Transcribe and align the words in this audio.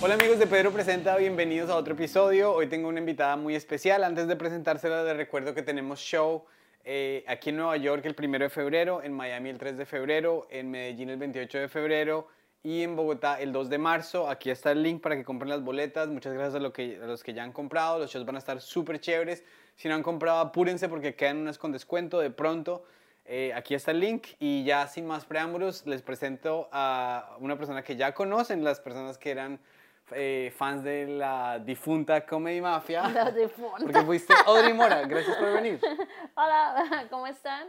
Hola 0.00 0.14
amigos 0.14 0.38
de 0.38 0.46
Pedro 0.46 0.70
Presenta, 0.70 1.16
bienvenidos 1.16 1.68
a 1.70 1.76
otro 1.76 1.94
episodio. 1.94 2.52
Hoy 2.52 2.68
tengo 2.68 2.88
una 2.88 3.00
invitada 3.00 3.34
muy 3.34 3.56
especial. 3.56 4.04
Antes 4.04 4.28
de 4.28 4.36
presentársela, 4.36 5.02
les 5.02 5.16
recuerdo 5.16 5.52
que 5.52 5.62
tenemos 5.62 5.98
show 5.98 6.44
eh, 6.84 7.24
aquí 7.26 7.50
en 7.50 7.56
Nueva 7.56 7.76
York 7.76 8.04
el 8.04 8.14
1 8.16 8.38
de 8.38 8.48
febrero, 8.48 9.02
en 9.02 9.14
Miami 9.14 9.50
el 9.50 9.58
3 9.58 9.76
de 9.76 9.86
febrero, 9.86 10.46
en 10.48 10.70
Medellín 10.70 11.10
el 11.10 11.16
28 11.16 11.58
de 11.58 11.68
febrero 11.68 12.28
y 12.62 12.82
en 12.82 12.94
Bogotá 12.94 13.40
el 13.40 13.52
2 13.52 13.68
de 13.68 13.78
marzo. 13.78 14.28
Aquí 14.28 14.48
está 14.48 14.70
el 14.70 14.84
link 14.84 15.02
para 15.02 15.16
que 15.16 15.24
compren 15.24 15.50
las 15.50 15.64
boletas. 15.64 16.06
Muchas 16.08 16.34
gracias 16.34 16.62
a, 16.62 16.72
que, 16.72 17.00
a 17.02 17.06
los 17.06 17.24
que 17.24 17.34
ya 17.34 17.42
han 17.42 17.52
comprado. 17.52 17.98
Los 17.98 18.12
shows 18.12 18.24
van 18.24 18.36
a 18.36 18.38
estar 18.38 18.60
súper 18.60 19.00
chéveres. 19.00 19.42
Si 19.76 19.88
no 19.88 19.94
han 19.94 20.02
comprado, 20.02 20.38
apúrense 20.38 20.88
porque 20.88 21.14
quedan 21.14 21.38
unas 21.38 21.58
con 21.58 21.72
descuento 21.72 22.20
de 22.20 22.30
pronto. 22.30 22.84
Eh, 23.26 23.52
aquí 23.54 23.74
está 23.74 23.90
el 23.90 24.00
link 24.00 24.28
y 24.38 24.64
ya 24.64 24.86
sin 24.86 25.06
más 25.06 25.24
preámbulos 25.24 25.86
les 25.86 26.02
presento 26.02 26.68
a 26.72 27.36
una 27.40 27.56
persona 27.56 27.82
que 27.82 27.96
ya 27.96 28.12
conocen, 28.12 28.62
las 28.62 28.80
personas 28.80 29.16
que 29.16 29.30
eran 29.30 29.60
eh, 30.12 30.52
fans 30.54 30.84
de 30.84 31.06
la 31.06 31.58
difunta 31.58 32.26
Comedy 32.26 32.60
Mafia. 32.60 33.08
La 33.08 33.30
difunta. 33.30 33.78
Porque 33.82 34.02
fuiste 34.02 34.34
Audrey 34.46 34.74
Mora, 34.74 35.02
gracias 35.02 35.36
por 35.36 35.52
venir. 35.54 35.80
Hola, 36.36 37.06
¿cómo 37.10 37.26
están? 37.26 37.68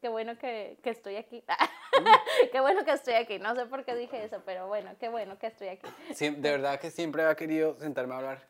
Qué 0.00 0.08
bueno 0.08 0.38
que, 0.38 0.78
que 0.82 0.90
estoy 0.90 1.16
aquí. 1.16 1.44
qué 2.52 2.60
bueno 2.60 2.84
que 2.84 2.92
estoy 2.92 3.14
aquí. 3.14 3.38
No 3.38 3.54
sé 3.54 3.66
por 3.66 3.84
qué 3.84 3.94
dije 3.94 4.24
eso, 4.24 4.42
pero 4.46 4.66
bueno, 4.66 4.90
qué 4.98 5.08
bueno 5.08 5.38
que 5.38 5.48
estoy 5.48 5.68
aquí. 5.68 5.86
Sí, 6.14 6.30
de 6.30 6.50
verdad 6.50 6.80
que 6.80 6.90
siempre 6.90 7.22
había 7.22 7.34
querido 7.34 7.78
sentarme 7.78 8.14
a 8.14 8.18
hablar 8.18 8.48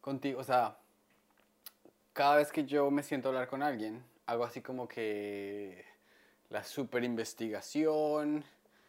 contigo. 0.00 0.40
O 0.40 0.44
sea, 0.44 0.76
cada 2.18 2.34
vez 2.34 2.50
que 2.50 2.64
yo 2.64 2.90
me 2.90 3.04
siento 3.04 3.28
a 3.28 3.30
hablar 3.30 3.46
con 3.46 3.62
alguien, 3.62 4.02
hago 4.26 4.42
así 4.42 4.60
como 4.60 4.88
que 4.88 5.84
la 6.50 6.64
super 6.64 7.04
investigación. 7.04 8.42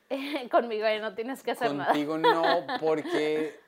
Conmigo 0.52 0.84
ahí 0.88 1.00
no 1.00 1.14
tienes 1.14 1.44
que 1.44 1.52
hacer 1.52 1.72
nada. 1.76 1.92
Contigo 1.92 2.18
no, 2.18 2.66
porque 2.80 3.60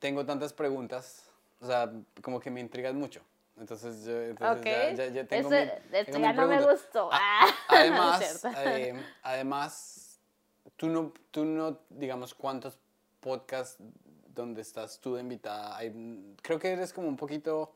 tengo 0.00 0.26
tantas 0.26 0.52
preguntas. 0.52 1.30
O 1.60 1.66
sea, 1.66 1.88
como 2.20 2.40
que 2.40 2.50
me 2.50 2.58
intrigas 2.60 2.94
mucho. 2.94 3.20
Entonces, 3.60 4.04
yo, 4.06 4.20
entonces 4.22 4.58
Ok. 4.58 4.66
ya, 4.66 4.90
ya, 4.92 5.06
ya 5.06 5.24
tengo 5.24 5.48
Ese- 5.52 5.66
mi- 5.66 5.96
esto 5.98 6.12
tengo 6.12 6.26
ya 6.26 6.32
mi 6.32 6.38
no 6.38 6.48
me 6.48 6.60
gustó. 6.66 7.12
A- 7.12 7.18
Ah, 7.20 7.46
no 7.70 7.76
además, 7.76 8.40
cierto. 8.40 8.58
eh, 8.60 9.04
además, 9.22 10.18
tú 10.76 10.88
no, 10.88 11.12
tú 11.30 11.44
no, 11.44 11.78
digamos, 11.90 12.34
cuántos 12.34 12.76
podcasts 13.20 13.76
donde 14.34 14.62
estás 14.62 14.98
tú 14.98 15.14
de 15.14 15.20
invitada. 15.20 15.76
Hay- 15.76 16.34
creo 16.42 16.58
que 16.58 16.72
eres 16.72 16.92
como 16.92 17.06
un 17.06 17.16
poquito, 17.16 17.72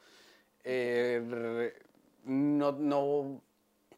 eh, 0.70 1.72
no, 2.24 2.72
no 2.72 3.41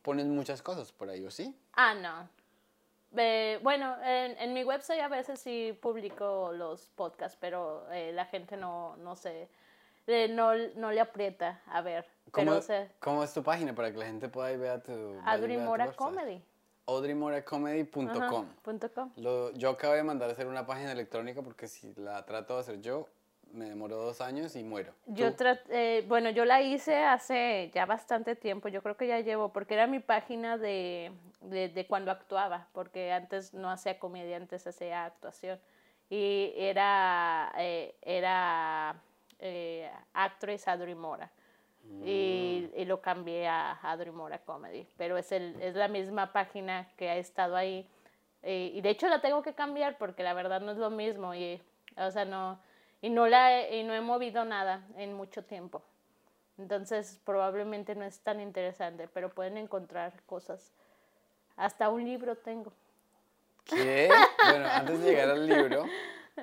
pones 0.03 0.27
muchas 0.27 0.63
cosas 0.63 0.93
por 0.93 1.09
ahí, 1.11 1.25
¿o 1.25 1.31
sí? 1.31 1.55
Ah, 1.75 1.95
no. 1.95 2.29
Eh, 3.17 3.59
bueno, 3.63 3.97
en, 4.05 4.39
en 4.39 4.53
mi 4.55 4.63
website 4.63 5.01
a 5.01 5.09
veces 5.09 5.41
sí 5.41 5.77
publico 5.83 6.53
los 6.53 6.89
podcasts, 6.91 7.37
pero 7.41 7.91
eh, 7.91 8.13
la 8.13 8.25
gente 8.27 8.57
no, 8.57 8.97
no 8.99 9.17
sé, 9.17 9.49
eh, 10.07 10.29
no, 10.29 10.53
no 10.77 10.93
le 10.93 11.01
aprieta 11.01 11.61
a 11.67 11.81
ver. 11.83 12.07
¿Cómo, 12.31 12.61
Pero, 12.65 12.89
cómo 13.01 13.25
es 13.25 13.35
tu 13.35 13.43
página 13.43 13.75
para 13.75 13.91
que 13.91 13.99
la 13.99 14.07
gente 14.07 14.29
pueda 14.29 14.53
ir 14.53 14.59
a 14.59 14.77
ver 14.77 14.83
tu 14.83 14.93
vaya 14.93 15.03
y 15.03 15.17
vea 15.17 15.23
tu 15.23 15.29
Adri 15.43 15.57
Mora 15.59 15.85
website? 15.87 15.97
Comedy. 15.99 16.45
audreymoracomedy.com. 16.87 18.09
Ajá, 18.23 18.45
punto 18.63 18.93
com. 18.93 19.11
Lo- 19.17 19.51
yo 19.53 19.71
acabo 19.71 19.95
de 19.95 20.03
mandar 20.05 20.29
a 20.29 20.33
hacer 20.33 20.47
una 20.47 20.65
página 20.67 20.93
electrónica 20.93 21.43
porque 21.43 21.67
si 21.67 21.93
la 21.97 22.25
trato 22.25 22.55
de 22.55 22.61
hacer 22.61 22.81
yo, 22.81 23.09
me 23.53 23.67
demoro 23.67 23.97
dos 23.97 24.21
años 24.21 24.57
y 24.57 24.63
muero. 24.63 24.93
Yo 25.07 25.31
eh, 25.69 26.05
bueno, 26.09 26.31
yo 26.31 26.45
la 26.45 26.63
hice 26.63 26.97
hace 27.05 27.71
ya 27.75 27.87
bastante 27.87 28.37
tiempo, 28.37 28.69
yo 28.69 28.83
creo 28.83 28.97
que 28.97 29.07
ya 29.07 29.21
llevo, 29.21 29.53
porque 29.53 29.75
era 29.75 29.87
mi 29.87 30.01
página 30.01 30.59
de, 30.59 31.13
de, 31.41 31.69
de 31.69 31.87
cuando 31.87 32.11
actuaba, 32.11 32.69
porque 32.73 33.13
antes 33.13 33.55
no 33.55 33.71
hacía 33.71 33.99
comedia, 33.99 34.37
antes 34.37 34.67
hacía 34.67 35.05
actuación. 35.07 35.59
Y 36.09 36.53
era, 36.57 37.53
eh, 37.57 37.95
era 38.03 39.01
eh, 39.39 39.89
actress 40.13 40.67
Adri 40.67 40.95
Mora. 40.95 41.31
Y, 42.05 42.71
y 42.77 42.85
lo 42.85 43.01
cambié 43.01 43.49
a 43.49 43.79
Adri 43.83 44.11
Mora 44.11 44.39
Comedy. 44.39 44.87
Pero 44.97 45.17
es, 45.17 45.33
el, 45.33 45.61
es 45.61 45.75
la 45.75 45.89
misma 45.89 46.33
página 46.33 46.89
que 46.97 47.09
ha 47.09 47.17
estado 47.17 47.57
ahí. 47.57 47.89
Eh, 48.43 48.73
y 48.75 48.81
de 48.81 48.91
hecho 48.91 49.09
la 49.09 49.21
tengo 49.21 49.43
que 49.43 49.55
cambiar 49.55 49.99
porque 49.99 50.23
la 50.23 50.35
verdad 50.35 50.61
no 50.61 50.73
es 50.73 50.79
lo 50.79 50.91
mismo. 50.91 51.35
Y, 51.35 51.61
o 51.97 52.11
sea, 52.11 52.25
no, 52.25 52.61
y 53.03 53.11
no, 53.11 53.27
la 53.27 53.53
he, 53.61 53.79
y 53.79 53.83
no 53.85 53.95
he 53.95 54.01
movido 54.01 54.45
nada 54.45 54.87
en 54.97 55.15
mucho 55.15 55.45
tiempo. 55.45 55.83
Entonces 56.59 57.21
probablemente 57.25 57.95
no 57.95 58.05
es 58.05 58.21
tan 58.21 58.41
interesante, 58.41 59.09
pero 59.09 59.31
pueden 59.31 59.57
encontrar 59.57 60.13
cosas. 60.25 60.73
Hasta 61.57 61.89
un 61.89 62.05
libro 62.05 62.37
tengo. 62.37 62.73
¿Qué? 63.65 64.11
Bueno, 64.45 64.67
antes 64.69 65.01
de 65.01 65.11
llegar 65.11 65.31
al 65.31 65.47
libro, 65.47 65.85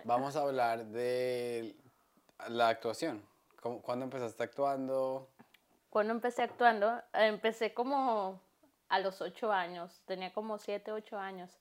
vamos 0.03 0.35
a 0.35 0.41
hablar 0.41 0.85
de 0.85 1.75
la 2.47 2.69
actuación. 2.69 3.23
¿Cómo- 3.61 3.81
¿Cuándo 3.81 4.05
empezaste 4.05 4.43
actuando? 4.43 5.27
Cuando 5.89 6.13
empecé 6.13 6.43
actuando, 6.43 7.01
empecé 7.13 7.73
como 7.73 8.39
a 8.89 8.99
los 8.99 9.21
ocho 9.21 9.51
años, 9.51 10.01
tenía 10.05 10.31
como 10.33 10.57
siete, 10.57 10.91
ocho 10.91 11.17
años. 11.17 11.57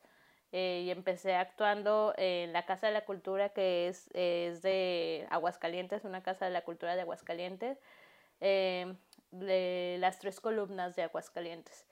Eh, 0.53 0.83
y 0.87 0.91
empecé 0.91 1.35
actuando 1.35 2.15
en 2.17 2.53
la 2.53 2.65
Casa 2.67 2.87
de 2.87 2.93
la 2.93 3.05
Cultura, 3.05 3.51
que 3.51 3.89
es, 3.89 4.09
es 4.15 4.63
de 4.63 5.27
Aguascalientes, 5.31 6.05
una 6.05 6.23
Casa 6.23 6.47
de 6.47 6.51
la 6.53 6.63
Cultura 6.63 6.95
de 6.95 7.03
Aguascalientes, 7.03 7.79
eh, 8.41 8.95
de 9.31 9.97
las 10.01 10.19
tres 10.19 10.41
columnas 10.41 10.97
de 10.97 11.03
Aguascalientes. 11.03 11.87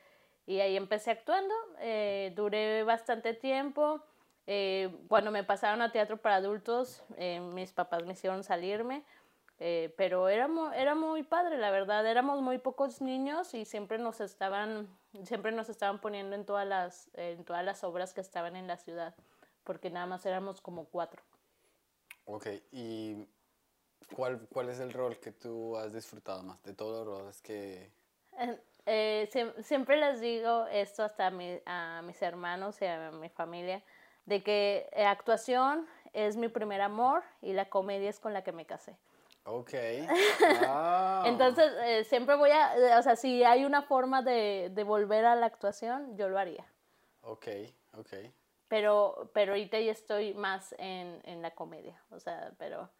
Y 0.46 0.60
ahí 0.60 0.76
empecé 0.76 1.10
actuando, 1.12 1.54
eh, 1.80 2.32
duré 2.36 2.82
bastante 2.84 3.34
tiempo. 3.34 4.00
eh, 4.46 4.90
cuando 5.08 5.30
me 5.30 5.42
pasaron 5.42 5.80
a 5.82 5.90
teatro 5.90 6.18
para 6.18 6.36
adultos, 6.36 7.02
eh, 7.16 7.40
mis 7.40 7.72
papás 7.72 8.04
me 8.04 8.12
hicieron 8.12 8.44
salirme. 8.44 9.02
Eh, 9.60 9.94
pero 9.96 10.28
era 10.28 10.48
era 10.74 10.94
muy 10.94 11.22
padre, 11.22 11.58
la 11.58 11.70
verdad. 11.70 12.06
Éramos 12.06 12.42
muy 12.42 12.58
pocos 12.58 13.00
niños 13.00 13.54
y 13.54 13.64
siempre 13.64 13.98
nos 13.98 14.20
estaban, 14.20 14.88
siempre 15.24 15.52
nos 15.52 15.68
estaban 15.68 16.00
poniendo 16.00 16.34
en 16.34 16.44
todas 16.44 16.66
las, 16.66 17.10
en 17.14 17.44
todas 17.44 17.64
las 17.64 17.84
obras 17.84 18.12
que 18.14 18.20
estaban 18.20 18.56
en 18.56 18.66
la 18.66 18.76
ciudad, 18.76 19.14
porque 19.62 19.90
nada 19.90 20.06
más 20.06 20.26
éramos 20.26 20.60
como 20.60 20.86
cuatro. 20.86 21.22
Ok, 22.26 22.46
¿y 22.72 23.28
cuál, 24.14 24.46
cuál 24.52 24.70
es 24.70 24.80
el 24.80 24.92
rol 24.92 25.18
que 25.20 25.30
tú 25.30 25.76
has 25.76 25.92
disfrutado 25.92 26.42
más 26.42 26.62
de 26.62 26.74
todos 26.74 27.06
los 27.06 27.18
roles 27.18 27.40
que... 27.42 27.92
Eh, 28.38 28.60
eh, 28.86 29.28
siem- 29.32 29.62
siempre 29.62 29.96
les 29.96 30.20
digo 30.20 30.66
esto 30.66 31.04
hasta 31.04 31.28
a, 31.28 31.30
mi- 31.30 31.60
a 31.64 32.02
mis 32.02 32.20
hermanos 32.22 32.80
y 32.82 32.86
a 32.86 33.10
mi 33.12 33.28
familia, 33.28 33.82
de 34.26 34.42
que 34.42 34.88
eh, 34.92 35.04
actuación 35.04 35.86
es 36.12 36.36
mi 36.36 36.48
primer 36.48 36.80
amor 36.80 37.22
y 37.40 37.52
la 37.52 37.68
comedia 37.68 38.10
es 38.10 38.18
con 38.18 38.32
la 38.32 38.42
que 38.42 38.52
me 38.52 38.66
casé. 38.66 38.96
Ok. 39.44 39.72
Ah. 40.66 41.24
Entonces, 41.26 41.72
eh, 41.84 42.04
siempre 42.04 42.36
voy 42.36 42.50
a, 42.50 42.76
eh, 42.76 42.98
o 42.98 43.02
sea, 43.02 43.16
si 43.16 43.44
hay 43.44 43.64
una 43.64 43.82
forma 43.82 44.22
de, 44.22 44.70
de 44.72 44.84
volver 44.84 45.24
a 45.24 45.34
la 45.36 45.46
actuación, 45.46 46.16
yo 46.16 46.28
lo 46.28 46.38
haría. 46.38 46.64
Ok, 47.22 47.48
ok. 47.96 48.12
Pero, 48.68 49.30
pero 49.32 49.52
ahorita 49.52 49.78
ya 49.78 49.92
estoy 49.92 50.34
más 50.34 50.74
en, 50.78 51.20
en 51.24 51.42
la 51.42 51.52
comedia, 51.52 52.02
o 52.10 52.18
sea, 52.18 52.52
pero... 52.58 52.90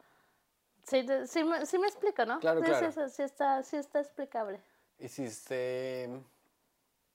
Sí, 0.85 1.07
sí, 1.27 1.45
me, 1.45 1.65
sí 1.65 1.79
me 1.79 1.87
explico, 1.87 2.27
¿no? 2.27 2.39
Claro, 2.41 2.61
claro. 2.61 2.93
Sí, 2.93 3.01
sí, 3.01 3.11
sí 3.11 3.23
está, 3.23 3.63
sí 3.63 3.77
está 3.77 4.01
explicable. 4.01 4.61
¿Hiciste 4.99 6.11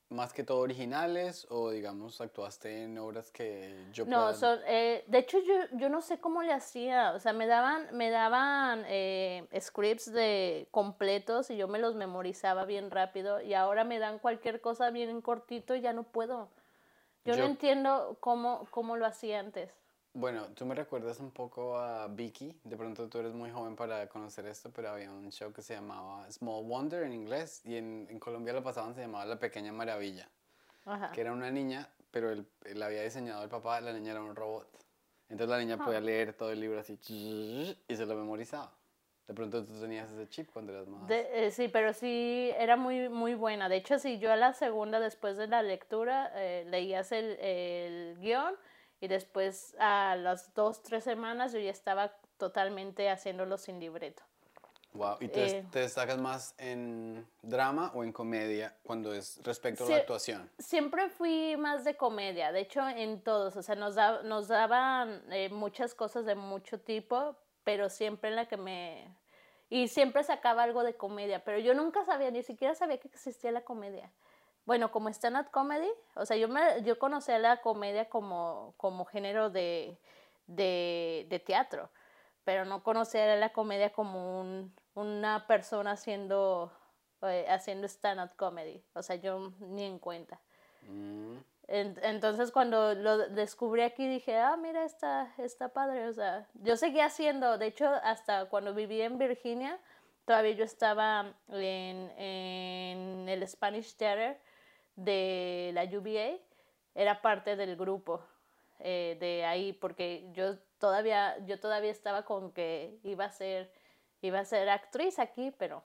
más 0.09 0.33
que 0.33 0.43
todo 0.43 0.59
originales 0.59 1.45
o 1.49 1.69
digamos 1.69 2.19
actuaste 2.19 2.83
en 2.83 2.97
obras 2.97 3.29
que 3.31 3.85
yo 3.93 4.05
No, 4.05 4.33
son, 4.33 4.59
eh, 4.65 5.03
de 5.07 5.17
hecho 5.19 5.37
yo, 5.39 5.53
yo 5.77 5.89
no 5.89 6.01
sé 6.01 6.19
cómo 6.19 6.41
le 6.41 6.51
hacía, 6.51 7.13
o 7.13 7.19
sea, 7.19 7.31
me 7.31 7.45
daban, 7.45 7.87
me 7.95 8.09
daban 8.09 8.83
eh, 8.87 9.47
scripts 9.59 10.11
de 10.11 10.67
completos 10.71 11.51
y 11.51 11.57
yo 11.57 11.67
me 11.67 11.77
los 11.79 11.95
memorizaba 11.95 12.65
bien 12.65 12.89
rápido 12.89 13.39
y 13.41 13.53
ahora 13.53 13.83
me 13.83 13.99
dan 13.99 14.17
cualquier 14.17 14.61
cosa 14.61 14.89
bien 14.89 15.21
cortito 15.21 15.75
y 15.75 15.81
ya 15.81 15.93
no 15.93 16.03
puedo. 16.03 16.49
Yo, 17.25 17.35
Yo- 17.35 17.43
no 17.43 17.45
entiendo 17.45 18.17
cómo, 18.19 18.67
cómo 18.71 18.97
lo 18.97 19.05
hacía 19.05 19.39
antes. 19.39 19.69
Bueno, 20.19 20.47
tú 20.53 20.65
me 20.65 20.75
recuerdas 20.75 21.21
un 21.21 21.31
poco 21.31 21.77
a 21.77 22.05
Vicky, 22.09 22.53
de 22.65 22.75
pronto 22.75 23.07
tú 23.07 23.19
eres 23.19 23.33
muy 23.33 23.51
joven 23.51 23.77
para 23.77 24.05
conocer 24.09 24.45
esto, 24.47 24.69
pero 24.69 24.89
había 24.89 25.09
un 25.09 25.31
show 25.31 25.53
que 25.53 25.61
se 25.61 25.75
llamaba 25.75 26.29
Small 26.29 26.65
Wonder 26.65 27.03
en 27.03 27.13
inglés 27.13 27.61
y 27.63 27.77
en, 27.77 28.05
en 28.09 28.19
Colombia 28.19 28.51
lo 28.51 28.61
pasaban, 28.61 28.93
se 28.93 28.99
llamaba 28.99 29.23
La 29.23 29.39
Pequeña 29.39 29.71
Maravilla, 29.71 30.27
Ajá. 30.85 31.13
que 31.13 31.21
era 31.21 31.31
una 31.31 31.49
niña, 31.51 31.87
pero 32.11 32.31
el, 32.31 32.45
la 32.75 32.87
había 32.87 33.03
diseñado 33.03 33.41
el 33.43 33.49
papá, 33.49 33.79
la 33.79 33.93
niña 33.93 34.11
era 34.11 34.21
un 34.21 34.35
robot. 34.35 34.67
Entonces 35.29 35.49
la 35.51 35.57
niña 35.57 35.77
podía 35.77 36.01
leer 36.01 36.33
todo 36.33 36.51
el 36.51 36.59
libro 36.59 36.81
así 36.81 36.99
y 37.07 37.95
se 37.95 38.05
lo 38.05 38.15
memorizaba. 38.15 38.73
De 39.25 39.33
pronto 39.33 39.63
tú 39.63 39.79
tenías 39.79 40.11
ese 40.11 40.27
chip 40.27 40.49
cuando 40.51 40.73
eras 40.73 40.87
más... 40.89 41.07
De- 41.07 41.45
eh, 41.45 41.51
sí, 41.51 41.69
pero 41.69 41.93
sí 41.93 42.51
era 42.57 42.75
muy, 42.75 43.07
muy 43.07 43.35
buena. 43.35 43.69
De 43.69 43.77
hecho, 43.77 43.99
si 43.99 44.19
yo 44.19 44.33
a 44.33 44.35
la 44.35 44.53
segunda, 44.53 44.99
después 44.99 45.37
de 45.37 45.47
la 45.47 45.63
lectura, 45.63 46.29
eh, 46.35 46.65
leías 46.67 47.13
el, 47.13 47.37
el 47.39 48.17
guion 48.19 48.53
y 49.01 49.07
después 49.07 49.75
a 49.79 50.15
las 50.15 50.53
dos, 50.53 50.81
tres 50.83 51.03
semanas 51.03 51.53
yo 51.53 51.59
ya 51.59 51.71
estaba 51.71 52.13
totalmente 52.37 53.09
haciéndolo 53.09 53.57
sin 53.57 53.79
libreto. 53.79 54.23
Wow, 54.93 55.17
¿y 55.19 55.27
te, 55.27 55.45
Eh, 55.45 55.65
te 55.71 55.79
destacas 55.79 56.17
más 56.17 56.55
en 56.57 57.27
drama 57.43 57.91
o 57.93 58.03
en 58.03 58.11
comedia 58.11 58.75
cuando 58.83 59.13
es 59.13 59.39
respecto 59.43 59.85
a 59.85 59.89
la 59.89 59.95
actuación? 59.97 60.49
Siempre 60.57 61.09
fui 61.09 61.55
más 61.57 61.83
de 61.83 61.95
comedia, 61.95 62.51
de 62.51 62.61
hecho 62.61 62.87
en 62.87 63.21
todos, 63.21 63.55
o 63.55 63.61
sea, 63.61 63.75
nos, 63.75 63.93
da- 63.95 64.23
nos 64.23 64.47
daban 64.47 65.21
eh, 65.31 65.49
muchas 65.49 65.93
cosas 65.93 66.25
de 66.25 66.33
mucho 66.33 66.79
tipo, 66.79 67.35
pero 67.63 67.89
siempre 67.89 68.29
en 68.31 68.35
la 68.35 68.47
que 68.47 68.57
me... 68.57 69.15
Y 69.69 69.87
siempre 69.89 70.23
sacaba 70.23 70.63
algo 70.63 70.81
de 70.83 70.95
comedia, 70.95 71.43
pero 71.43 71.59
yo 71.59 71.75
nunca 71.75 72.03
sabía, 72.03 72.31
ni 72.31 72.41
siquiera 72.41 72.73
sabía 72.73 72.97
que 72.97 73.07
existía 73.09 73.51
la 73.51 73.61
comedia. 73.61 74.09
Bueno, 74.69 74.91
como 74.91 75.09
stand-up 75.09 75.49
comedy, 75.49 75.89
o 76.13 76.27
sea, 76.27 76.37
yo, 76.37 76.47
me, 76.47 76.83
yo 76.83 76.99
conocía 76.99 77.39
la 77.39 77.57
comedia 77.57 78.07
como, 78.07 78.75
como 78.77 79.03
género 79.03 79.49
de, 79.49 79.97
de, 80.45 81.25
de 81.27 81.39
teatro, 81.39 81.89
pero 82.43 82.65
no 82.65 82.83
conocía 82.83 83.35
la 83.35 83.49
comedia 83.51 83.91
como 83.91 84.41
un- 84.41 84.71
una 84.93 85.47
persona 85.47 85.93
haciendo, 85.93 86.71
eh, 87.23 87.47
haciendo 87.49 87.87
stand-up 87.87 88.35
comedy. 88.35 88.83
O 88.93 89.01
sea, 89.01 89.15
yo 89.15 89.51
ni 89.59 89.85
en 89.85 89.97
cuenta. 89.97 90.39
Mm, 90.83 91.37
En- 91.67 91.97
Entonces 92.03 92.51
cuando 92.51 92.93
lo 92.93 93.17
descubrí 93.29 93.81
aquí 93.81 94.07
dije, 94.07 94.37
ah, 94.37 94.55
mira, 94.55 94.83
está, 94.85 95.33
está 95.39 95.69
padre. 95.69 96.07
O 96.09 96.13
sea, 96.13 96.47
yo 96.53 96.77
seguía 96.77 97.05
haciendo, 97.05 97.57
de 97.57 97.65
hecho, 97.65 97.87
hasta 98.03 98.45
cuando 98.45 98.75
viví 98.75 99.01
en 99.01 99.17
Virginia, 99.17 99.79
todavía 100.25 100.51
yo 100.53 100.63
estaba 100.63 101.33
en, 101.47 102.11
en 102.19 103.27
el 103.29 103.47
Spanish 103.47 103.95
Theater 103.95 104.39
de 105.03 105.71
la 105.73 105.83
UVA, 105.85 106.37
era 106.95 107.21
parte 107.21 107.55
del 107.55 107.75
grupo 107.75 108.21
eh, 108.79 109.17
de 109.19 109.45
ahí, 109.45 109.73
porque 109.73 110.27
yo 110.33 110.57
todavía, 110.77 111.37
yo 111.45 111.59
todavía 111.59 111.91
estaba 111.91 112.25
con 112.25 112.51
que 112.51 112.99
iba 113.03 113.25
a 113.25 113.31
ser, 113.31 113.71
iba 114.21 114.39
a 114.39 114.45
ser 114.45 114.69
actriz 114.69 115.19
aquí, 115.19 115.51
pero 115.57 115.83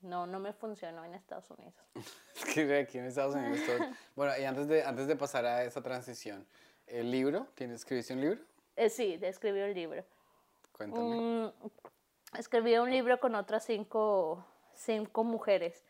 no, 0.00 0.26
no 0.26 0.38
me 0.38 0.52
funcionó 0.52 1.04
en 1.04 1.14
Estados 1.14 1.50
Unidos. 1.50 1.74
Aquí 2.80 2.98
en 2.98 3.06
Estados 3.06 3.34
Unidos 3.34 3.60
todo- 3.66 3.78
Bueno, 4.16 4.32
y 4.38 4.44
antes 4.44 4.68
de, 4.68 4.82
antes 4.84 5.06
de 5.06 5.16
pasar 5.16 5.46
a 5.46 5.64
esa 5.64 5.82
transición, 5.82 6.46
¿el 6.86 7.10
libro? 7.10 7.46
¿Tienes, 7.54 7.76
escribiste 7.80 8.12
un 8.14 8.20
libro? 8.20 8.40
Eh, 8.76 8.90
sí, 8.90 9.18
escribí 9.22 9.60
un 9.60 9.72
libro. 9.72 10.04
Cuéntame. 10.72 11.20
Mm, 11.20 11.52
escribí 12.38 12.76
un 12.76 12.90
libro 12.90 13.18
con 13.20 13.34
otras 13.34 13.64
cinco, 13.64 14.44
cinco 14.74 15.24
mujeres. 15.24 15.84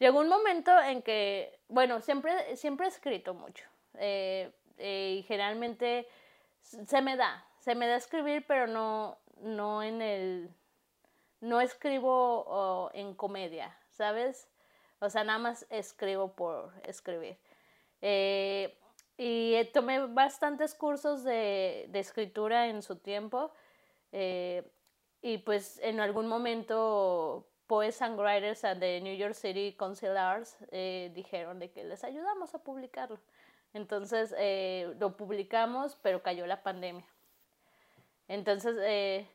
Llegó 0.00 0.20
un 0.20 0.28
momento 0.28 0.72
en 0.80 1.02
que, 1.02 1.60
bueno, 1.68 2.00
siempre, 2.00 2.56
siempre 2.56 2.86
he 2.86 2.88
escrito 2.88 3.34
mucho. 3.34 3.66
eh, 3.98 4.50
eh, 4.78 5.16
y 5.18 5.22
generalmente 5.24 6.08
se 6.62 7.02
me 7.02 7.16
da, 7.16 7.46
se 7.58 7.74
me 7.74 7.86
da 7.86 7.96
escribir, 7.96 8.46
pero 8.48 8.66
no, 8.66 9.18
no 9.42 9.82
en 9.82 10.00
el, 10.00 10.50
no 11.40 11.60
escribo 11.60 12.90
en 12.94 13.14
comedia, 13.14 13.76
¿sabes? 13.90 14.48
O 15.00 15.10
sea, 15.10 15.22
nada 15.22 15.38
más 15.38 15.66
escribo 15.68 16.34
por 16.34 16.72
escribir. 16.84 17.36
Eh, 18.00 18.78
y 19.18 19.62
tomé 19.74 20.06
bastantes 20.06 20.74
cursos 20.74 21.24
de, 21.24 21.90
escritura 21.92 22.68
en 22.68 22.80
su 22.80 22.96
tiempo. 22.96 23.52
y 25.22 25.38
pues 25.44 25.78
en 25.82 26.00
algún 26.00 26.26
momento 26.26 27.49
Poets 27.70 28.02
and 28.02 28.18
Writers 28.18 28.64
and 28.64 28.80
the 28.80 29.00
New 29.00 29.14
York 29.14 29.36
City 29.36 29.76
Council 29.78 30.16
Arts 30.16 30.56
eh, 30.72 31.12
dijeron 31.14 31.60
de 31.60 31.70
que 31.70 31.84
les 31.84 32.02
ayudamos 32.02 32.52
a 32.52 32.64
publicarlo. 32.64 33.20
Entonces 33.72 34.34
eh, 34.38 34.92
lo 34.98 35.16
publicamos, 35.16 35.96
pero 36.02 36.20
cayó 36.20 36.48
la 36.48 36.64
pandemia. 36.64 37.06
Entonces, 38.26 38.74
eh, 38.80 39.30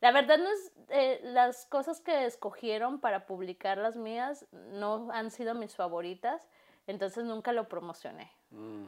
la 0.00 0.12
verdad 0.12 0.38
no 0.38 0.48
es, 0.88 1.22
las 1.24 1.66
cosas 1.66 2.00
que 2.00 2.24
escogieron 2.24 3.00
para 3.00 3.26
publicar 3.26 3.76
las 3.76 3.96
mías 3.96 4.46
no 4.50 5.10
han 5.12 5.30
sido 5.30 5.54
mis 5.54 5.76
favoritas, 5.76 6.48
entonces 6.86 7.26
nunca 7.26 7.52
lo 7.52 7.68
promocioné. 7.68 8.32
Mm. 8.48 8.86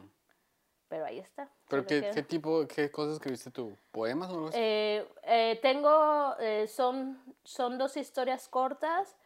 Pero 0.89 1.05
ahí 1.05 1.19
está. 1.19 1.49
¿Pero 1.67 1.85
qué, 1.85 2.11
qué 2.13 2.23
tipo, 2.23 2.65
qué 2.67 2.89
cosas 2.89 3.15
escribiste 3.15 3.51
tú? 3.51 3.75
¿Poemas 3.91 4.29
o 4.29 4.33
algo 4.33 4.47
así? 4.47 4.57
Eh, 4.59 5.05
eh, 5.23 5.59
tengo, 5.61 6.35
eh, 6.39 6.67
son, 6.67 7.21
son 7.43 7.77
dos 7.77 7.97
historias 7.97 8.47
cortas, 8.47 9.17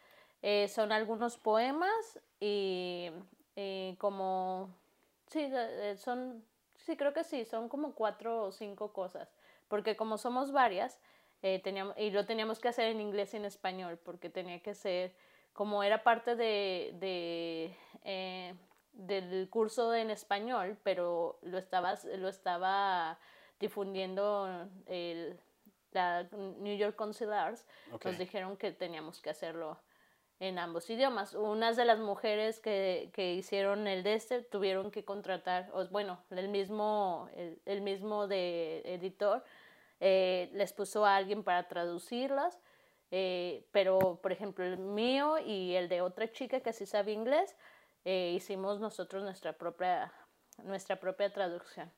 eh, 0.42 0.68
son 0.68 0.92
algunos 0.92 1.38
poemas 1.38 2.20
y, 2.40 3.12
y 3.56 3.96
como, 3.98 4.76
sí, 5.28 5.52
son, 5.98 6.44
sí, 6.78 6.98
creo 6.98 7.14
que 7.14 7.24
sí, 7.24 7.46
son 7.46 7.70
como 7.70 7.94
cuatro 7.94 8.46
o 8.46 8.52
cinco 8.52 8.92
cosas, 8.92 9.32
porque 9.68 9.96
como 9.96 10.18
somos 10.18 10.52
varias, 10.52 11.00
eh, 11.44 11.60
teníamos, 11.64 11.96
y 11.98 12.10
lo 12.10 12.26
teníamos 12.26 12.60
que 12.60 12.70
hacer 12.70 12.88
en 12.88 13.02
inglés 13.02 13.36
y 13.36 13.38
en 13.38 13.46
español, 13.46 14.00
porque 14.04 14.32
tenía 14.32 14.62
que 14.64 14.74
ser, 14.74 15.14
como 15.54 15.84
era 15.84 16.04
parte 16.04 16.36
de, 16.36 16.96
de 17.00 17.78
eh, 18.04 18.56
del 18.94 19.50
curso 19.50 19.94
en 19.94 20.10
español, 20.10 20.78
pero 20.84 21.40
lo 21.42 21.58
estaba, 21.58 21.98
lo 22.18 22.28
estaba 22.28 23.18
difundiendo 23.60 24.68
el, 24.88 25.40
la 25.92 26.24
New 26.60 26.78
York 26.78 26.96
Council 26.96 27.32
Arts, 27.32 27.66
Ok. 27.92 28.06
nos 28.06 28.18
dijeron 28.18 28.58
que 28.58 28.72
teníamos 28.72 29.22
que 29.22 29.30
hacerlo 29.30 29.80
en 30.40 30.58
ambos 30.58 30.90
idiomas. 30.90 31.36
Unas 31.36 31.78
de 31.78 31.86
las 31.86 32.00
mujeres 32.00 32.60
que, 32.60 33.12
que 33.14 33.36
hicieron 33.36 33.88
el 33.88 34.02
de 34.02 34.16
este 34.16 34.42
tuvieron 34.42 34.90
que 34.90 35.06
contratar, 35.06 35.72
bueno, 35.92 36.20
el 36.32 36.50
mismo, 36.50 37.30
el, 37.36 37.62
el 37.66 37.82
mismo 37.82 38.28
de 38.28 38.82
editor 38.86 39.44
eh, 40.00 40.50
les 40.54 40.74
puso 40.74 41.06
a 41.06 41.16
alguien 41.16 41.44
para 41.44 41.68
traducirlas, 41.68 42.60
eh, 43.12 43.68
pero 43.72 44.20
por 44.20 44.32
ejemplo 44.32 44.66
el 44.66 44.80
mío 44.80 45.38
y 45.38 45.76
el 45.76 45.88
de 45.90 46.02
otra 46.02 46.32
chica 46.32 46.60
que 46.62 46.74
sí 46.74 46.88
sabe 46.88 47.12
inglés, 47.12 47.56
eh, 48.06 48.34
hicimos 48.36 48.80
nosotros 48.80 49.24
nuestra 49.24 49.54
propia, 49.54 50.12
nuestra 50.64 51.00
propia 51.00 51.32
traducción. 51.32 51.92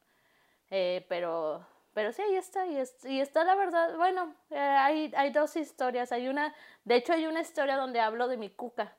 Eh, 0.69 1.05
pero, 1.09 1.65
pero 1.93 2.11
sí, 2.11 2.21
ahí 2.21 2.35
está, 2.35 2.65
y, 2.65 2.77
es- 2.77 3.05
y 3.05 3.19
está 3.19 3.43
la 3.43 3.55
verdad, 3.55 3.95
bueno, 3.97 4.35
eh, 4.49 4.57
hay, 4.57 5.13
hay 5.15 5.31
dos 5.31 5.55
historias, 5.55 6.11
hay 6.11 6.27
una, 6.27 6.53
de 6.83 6.95
hecho 6.95 7.13
hay 7.13 7.27
una 7.27 7.41
historia 7.41 7.75
donde 7.77 7.99
hablo 7.99 8.27
de 8.27 8.37
mi 8.37 8.49
cuca, 8.49 8.95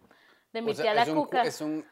de 0.52 0.62
mi 0.62 0.70
O 0.72 0.74
sea, 0.74 0.84
tía 0.84 0.94
la 0.94 1.02
es 1.02 1.08
un 1.08 1.14
cuca. 1.24 1.42
es 1.42 1.60
un- 1.60 1.86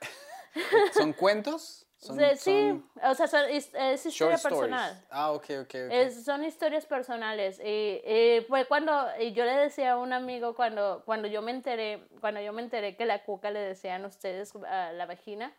¿Son 0.92 1.12
cuentos? 1.12 1.86
Son, 2.02 2.18
Sí, 2.18 2.24
sí, 2.36 2.50
son 2.68 2.90
o 3.10 3.14
sea, 3.14 3.28
son- 3.28 3.48
es, 3.48 3.72
es 3.74 4.06
historia 4.06 4.36
short 4.36 4.42
personal. 4.42 4.90
stories. 4.90 5.06
Ah, 5.10 5.30
ok, 5.30 5.44
ok, 5.60 5.60
ok. 5.86 5.92
Es- 5.92 6.24
son 6.24 6.42
historias 6.42 6.84
personales. 6.84 7.60
Y, 7.64 8.02
y 8.04 8.40
fue 8.48 8.66
cuando 8.66 9.06
y 9.20 9.32
yo 9.32 9.44
le 9.44 9.52
decía 9.56 9.92
a 9.92 9.98
un 9.98 10.12
amigo 10.12 10.54
cuando, 10.56 11.02
cuando 11.06 11.28
yo 11.28 11.42
me 11.42 11.52
enteré, 11.52 12.08
cuando 12.20 12.40
yo 12.40 12.52
me 12.52 12.60
enteré 12.62 12.96
que 12.96 13.06
la 13.06 13.22
cuca 13.22 13.52
le 13.52 13.60
decían 13.60 14.04
ustedes 14.04 14.52
a 14.68 14.90
la 14.92 15.06
vagina, 15.06 15.52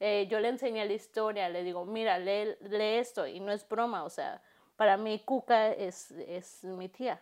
eh, 0.00 0.26
yo 0.28 0.40
le 0.40 0.48
enseñé 0.48 0.84
la 0.86 0.92
historia, 0.92 1.48
le 1.48 1.62
digo, 1.62 1.84
mira, 1.84 2.18
lee, 2.18 2.56
lee 2.62 2.98
esto, 2.98 3.26
y 3.28 3.38
no 3.38 3.52
es 3.52 3.66
broma, 3.68 4.02
o 4.02 4.10
sea, 4.10 4.42
para 4.76 4.96
mí 4.96 5.22
cuca 5.24 5.70
es, 5.70 6.10
es 6.10 6.64
mi 6.64 6.88
tía. 6.88 7.20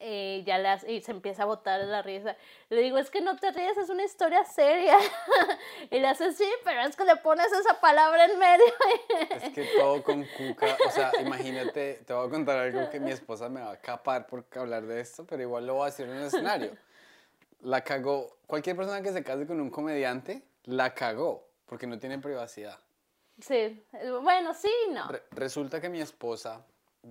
Y 0.00 0.42
ya 0.44 0.56
hace- 0.72 0.92
y 0.92 1.00
se 1.02 1.12
empieza 1.12 1.44
a 1.44 1.46
botar 1.46 1.80
la 1.80 2.02
risa. 2.02 2.36
Le 2.68 2.80
digo, 2.82 2.98
es 2.98 3.10
que 3.10 3.20
no 3.20 3.36
te 3.36 3.50
ríes, 3.52 3.76
es 3.78 3.88
una 3.90 4.04
historia 4.04 4.44
seria. 4.44 4.98
y 5.90 5.98
le 5.98 6.06
hace, 6.06 6.32
sí, 6.32 6.48
pero 6.64 6.82
es 6.82 6.94
que 6.96 7.04
le 7.04 7.16
pones 7.16 7.50
esa 7.52 7.80
palabra 7.80 8.24
en 8.26 8.38
medio. 8.38 8.64
Es 9.30 9.52
que 9.54 9.64
todo 9.78 10.02
con 10.02 10.24
cuca, 10.36 10.76
o 10.86 10.90
sea, 10.90 11.12
imagínate, 11.20 12.02
te 12.06 12.12
voy 12.12 12.26
a 12.26 12.30
contar 12.30 12.58
algo 12.58 12.90
que 12.90 13.00
mi 13.00 13.10
esposa 13.12 13.48
me 13.48 13.60
va 13.60 13.72
a 13.72 13.80
capar 13.80 14.26
por 14.26 14.44
hablar 14.56 14.82
de 14.84 15.00
esto, 15.00 15.24
pero 15.24 15.42
igual 15.42 15.66
lo 15.66 15.74
voy 15.74 15.82
a 15.84 15.86
decir 15.86 16.06
en 16.06 16.16
un 16.16 16.22
escenario. 16.24 16.76
La 17.62 17.82
cagó, 17.82 18.36
cualquier 18.46 18.76
persona 18.76 19.00
que 19.00 19.12
se 19.12 19.24
case 19.24 19.46
con 19.46 19.60
un 19.60 19.70
comediante, 19.70 20.42
la 20.64 20.92
cagó, 20.94 21.46
porque 21.66 21.86
no 21.86 21.98
tiene 21.98 22.18
privacidad. 22.18 22.78
sí, 23.40 23.82
bueno, 24.22 24.52
sí, 24.52 24.70
no. 24.90 25.08
Re- 25.08 25.22
resulta 25.30 25.80
que 25.80 25.88
mi 25.88 26.00
esposa, 26.00 26.62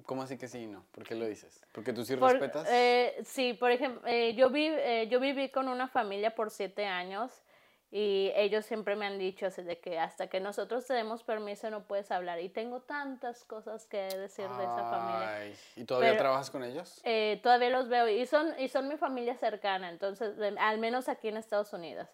¿cómo 0.05 0.23
así 0.23 0.37
que 0.37 0.47
sí 0.47 0.59
y 0.59 0.67
no? 0.67 0.85
¿Por 0.91 1.03
qué 1.03 1.15
lo 1.15 1.25
dices? 1.25 1.61
Porque 1.71 1.93
tú 1.93 2.03
sí 2.03 2.15
Por- 2.15 2.31
respetas. 2.31 2.67
eh, 2.71 3.15
sí, 3.25 3.53
por 3.53 3.71
ejemplo, 3.71 4.01
eh, 4.07 4.33
yo, 4.35 4.49
vi, 4.49 4.65
eh, 4.67 5.07
yo 5.09 5.19
viví 5.19 5.49
con 5.49 5.67
una 5.67 5.87
familia 5.87 6.35
por 6.35 6.49
siete 6.51 6.85
años 6.85 7.43
y 7.91 8.31
ellos 8.35 8.65
siempre 8.65 8.95
me 8.95 9.05
han 9.05 9.19
dicho 9.19 9.45
así 9.45 9.61
de 9.61 9.79
que 9.79 9.99
hasta 9.99 10.25
que 10.27 10.39
nosotros 10.39 10.87
te 10.87 10.93
demos 10.95 11.23
permiso 11.23 11.69
no 11.69 11.83
puedes 11.83 12.09
hablar 12.09 12.39
y 12.39 12.49
tengo 12.49 12.81
tantas 12.81 13.43
cosas 13.45 13.85
que 13.85 13.97
decir 13.97 14.47
de 14.49 14.63
esa 14.63 14.89
familia. 14.89 15.53
¿Y 15.75 15.83
todavía 15.85 16.09
Pero- 16.11 16.21
trabajas 16.23 16.49
con 16.49 16.63
ellos? 16.63 16.99
Eh, 17.03 17.39
todavía 17.43 17.69
los 17.69 17.89
veo 17.89 18.07
y 18.09 18.25
son, 18.25 18.59
y 18.59 18.67
son 18.67 18.87
mi 18.87 18.97
familia 18.97 19.35
cercana, 19.37 19.89
entonces, 19.89 20.33
al 20.57 20.79
menos 20.79 21.07
aquí 21.07 21.27
en 21.27 21.37
Estados 21.37 21.71
Unidos. 21.71 22.07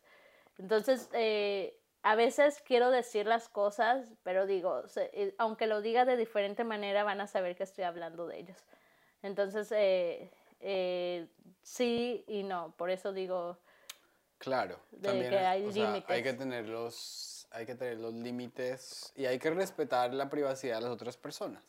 Entonces, 0.58 1.10
eh, 1.14 1.78
a 2.02 2.16
veces 2.16 2.62
quiero 2.66 2.92
decir 2.92 3.26
las 3.26 3.50
cosas, 3.50 4.14
pero 4.24 4.46
digo, 4.46 4.88
se- 4.88 5.10
eh, 5.14 5.36
aunque 5.38 5.68
lo 5.68 5.82
diga 5.82 6.06
de 6.06 6.18
diferente 6.18 6.64
manera, 6.64 7.04
van 7.04 7.22
a 7.22 7.28
saber 7.28 7.56
que 7.56 7.64
estoy 7.64 7.84
hablando 7.84 8.28
de 8.28 8.40
ellos. 8.40 8.58
Entonces, 9.22 9.72
eh, 9.72 10.32
eh, 10.62 11.28
sí 11.62 12.24
y 12.28 12.44
no, 12.44 12.74
por 12.78 12.90
eso 12.90 13.12
digo, 13.14 13.58
Claro, 14.38 14.80
también 15.02 15.32
que 15.32 15.40
hay, 15.40 15.66
o 15.66 15.72
sea, 15.72 16.02
hay 16.08 16.24
que 16.24 16.32
tener 16.34 16.70
los 16.70 17.46
hay 17.52 17.66
que 17.66 17.76
tener 17.76 17.98
los 17.98 18.14
límites 18.14 19.12
y 19.16 19.26
hay 19.26 19.38
que 19.40 19.50
respetar 19.50 20.14
la 20.14 20.30
privacidad 20.30 20.76
de 20.78 20.82
las 20.84 20.92
otras 20.92 21.18
personas. 21.18 21.64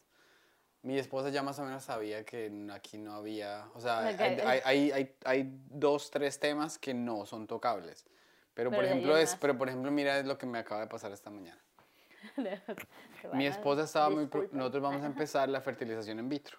Mi 0.82 0.98
esposa 0.98 1.30
ya 1.30 1.42
más 1.42 1.58
o 1.58 1.64
menos 1.64 1.84
sabía 1.84 2.24
que 2.24 2.50
aquí 2.72 2.96
no 2.98 3.14
había, 3.14 3.68
o 3.74 3.80
sea, 3.80 4.06
hay, 4.06 4.14
Ok. 4.14 4.20
hay, 4.46 4.60
hay, 4.64 4.92
hay- 4.92 5.16
hay 5.24 5.50
dos, 5.68 6.10
tres 6.10 6.38
temas 6.38 6.78
que 6.78 6.94
no 6.94 7.26
son 7.26 7.46
tocables. 7.46 8.06
Pero, 8.54 8.70
por 8.70 8.80
Pero 8.80 8.88
ejemplo, 8.88 9.16
es, 9.16 9.36
pero 9.36 9.56
por 9.56 9.68
ejemplo, 9.68 9.90
mira 9.90 10.18
es 10.18 10.26
lo 10.26 10.36
que 10.36 10.46
me 10.46 10.58
acaba 10.58 10.80
de 10.80 10.86
pasar 10.86 11.12
esta 11.12 11.30
mañana. 11.30 11.60
Mi 13.32 13.46
esposa 13.46 13.84
estaba 13.84 14.10
muy... 14.10 14.26
pro-. 14.26 14.48
Nosotros 14.52 14.82
vamos 14.82 15.02
a 15.02 15.06
empezar 15.14 15.48
la 15.48 15.60
fertilización 15.60 16.18
in 16.18 16.28
vitro. 16.28 16.58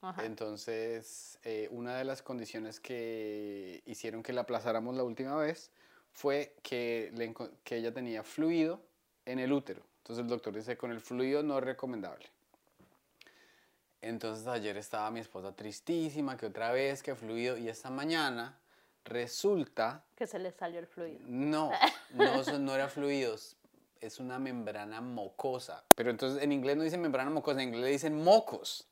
Ajá. 0.00 0.24
Entonces, 0.24 1.38
eh, 1.42 1.68
una 1.70 1.96
de 1.96 2.04
las 2.04 2.22
condiciones 2.22 2.80
que 2.80 3.82
hicieron 3.84 4.22
que 4.22 4.32
la 4.32 4.42
aplazáramos 4.42 4.94
la 4.94 5.02
última 5.02 5.34
vez 5.36 5.70
fue 6.12 6.54
que, 6.62 7.10
le 7.14 7.34
que 7.64 7.76
ella 7.76 7.92
tenía 7.92 8.22
fluido 8.22 8.80
en 9.24 9.38
el 9.38 9.52
útero. 9.52 9.82
Entonces 9.98 10.22
el 10.22 10.28
doctor 10.28 10.54
dice, 10.54 10.76
con 10.76 10.90
el 10.90 11.00
fluido 11.00 11.42
no 11.42 11.58
es 11.58 11.64
recomendable. 11.64 12.26
Entonces 14.00 14.46
ayer 14.46 14.76
estaba 14.76 15.10
mi 15.10 15.20
esposa 15.20 15.54
tristísima, 15.54 16.36
que 16.36 16.46
otra 16.46 16.72
vez, 16.72 17.02
que 17.02 17.14
fluido, 17.14 17.58
y 17.58 17.68
esta 17.68 17.90
mañana 17.90 18.58
resulta, 19.08 20.04
Que 20.16 20.26
se 20.26 20.38
le 20.38 20.52
salió 20.52 20.78
el 20.78 20.86
fluido. 20.86 21.20
no, 21.26 21.70
no, 22.14 22.40
eso 22.40 22.58
no 22.58 22.74
era 22.74 22.88
fluidos, 22.88 23.56
es 24.00 24.20
una 24.20 24.38
membrana 24.38 25.00
mocosa. 25.00 25.82
Pero 25.94 26.10
entonces 26.10 26.42
en 26.42 26.52
inglés 26.52 26.76
no 26.76 26.82
dicen 26.84 27.00
membrana 27.00 27.30
mocosa, 27.30 27.60
en 27.62 27.68
inglés 27.68 27.84
le 27.84 27.90
dicen 27.90 28.22
mocos. 28.22 28.86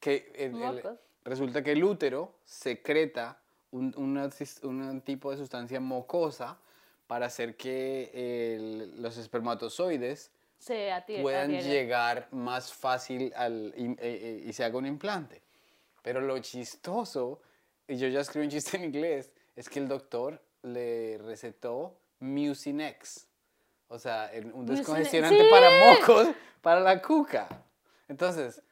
Que 0.00 0.32
el- 0.36 0.44
el- 0.46 0.52
Mocos. 0.74 0.98
resulta 1.24 1.62
que 1.62 1.72
el 1.72 1.84
útero 1.84 2.34
secreta 2.44 3.38
un, 3.70 3.94
una 3.96 4.28
un 4.62 5.00
tipo 5.02 5.30
de 5.30 5.36
sustancia 5.36 5.80
mocosa 5.80 6.58
para 7.06 7.26
hacer 7.26 7.56
que 7.56 8.10
el- 8.56 9.00
los 9.02 9.16
espermatozoides 9.18 10.30
Se 10.58 10.90
puedan 11.20 11.50
llegar 11.52 12.28
más 12.32 12.72
fácil 12.72 13.32
al, 13.36 13.74
y, 13.76 13.84
eh, 13.92 13.96
eh, 14.00 14.44
y 14.46 14.52
se 14.52 14.64
haga 14.64 14.78
un 14.78 14.86
implante. 14.86 15.42
Pero 16.02 16.20
lo 16.20 16.38
chistoso, 16.38 17.40
y 17.92 17.98
yo 17.98 18.08
ya 18.08 18.20
escribí 18.20 18.46
un 18.46 18.50
chiste 18.50 18.78
en 18.78 18.84
inglés, 18.84 19.30
es 19.54 19.68
que 19.68 19.78
el 19.78 19.86
doctor 19.86 20.42
le 20.62 21.18
recetó 21.18 21.94
Mucinex. 22.20 23.28
O 23.88 23.98
sea, 23.98 24.30
un 24.54 24.64
descongestionante 24.64 25.42
¡sí! 25.42 25.50
para 25.50 25.68
mocos, 25.70 26.28
para 26.62 26.80
la 26.80 27.02
cuca. 27.02 27.48
Entonces, 28.08 28.62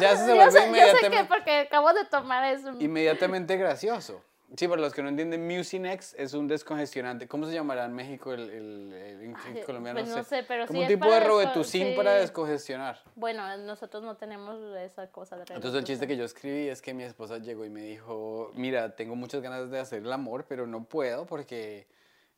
ya 0.00 0.16
se 0.16 0.26
Yo 0.28 0.34
vuelve 0.34 0.50
sé, 0.50 0.58
yo 0.58 0.60
sé 0.60 0.60
que 0.60 0.66
inmediatamente, 0.66 1.24
porque 1.28 1.58
acabo 1.58 1.92
de 1.92 2.06
tomar 2.06 2.44
eso. 2.54 2.72
inmediatamente 2.80 3.54
gracioso. 3.58 4.22
Sí, 4.56 4.68
para 4.68 4.80
los 4.80 4.94
que 4.94 5.02
no 5.02 5.08
entienden, 5.08 5.46
Mucinex 5.48 6.14
es 6.14 6.32
un 6.32 6.46
descongestionante. 6.46 7.26
¿Cómo 7.26 7.46
se 7.46 7.52
llamará 7.52 7.84
en 7.84 7.92
México 7.94 8.32
el, 8.32 8.42
el- 8.48 8.92
el- 8.92 9.20
en 9.22 9.34
Ay, 9.36 9.62
colombiano? 9.66 9.98
pues 10.00 10.14
no 10.14 10.22
sé, 10.22 10.44
pero 10.46 10.66
Como 10.66 10.78
sí 10.78 10.82
un 10.84 10.88
tipo 10.88 11.06
de 11.06 11.10
para 11.12 11.24
robetucin 11.26 11.96
para 11.96 12.14
sí. 12.14 12.20
descongestionar. 12.20 13.02
Bueno, 13.16 13.56
nosotros 13.58 14.04
no 14.04 14.16
tenemos 14.16 14.56
esa 14.76 15.10
cosa 15.10 15.36
de 15.36 15.42
Entonces 15.52 15.74
el 15.80 15.84
chiste 15.84 16.06
que 16.06 16.16
yo 16.16 16.24
escribí 16.24 16.68
es 16.68 16.80
que 16.80 16.94
mi 16.94 17.02
esposa 17.02 17.38
llegó 17.38 17.64
y 17.64 17.70
me 17.70 17.82
dijo, 17.82 18.52
mira, 18.54 18.94
tengo 18.94 19.16
muchas 19.16 19.42
ganas 19.42 19.68
de 19.70 19.80
hacer 19.80 20.02
el 20.04 20.12
amor, 20.12 20.44
pero 20.48 20.66
no 20.68 20.84
puedo 20.84 21.26
porque 21.26 21.88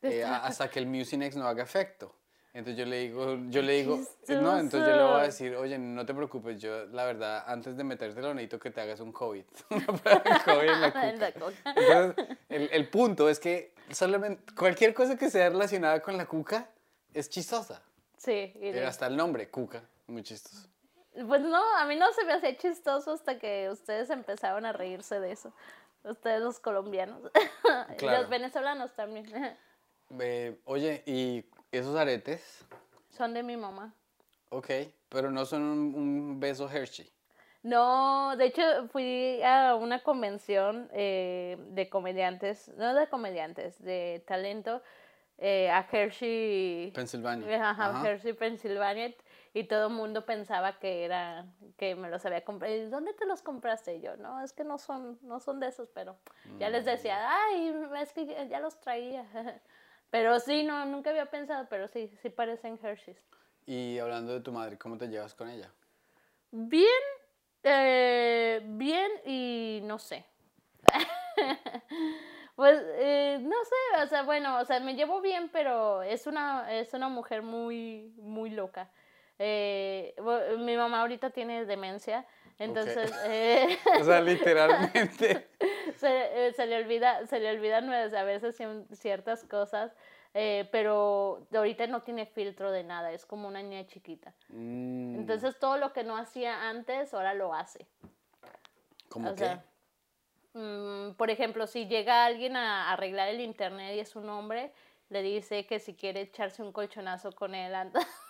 eh, 0.00 0.24
hasta 0.24 0.70
que 0.70 0.78
el 0.78 0.86
Mucinex 0.86 1.36
no 1.36 1.46
haga 1.46 1.62
efecto. 1.62 2.14
Entonces 2.58 2.76
yo 2.76 2.86
le 2.86 2.96
digo, 2.98 3.36
yo 3.50 3.62
le 3.62 3.72
digo, 3.74 4.00
no, 4.30 4.58
entonces 4.58 4.88
yo 4.90 4.96
le 4.96 5.02
voy 5.04 5.20
a 5.20 5.22
decir, 5.22 5.54
oye, 5.54 5.78
no 5.78 6.04
te 6.04 6.12
preocupes, 6.12 6.60
yo 6.60 6.86
la 6.86 7.04
verdad, 7.04 7.44
antes 7.46 7.76
de 7.76 7.84
metértelo 7.84 8.34
necesito 8.34 8.58
que 8.58 8.72
te 8.72 8.80
hagas 8.80 8.98
un 8.98 9.12
prueba 9.12 9.44
de 10.24 10.40
COVID 10.44 10.68
en 10.68 10.80
la 10.80 10.92
cuca. 10.92 11.08
Entonces, 11.08 12.26
el, 12.48 12.68
el 12.72 12.88
punto 12.90 13.28
es 13.28 13.38
que 13.38 13.72
solamente 13.92 14.42
cualquier 14.56 14.92
cosa 14.92 15.16
que 15.16 15.30
sea 15.30 15.50
relacionada 15.50 16.00
con 16.02 16.16
la 16.16 16.26
cuca 16.26 16.68
es 17.14 17.30
chistosa. 17.30 17.80
Sí, 18.16 18.52
y 18.60 18.66
Eh, 18.70 18.84
Hasta 18.84 19.06
el 19.06 19.16
nombre, 19.16 19.48
cuca, 19.50 19.80
muy 20.08 20.24
chistoso. 20.24 20.66
pues 21.28 21.40
no, 21.42 21.62
a 21.76 21.84
mí 21.86 21.94
no 21.94 22.10
se 22.12 22.24
me 22.24 22.32
hacía 22.32 22.56
chistoso 22.56 23.12
hasta 23.12 23.38
que 23.38 23.68
ustedes 23.70 24.10
empezaron 24.10 24.66
a 24.66 24.72
reírse 24.72 25.20
de 25.20 25.30
eso. 25.30 25.52
Ustedes 26.02 26.40
los 26.40 26.58
colombianos. 26.58 27.20
Y 27.92 27.94
Claro. 27.98 28.22
los 28.22 28.28
venezolanos 28.30 28.92
también. 28.96 29.26
Eh, 30.20 30.58
oye, 30.64 31.02
¿y 31.04 31.44
esos 31.72 31.96
aretes? 31.96 32.64
Son 33.10 33.34
de 33.34 33.42
mi 33.42 33.56
mamá. 33.56 33.94
Ok, 34.50 34.70
pero 35.08 35.30
no 35.30 35.44
son 35.44 35.62
un, 35.62 35.94
un 35.94 36.40
beso 36.40 36.68
Hershey. 36.70 37.10
No, 37.62 38.36
de 38.36 38.46
hecho 38.46 38.62
fui 38.92 39.42
a 39.42 39.74
una 39.74 40.02
convención 40.02 40.88
eh, 40.92 41.56
de 41.70 41.88
comediantes, 41.90 42.68
no 42.76 42.94
de 42.94 43.08
comediantes, 43.08 43.82
de 43.82 44.22
talento, 44.26 44.80
eh, 45.38 45.68
a 45.70 45.86
Hershey, 45.90 46.92
Pensilvania. 46.94 47.70
Ajá, 47.70 47.90
Ajá. 47.90 48.08
Hershey, 48.08 48.32
Pensilvania, 48.32 49.12
y 49.52 49.64
todo 49.64 49.88
el 49.88 49.92
mundo 49.92 50.24
pensaba 50.24 50.78
que 50.78 51.04
era, 51.04 51.46
que 51.76 51.94
me 51.96 52.08
los 52.08 52.24
había 52.24 52.44
comprado. 52.44 52.74
¿Y 52.74 52.86
dónde 52.86 53.12
te 53.14 53.26
los 53.26 53.42
compraste? 53.42 53.96
Y 53.96 54.00
yo, 54.00 54.16
no, 54.16 54.40
es 54.42 54.52
que 54.52 54.64
no 54.64 54.78
son, 54.78 55.18
no 55.22 55.40
son 55.40 55.58
de 55.60 55.68
esos, 55.68 55.88
pero 55.90 56.16
ya 56.58 56.70
les 56.70 56.84
decía, 56.84 57.18
Mm. 57.18 57.26
ay, 57.28 57.74
es 58.00 58.12
que 58.12 58.48
ya 58.48 58.60
los 58.60 58.80
traía. 58.80 59.26
Pero 60.10 60.40
sí, 60.40 60.62
no, 60.62 60.84
nunca 60.86 61.10
había 61.10 61.26
pensado, 61.26 61.66
pero 61.68 61.88
sí, 61.88 62.10
sí 62.22 62.30
parecen 62.30 62.78
Hershey's. 62.82 63.22
Y 63.66 63.98
hablando 63.98 64.32
de 64.32 64.40
tu 64.40 64.52
madre, 64.52 64.78
¿cómo 64.78 64.96
te 64.96 65.08
llevas 65.08 65.34
con 65.34 65.50
ella? 65.50 65.70
Bien, 66.50 67.02
eh, 67.62 68.62
bien 68.64 69.10
y 69.26 69.80
no 69.82 69.98
sé. 69.98 70.24
pues 72.56 72.80
eh, 72.96 73.38
no 73.42 73.56
sé, 73.64 74.02
o 74.02 74.06
sea, 74.06 74.22
bueno, 74.22 74.58
o 74.58 74.64
sea, 74.64 74.80
me 74.80 74.94
llevo 74.94 75.20
bien, 75.20 75.50
pero 75.52 76.02
es 76.02 76.26
una, 76.26 76.74
es 76.74 76.94
una 76.94 77.10
mujer 77.10 77.42
muy, 77.42 78.14
muy 78.16 78.50
loca. 78.50 78.90
Eh, 79.38 80.14
mi 80.58 80.76
mamá 80.76 81.02
ahorita 81.02 81.30
tiene 81.30 81.66
demencia, 81.66 82.26
entonces 82.58 83.12
eh, 83.26 83.78
O 84.00 84.04
sea, 84.04 84.20
literalmente. 84.20 85.48
se, 85.96 86.46
eh, 86.48 86.52
se 86.52 86.66
le 86.66 86.76
olvida, 86.76 87.26
se 87.26 87.40
le 87.40 87.50
olvidan 87.50 87.86
pues, 87.86 88.12
a 88.14 88.24
veces 88.24 88.56
ciertas 88.92 89.44
cosas, 89.44 89.94
eh, 90.34 90.68
pero 90.70 91.46
ahorita 91.54 91.86
no 91.86 92.02
tiene 92.02 92.26
filtro 92.26 92.70
de 92.70 92.84
nada, 92.84 93.12
es 93.12 93.24
como 93.26 93.48
una 93.48 93.62
niña 93.62 93.86
chiquita. 93.86 94.34
Mm, 94.48 95.16
Entonces 95.20 95.58
todo 95.58 95.78
lo 95.78 95.92
que 95.92 96.04
no 96.04 96.16
hacía 96.16 96.68
antes, 96.68 97.14
ahora 97.14 97.34
lo 97.34 97.54
hace. 97.54 97.86
¿Cómo 99.08 99.30
o 99.30 99.32
qué? 99.32 99.38
sea, 99.38 99.64
mm, 100.54 101.12
por 101.16 101.30
ejemplo, 101.30 101.66
si 101.66 101.86
llega 101.86 102.26
alguien 102.26 102.56
a 102.56 102.92
arreglar 102.92 103.28
el 103.28 103.40
internet 103.40 103.96
y 103.96 104.00
es 104.00 104.16
un 104.16 104.28
hombre, 104.28 104.72
le 105.08 105.22
dice 105.22 105.64
que 105.66 105.78
si 105.78 105.94
quiere 105.94 106.20
echarse 106.20 106.62
un 106.62 106.72
colchonazo 106.72 107.32
con 107.32 107.54
él, 107.54 107.74
anda. 107.74 108.00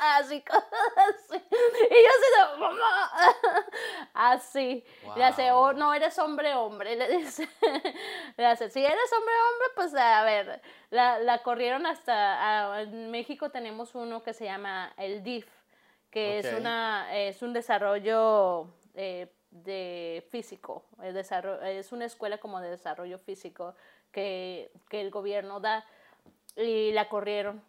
así, 0.00 0.42
cosas 0.48 0.64
así. 0.96 1.36
Y 1.36 1.94
yo 1.94 2.46
así 2.50 2.60
mamá. 2.60 3.10
así. 4.14 4.84
Le 5.16 5.24
hace, 5.24 5.52
oh, 5.52 5.72
no 5.72 5.92
eres 5.94 6.18
hombre, 6.18 6.54
hombre. 6.54 6.96
Le 6.96 7.08
dice, 7.18 7.48
le 8.36 8.46
hace, 8.46 8.70
si 8.70 8.84
eres 8.84 9.12
hombre, 9.16 9.34
hombre, 9.52 9.68
pues 9.74 9.94
a 9.94 10.22
ver, 10.24 10.60
la, 10.90 11.18
la 11.18 11.42
corrieron 11.42 11.86
hasta, 11.86 12.72
a- 12.74 12.82
en 12.82 13.10
México 13.10 13.50
tenemos 13.50 13.94
uno 13.94 14.22
que 14.22 14.32
se 14.32 14.44
llama 14.44 14.92
el 14.96 15.22
DIF, 15.22 15.46
que 16.10 16.38
es, 16.38 16.46
una, 16.52 17.08
es 17.16 17.42
un 17.42 17.52
desarrollo 17.52 18.68
eh, 18.94 19.32
de 19.50 20.26
físico, 20.30 20.84
el 21.02 21.14
desarrollo, 21.14 21.62
es 21.62 21.92
una 21.92 22.04
escuela 22.04 22.38
como 22.38 22.60
de 22.60 22.70
desarrollo 22.70 23.18
físico 23.18 23.74
que, 24.12 24.70
que 24.88 25.00
el 25.00 25.10
gobierno 25.10 25.60
da 25.60 25.84
y 26.56 26.92
la 26.92 27.08
corrieron 27.08 27.62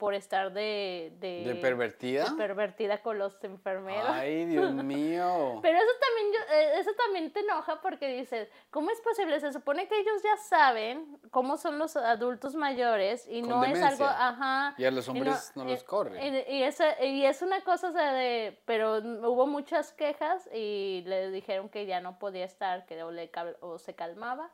por 0.00 0.14
estar 0.14 0.52
de... 0.52 1.12
¿De, 1.20 1.44
¿De 1.44 1.54
pervertida? 1.56 2.24
de 2.24 2.36
pervertida 2.36 2.98
con 3.02 3.18
los 3.18 3.44
enfermeros. 3.44 4.08
Ay, 4.08 4.46
Dios 4.46 4.72
mío. 4.84 5.60
Pero 5.60 5.76
eso 5.78 5.92
también, 6.00 6.42
eh, 6.54 6.72
eso 6.80 6.90
también 6.94 7.32
te 7.32 7.40
enoja 7.40 7.80
porque 7.82 8.08
dices, 8.08 8.48
¿cómo 8.70 8.90
es 8.90 8.98
posible? 9.02 9.38
Se 9.38 9.52
supone 9.52 9.86
que 9.86 9.98
ellos 10.00 10.22
ya 10.24 10.36
saben 10.38 11.18
cómo 11.30 11.58
son 11.58 11.78
los 11.78 11.94
adultos 11.96 12.54
mayores 12.54 13.26
y 13.28 13.42
Con 13.42 13.50
no 13.50 13.64
es 13.64 13.80
algo, 13.82 14.06
ajá. 14.06 14.74
Y 14.78 14.86
a 14.86 14.90
los 14.90 15.06
hombres 15.08 15.52
no 15.54 15.64
los 15.64 15.82
eh, 15.82 15.84
corren. 15.84 16.34
Y, 16.48 16.54
y 16.56 16.62
esa- 16.62 17.04
y 17.04 17.26
es 17.26 17.42
una 17.42 17.60
cosa, 17.62 17.90
o 17.90 17.92
sea, 17.92 18.14
de, 18.14 18.58
pero 18.64 18.96
hubo 18.98 19.46
muchas 19.46 19.92
quejas 19.92 20.48
y 20.52 21.02
le 21.06 21.30
dijeron 21.30 21.68
que 21.68 21.84
ya 21.84 22.00
no 22.00 22.18
podía 22.18 22.46
estar, 22.46 22.86
que 22.86 23.02
o, 23.02 23.10
le, 23.10 23.30
o 23.60 23.78
se 23.78 23.94
calmaba 23.94 24.50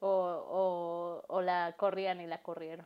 o, 0.00 0.08
o, 0.08 1.24
o 1.32 1.40
la 1.40 1.74
corrían 1.76 2.20
y 2.20 2.26
la 2.26 2.42
corrieron. 2.42 2.84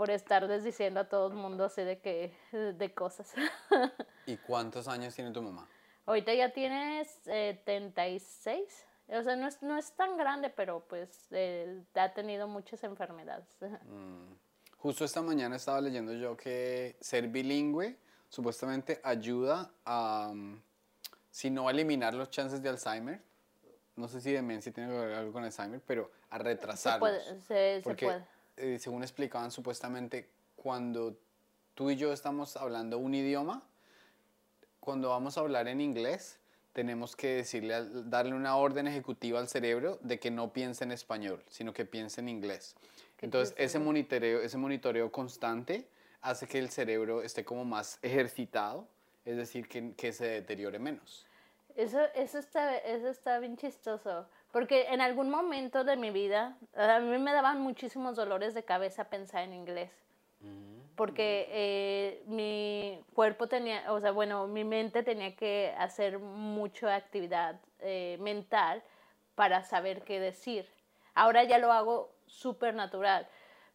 Por 0.00 0.10
estarles 0.10 0.64
diciendo 0.64 1.00
a 1.00 1.04
todo 1.10 1.26
el 1.26 1.34
mundo 1.34 1.66
así 1.66 1.82
de 1.82 1.98
que, 1.98 2.34
de 2.52 2.94
cosas. 2.94 3.34
¿Y 4.26 4.38
cuántos 4.38 4.88
años 4.88 5.14
tiene 5.14 5.30
tu 5.30 5.42
mamá? 5.42 5.68
Ahorita 6.06 6.32
ya 6.32 6.54
tienes 6.54 7.06
eh, 7.26 7.60
76. 7.66 8.86
O 9.08 9.22
sea, 9.22 9.36
no 9.36 9.46
es, 9.46 9.60
no 9.60 9.76
es 9.76 9.92
tan 9.92 10.16
grande, 10.16 10.48
pero 10.48 10.80
pues 10.88 11.26
eh, 11.32 11.82
ha 11.96 12.14
tenido 12.14 12.48
muchas 12.48 12.82
enfermedades. 12.82 13.46
Mm. 13.84 14.36
Justo 14.78 15.04
esta 15.04 15.20
mañana 15.20 15.56
estaba 15.56 15.82
leyendo 15.82 16.14
yo 16.14 16.34
que 16.34 16.96
ser 16.98 17.28
bilingüe 17.28 17.98
supuestamente 18.30 19.02
ayuda 19.04 19.70
a, 19.84 20.32
mm, 20.34 20.62
si 21.30 21.50
no 21.50 21.68
a 21.68 21.72
eliminar 21.72 22.14
los 22.14 22.30
chances 22.30 22.62
de 22.62 22.70
Alzheimer, 22.70 23.20
no 23.96 24.08
sé 24.08 24.22
si 24.22 24.32
demencia 24.32 24.72
tiene 24.72 24.94
algo 25.14 25.30
con 25.30 25.44
Alzheimer, 25.44 25.82
pero 25.86 26.10
a 26.30 26.38
Se 26.38 26.42
retrasarlos. 26.42 27.00
puede, 27.00 27.40
se, 27.42 27.42
se 27.42 27.80
Porque, 27.84 28.06
puede. 28.06 28.39
Eh, 28.60 28.78
según 28.78 29.02
explicaban, 29.02 29.50
supuestamente 29.50 30.28
cuando 30.56 31.16
tú 31.74 31.90
y 31.90 31.96
yo 31.96 32.12
estamos 32.12 32.56
hablando 32.56 32.98
un 32.98 33.14
idioma, 33.14 33.62
cuando 34.80 35.10
vamos 35.10 35.36
a 35.36 35.40
hablar 35.40 35.68
en 35.68 35.80
inglés, 35.80 36.38
tenemos 36.72 37.16
que 37.16 37.36
decirle, 37.36 37.84
darle 38.04 38.34
una 38.34 38.56
orden 38.56 38.86
ejecutiva 38.86 39.40
al 39.40 39.48
cerebro 39.48 39.98
de 40.02 40.18
que 40.18 40.30
no 40.30 40.52
piense 40.52 40.84
en 40.84 40.92
español, 40.92 41.42
sino 41.48 41.72
que 41.72 41.84
piense 41.84 42.20
en 42.20 42.28
inglés. 42.28 42.76
Entonces, 43.20 43.54
ese 43.58 43.78
monitoreo, 43.78 44.40
ese 44.40 44.56
monitoreo 44.56 45.10
constante 45.10 45.88
hace 46.22 46.46
que 46.46 46.58
el 46.58 46.70
cerebro 46.70 47.22
esté 47.22 47.44
como 47.44 47.64
más 47.64 47.98
ejercitado, 48.02 48.86
es 49.24 49.36
decir, 49.36 49.68
que, 49.68 49.94
que 49.94 50.12
se 50.12 50.26
deteriore 50.26 50.78
menos. 50.78 51.26
Eso, 51.76 52.00
eso, 52.14 52.38
está, 52.38 52.76
eso 52.78 53.08
está 53.08 53.38
bien 53.38 53.56
chistoso. 53.56 54.26
Porque 54.52 54.86
en 54.90 55.00
algún 55.00 55.30
momento 55.30 55.84
de 55.84 55.96
mi 55.96 56.10
vida, 56.10 56.56
a 56.74 56.98
mí 56.98 57.18
me 57.18 57.32
daban 57.32 57.60
muchísimos 57.60 58.16
dolores 58.16 58.52
de 58.54 58.64
cabeza 58.64 59.04
pensar 59.04 59.44
en 59.44 59.54
inglés. 59.54 59.90
Porque 60.96 61.48
eh, 61.50 62.22
mi 62.26 63.02
cuerpo 63.14 63.46
tenía, 63.46 63.90
o 63.92 64.00
sea, 64.00 64.10
bueno, 64.10 64.46
mi 64.46 64.64
mente 64.64 65.02
tenía 65.02 65.34
que 65.34 65.74
hacer 65.78 66.18
mucha 66.18 66.94
actividad 66.94 67.58
eh, 67.78 68.18
mental 68.20 68.82
para 69.34 69.62
saber 69.62 70.02
qué 70.02 70.20
decir. 70.20 70.68
Ahora 71.14 71.44
ya 71.44 71.58
lo 71.58 71.72
hago 71.72 72.12
súper 72.26 72.74
natural. 72.74 73.26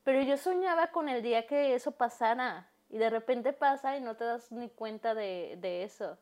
Pero 0.03 0.21
yo 0.21 0.37
soñaba 0.37 0.87
con 0.87 1.09
el 1.09 1.23
día 1.23 1.47
que 1.47 1.73
eso 1.73 1.91
pasara. 1.91 2.69
Y 2.89 2.99
de 2.99 3.09
repente 3.09 3.53
pasa 3.53 3.97
y 3.97 4.01
no 4.01 4.15
te 4.15 4.25
das 4.25 4.51
ni 4.51 4.69
cuenta 4.69 5.15
de, 5.15 5.55
de 5.57 5.83
eso. 5.83 6.17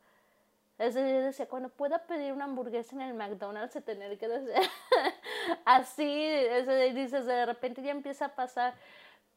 Es 0.84 0.94
decir, 0.96 1.14
yo 1.16 1.22
decía, 1.22 1.48
cuando 1.48 1.70
pueda 1.70 2.00
pedir 2.00 2.34
una 2.34 2.46
hamburguesa 2.46 2.96
en 2.96 3.02
el 3.02 3.14
McDonald's 3.14 3.76
y 3.76 3.82
tener 3.82 4.18
que 4.18 4.28
decir 4.28 4.54
así, 5.66 6.24
es 6.24 6.66
decir, 6.68 6.94
dices, 6.94 7.26
de 7.26 7.46
repente 7.46 7.82
ya 7.82 7.92
empieza 7.92 8.26
a 8.26 8.36
pasar. 8.36 8.74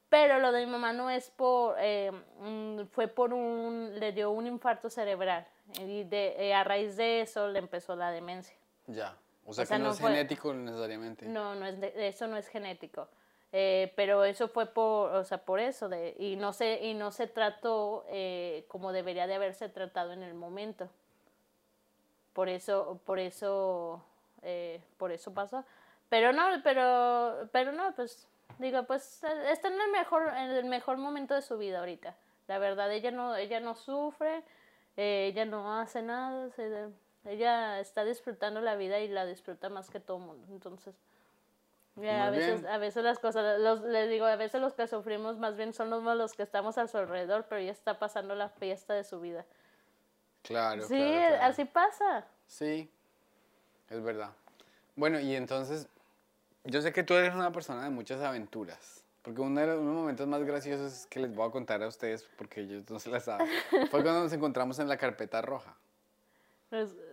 Pero 0.09 0.39
lo 0.39 0.53
de 0.53 0.65
mi 0.65 0.71
mamá 0.71 0.93
no 0.93 1.11
es 1.11 1.31
por, 1.31 1.75
eh, 1.79 2.13
mm, 2.41 2.83
fue 2.93 3.09
por 3.09 3.33
un, 3.35 3.99
le 3.99 4.13
dio 4.13 4.31
un 4.31 4.47
infarto 4.47 4.89
cerebral. 4.89 5.47
Y 5.81 6.05
de, 6.05 6.37
eh, 6.39 6.55
a 6.55 6.63
raíz 6.63 6.97
de 6.97 7.23
eso 7.23 7.49
le 7.49 7.59
empezó 7.59 7.97
la 7.97 8.11
demencia. 8.13 8.57
Ya. 8.87 9.17
O 9.45 9.53
sea, 9.53 9.67
sea, 9.67 9.77
que 9.77 9.83
no, 9.83 9.89
no 9.89 9.95
es 9.95 10.01
fue- 10.01 10.11
genético 10.11 10.55
necesariamente. 10.55 11.27
No, 11.27 11.55
no 11.57 11.67
es 11.67 11.81
de- 11.81 12.07
eso 12.09 12.27
no 12.29 12.37
es 12.37 12.47
genético. 12.49 13.09
Eh, 13.53 13.93
pero 13.97 14.25
eso 14.25 14.49
fue 14.49 14.67
por, 14.67 15.13
o 15.13 15.25
sea, 15.25 15.39
por 15.39 15.59
eso 15.61 15.89
de, 15.89 16.15
y 16.19 16.37
no 16.37 16.53
se 16.53 16.85
y 16.85 16.95
no 16.95 17.11
se 17.11 17.27
trató 17.27 18.05
eh, 18.09 18.65
como 18.69 18.93
debería 18.93 19.27
de 19.27 19.35
haberse 19.35 19.69
tratado 19.69 20.13
en 20.13 20.23
el 20.23 20.35
momento. 20.35 20.89
Por 22.37 22.51
eso, 22.51 23.01
por 23.07 23.19
eso, 23.19 24.05
eh, 24.43 24.83
por 24.99 25.11
eso 25.11 25.33
pasó. 25.33 25.65
Pero 26.11 26.35
no, 26.35 26.45
pero, 26.63 27.49
pero 27.51 27.73
no, 27.73 27.95
pues 27.95 28.29
digo, 28.59 28.83
pues 28.85 29.25
eh, 29.25 29.51
está 29.53 29.69
en 29.69 29.81
el 29.81 29.91
mejor, 29.91 30.29
en 30.29 30.51
el 30.51 30.67
mejor 30.67 30.99
momento 30.99 31.33
de 31.33 31.41
su 31.41 31.57
vida 31.57 31.79
ahorita. 31.79 32.15
La 32.47 32.59
verdad, 32.59 32.93
ella 32.93 33.11
no, 33.11 33.35
ella 33.37 33.59
no 33.61 33.75
sufre, 33.75 34.43
eh, 34.99 35.29
ella 35.33 35.47
no 35.47 35.81
hace 35.81 36.03
nada, 36.03 36.51
se- 36.51 36.91
ella 37.25 37.81
está 37.81 38.05
disfrutando 38.05 38.61
la 38.61 38.77
vida 38.77 39.01
y 39.01 39.09
la 39.09 39.25
disfruta 39.25 39.71
más 39.71 39.89
que 39.89 39.99
todo 39.99 40.19
el 40.19 40.25
mundo. 40.25 40.47
Entonces, 40.51 40.95
ya, 41.95 42.27
a 42.27 42.31
veces, 42.31 42.61
bien. 42.61 42.71
a 42.71 42.77
veces 42.77 43.03
las 43.03 43.19
cosas, 43.19 43.59
los, 43.61 43.81
les 43.81 44.11
digo, 44.11 44.27
a 44.27 44.37
veces 44.37 44.61
los 44.61 44.75
que 44.75 44.87
sufrimos 44.87 45.39
más 45.39 45.57
bien 45.57 45.73
son 45.73 45.89
los, 45.89 46.03
los 46.05 46.35
que 46.35 46.43
estamos 46.43 46.77
a 46.77 46.87
su 46.87 46.99
alrededor, 46.99 47.47
pero 47.49 47.63
ella 47.63 47.73
está 47.73 47.99
pasando 47.99 48.35
la 48.35 48.51
fiesta 48.51 48.93
de 48.93 49.05
su 49.05 49.21
vida. 49.21 49.47
Claro, 50.47 50.83
sí, 50.83 50.89
claro, 50.97 51.13
claro. 51.29 51.43
así 51.45 51.65
pasa. 51.65 52.27
Sí, 52.47 52.91
es 53.91 54.03
verdad. 54.03 54.31
Bueno, 54.95 55.21
y 55.21 55.35
entonces, 55.35 55.89
yo 56.65 56.81
sé 56.83 56.93
que 56.93 57.03
tú 57.03 57.15
eres 57.15 57.35
una 57.35 57.53
persona 57.53 57.83
de 57.85 57.91
muchas 57.91 58.21
aventuras, 58.23 59.05
porque 59.23 59.41
uno 59.41 59.61
de 59.61 59.67
los 59.67 59.83
momentos 59.83 60.27
más 60.27 60.43
graciosos 60.45 61.07
que 61.11 61.21
les 61.21 61.35
voy 61.35 61.49
a 61.49 61.51
contar 61.51 61.83
a 61.83 61.89
ustedes, 61.89 62.25
porque 62.39 62.61
ellos 62.61 62.89
no 62.89 62.99
se 62.99 63.11
la 63.11 63.21
saben, 63.21 63.49
fue 63.91 64.03
cuando 64.03 64.23
nos 64.23 64.33
encontramos 64.33 64.79
en 64.79 64.89
la 64.89 64.97
carpeta 64.97 65.43
roja. 65.43 65.77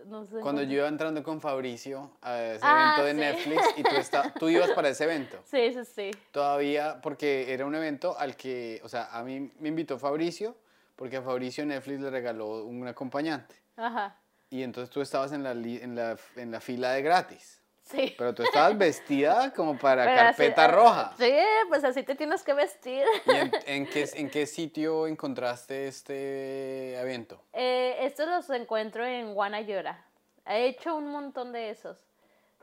No 0.06 0.26
sé, 0.26 0.40
Cuando 0.40 0.62
yo 0.62 0.72
iba 0.78 0.88
entrando 0.88 1.22
con 1.22 1.40
Fabricio 1.40 2.10
a 2.22 2.42
ese 2.42 2.66
Ah, 2.66 2.72
evento 2.80 3.04
de 3.04 3.12
sí. 3.12 3.18
Netflix 3.20 3.78
y 3.78 3.82
tú, 3.84 3.94
esta- 3.96 4.34
tú 4.34 4.48
ibas 4.48 4.72
para 4.72 4.88
ese 4.88 5.04
evento. 5.04 5.38
Sí, 5.46 5.72
sí, 5.72 5.84
sí. 5.84 6.10
Todavía, 6.32 7.00
porque 7.00 7.52
era 7.52 7.64
un 7.64 7.74
evento 7.74 8.18
al 8.18 8.36
que, 8.36 8.80
o 8.82 8.88
sea, 8.88 9.08
a 9.16 9.22
mí 9.22 9.52
me 9.60 9.68
invitó 9.68 9.96
Fabricio, 9.98 10.56
porque 10.96 11.16
a 11.16 11.22
Fabricio 11.22 11.64
Netflix 11.66 12.00
le 12.00 12.10
regaló 12.10 12.64
un 12.64 12.86
acompañante. 12.86 13.54
Ajá. 13.76 14.16
Y 14.50 14.62
entonces 14.62 14.90
tú 14.90 15.00
estabas 15.00 15.32
en 15.32 15.42
la, 15.42 15.52
en 15.52 15.94
la, 15.94 16.16
en 16.36 16.50
la 16.50 16.60
fila 16.60 16.92
de 16.92 17.02
gratis. 17.02 17.60
Sí. 17.82 18.14
Pero 18.16 18.34
tú 18.34 18.42
estabas 18.42 18.78
vestida 18.78 19.52
como 19.52 19.76
para 19.78 20.04
Pero 20.04 20.16
carpeta 20.16 20.64
ah, 20.64 20.68
roja. 20.68 21.14
Sí, 21.18 21.34
pues 21.68 21.84
así 21.84 22.02
te 22.02 22.14
tienes 22.14 22.42
que 22.42 22.54
vestir. 22.54 23.04
¿Y 23.26 23.30
en, 23.30 23.52
en 23.66 23.86
qué, 23.86 24.08
en 24.14 24.30
qué 24.30 24.46
sitio 24.46 25.06
encontraste 25.06 25.86
este 25.86 26.98
evento? 26.98 27.42
Eh, 27.52 27.96
estos 28.00 28.26
los 28.26 28.48
encuentro 28.50 29.04
en 29.04 29.34
Guanayora. 29.34 30.06
He 30.46 30.66
hecho 30.66 30.96
un 30.96 31.08
montón 31.08 31.52
de 31.52 31.70
esos. 31.70 31.98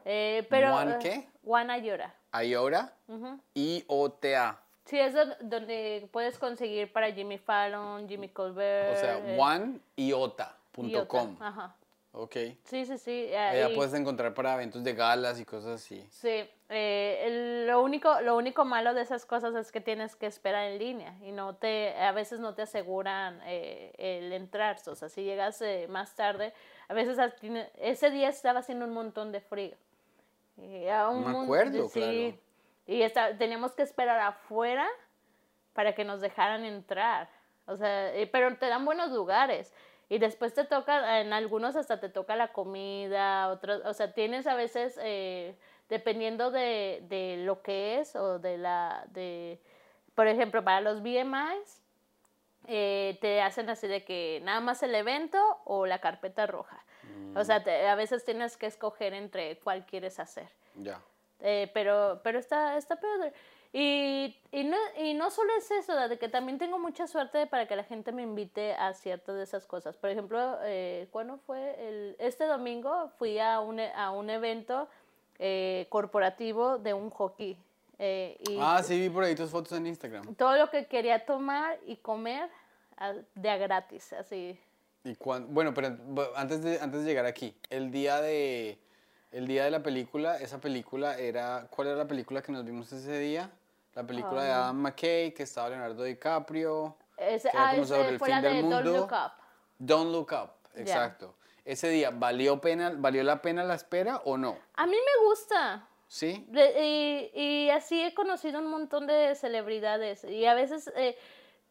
Eh, 0.05 0.47
pero, 0.49 0.71
¿Guan 0.71 0.91
eh, 0.93 0.97
qué? 0.99 1.29
Guanayora. 1.43 2.15
Ayora 2.31 2.93
Ujú. 3.07 3.39
I-O-T-A. 3.53 4.60
Sí, 4.85 4.99
es 4.99 5.13
don- 5.13 5.33
donde 5.41 6.07
puedes 6.11 6.37
conseguir 6.39 6.91
para 6.91 7.11
Jimmy 7.11 7.37
Fallon, 7.37 8.07
Jimmy 8.09 8.29
Colbert. 8.29 8.93
O 8.93 8.99
sea, 8.99 9.17
eh, 9.19 9.37
oneiota.com. 9.39 10.89
Iota. 10.89 11.27
Ajá. 11.39 11.75
Ok. 12.13 12.35
Sí, 12.65 12.85
sí, 12.85 12.97
sí. 12.97 13.27
Allá 13.33 13.67
ahí- 13.67 13.75
puedes 13.75 13.93
encontrar 13.93 14.33
para 14.33 14.55
eventos 14.55 14.83
de 14.83 14.93
galas 14.93 15.39
y 15.39 15.45
cosas 15.45 15.75
así. 15.81 16.05
Sí, 16.09 16.43
eh, 16.67 17.21
el- 17.23 17.67
lo, 17.67 17.81
único, 17.81 18.19
lo 18.21 18.35
único 18.35 18.65
malo 18.65 18.93
de 18.93 19.01
esas 19.01 19.25
cosas 19.25 19.55
es 19.55 19.71
que 19.71 19.79
tienes 19.79 20.17
que 20.17 20.25
esperar 20.25 20.65
en 20.71 20.79
línea 20.79 21.15
y 21.23 21.31
no 21.31 21.55
te, 21.55 21.95
a 21.97 22.11
veces 22.11 22.41
no 22.41 22.53
te 22.53 22.63
aseguran 22.63 23.39
eh, 23.45 23.93
el 23.97 24.33
entrar. 24.33 24.77
O 24.87 24.95
sea, 24.95 25.07
si 25.07 25.23
llegas 25.23 25.61
eh, 25.61 25.87
más 25.89 26.13
tarde, 26.15 26.53
a 26.89 26.93
veces 26.93 27.17
ese 27.79 28.09
día 28.09 28.27
estaba 28.27 28.59
haciendo 28.59 28.83
un 28.85 28.93
montón 28.93 29.31
de 29.31 29.39
frío. 29.39 29.75
Y 30.57 30.87
a 30.89 31.07
un 31.07 31.21
Me 31.25 31.31
mon- 31.31 31.43
acuerdo, 31.45 31.87
sí, 31.87 31.99
claro. 31.99 32.37
Y 32.85 33.01
está- 33.03 33.37
teníamos 33.37 33.73
que 33.73 33.83
esperar 33.83 34.19
afuera 34.19 34.87
para 35.73 35.93
que 35.95 36.03
nos 36.03 36.21
dejaran 36.21 36.65
entrar. 36.65 37.29
O 37.65 37.77
sea, 37.77 38.13
eh, 38.15 38.27
pero 38.27 38.55
te 38.57 38.67
dan 38.67 38.83
buenos 38.85 39.11
lugares. 39.11 39.73
Y 40.09 40.17
después 40.17 40.53
te 40.53 40.65
toca, 40.65 41.21
en 41.21 41.31
algunos 41.31 41.75
hasta 41.77 41.99
te 42.01 42.09
toca 42.09 42.35
la 42.35 42.51
comida, 42.51 43.47
otros, 43.47 43.81
o 43.85 43.93
sea, 43.93 44.13
tienes 44.13 44.45
a 44.45 44.55
veces, 44.55 44.99
eh, 45.01 45.55
dependiendo 45.87 46.51
de, 46.51 47.05
de 47.07 47.37
lo 47.45 47.61
que 47.61 47.99
es 47.99 48.15
o 48.17 48.37
de 48.39 48.57
la, 48.57 49.05
de, 49.09 49.61
por 50.13 50.27
ejemplo, 50.27 50.63
para 50.65 50.81
los 50.81 51.01
BMIs, 51.01 51.81
eh, 52.67 53.17
te 53.21 53.41
hacen 53.41 53.69
así 53.69 53.87
de 53.87 54.03
que 54.03 54.41
nada 54.43 54.59
más 54.59 54.83
el 54.83 54.93
evento 54.95 55.37
o 55.63 55.85
la 55.85 55.99
carpeta 55.99 56.45
roja. 56.45 56.83
O 57.35 57.43
sea, 57.45 57.63
te- 57.63 57.87
a 57.87 57.95
veces 57.95 58.25
tienes 58.25 58.57
que 58.57 58.65
escoger 58.67 59.13
entre 59.13 59.57
cuál 59.59 59.85
quieres 59.85 60.19
hacer. 60.19 60.49
Ya. 60.75 61.01
Eh, 61.41 61.69
pero, 61.73 62.21
pero 62.23 62.39
está, 62.39 62.77
está 62.77 62.95
peor. 62.97 63.31
Y, 63.73 64.35
y, 64.51 64.63
no, 64.65 64.75
y 64.99 65.13
no 65.13 65.31
solo 65.31 65.49
es 65.57 65.71
eso, 65.71 65.95
de 65.95 66.17
que 66.19 66.27
también 66.27 66.57
tengo 66.57 66.77
mucha 66.77 67.07
suerte 67.07 67.47
para 67.47 67.67
que 67.67 67.75
la 67.75 67.83
gente 67.85 68.11
me 68.11 68.21
invite 68.21 68.73
a 68.73 68.93
ciertas 68.93 69.35
de 69.37 69.43
esas 69.43 69.65
cosas. 69.65 69.95
Por 69.97 70.09
ejemplo, 70.09 70.57
eh, 70.63 71.07
¿cuándo 71.11 71.37
fue? 71.37 71.75
El, 71.79 72.15
este 72.19 72.45
domingo 72.45 73.09
fui 73.17 73.39
a 73.39 73.59
un, 73.61 73.79
a 73.79 74.11
un 74.11 74.29
evento 74.29 74.89
eh, 75.39 75.87
corporativo 75.89 76.77
de 76.79 76.93
un 76.93 77.09
hockey. 77.09 77.57
eh, 77.97 78.37
y 78.49 78.57
Ah, 78.59 78.81
sí, 78.83 78.99
vi 78.99 79.09
por 79.09 79.23
ahí 79.23 79.35
tus 79.35 79.49
fotos 79.49 79.71
en 79.77 79.87
Instagram. 79.87 80.35
todo 80.35 80.57
lo 80.57 80.69
que 80.69 80.85
quería 80.87 81.25
tomar 81.25 81.79
y 81.85 81.95
comer 81.97 82.49
a- 82.97 83.13
de 83.35 83.49
a 83.49 83.57
gratis, 83.57 84.11
así. 84.13 84.59
¿Y 85.03 85.15
cuán- 85.15 85.51
Bueno, 85.53 85.73
pero 85.73 85.95
antes 86.35 86.61
de, 86.61 86.79
antes 86.79 87.01
de 87.03 87.07
llegar 87.07 87.25
aquí, 87.25 87.55
el 87.69 87.89
día 87.89 88.19
de 88.21 88.77
el 89.31 89.47
día 89.47 89.63
de 89.65 89.71
la 89.71 89.81
película, 89.81 90.37
esa 90.37 90.59
película 90.59 91.17
era 91.17 91.67
¿cuál 91.69 91.87
era 91.89 91.97
la 91.97 92.07
película 92.07 92.41
que 92.41 92.51
nos 92.51 92.65
vimos 92.65 92.91
ese 92.91 93.17
día? 93.19 93.49
La 93.95 94.03
película 94.03 94.43
de 94.43 94.51
Ah. 94.51 94.63
Adam 94.65 94.77
McKay, 94.77 95.33
que 95.33 95.43
estaba 95.43 95.69
Leonardo 95.69 96.03
DiCaprio. 96.03 96.95
Ese, 97.17 97.49
Que 97.49 97.57
era 97.57 97.67
ah, 97.67 97.71
como 97.71 97.83
ese 97.83 97.95
sobre 97.95 98.09
el 98.09 98.19
fin 98.19 98.41
del 98.41 98.41
de 98.41 98.49
Don't 98.61 98.63
mundo. 98.85 98.97
Look 98.97 99.11
Up. 99.11 99.31
Don't 99.79 100.11
Look 100.11 100.31
Up, 100.31 100.49
exacto. 100.75 101.35
Ese 101.63 101.89
día, 101.89 102.09
¿valió, 102.11 102.59
pena, 102.59 102.91
¿valió 102.95 103.23
la 103.23 103.41
pena 103.41 103.63
la 103.63 103.75
espera 103.75 104.21
o 104.25 104.37
no? 104.37 104.57
A 104.75 104.85
mí 104.87 104.95
me 104.95 105.27
gusta. 105.27 105.87
¿Sí? 106.07 106.45
De- 106.49 107.31
y, 107.33 107.39
y 107.39 107.69
así 107.69 108.01
he 108.03 108.13
conocido 108.13 108.59
un 108.59 108.67
montón 108.67 109.07
de 109.07 109.33
celebridades 109.35 110.23
y 110.25 110.45
a 110.45 110.53
veces 110.53 110.91
eh, 110.95 111.17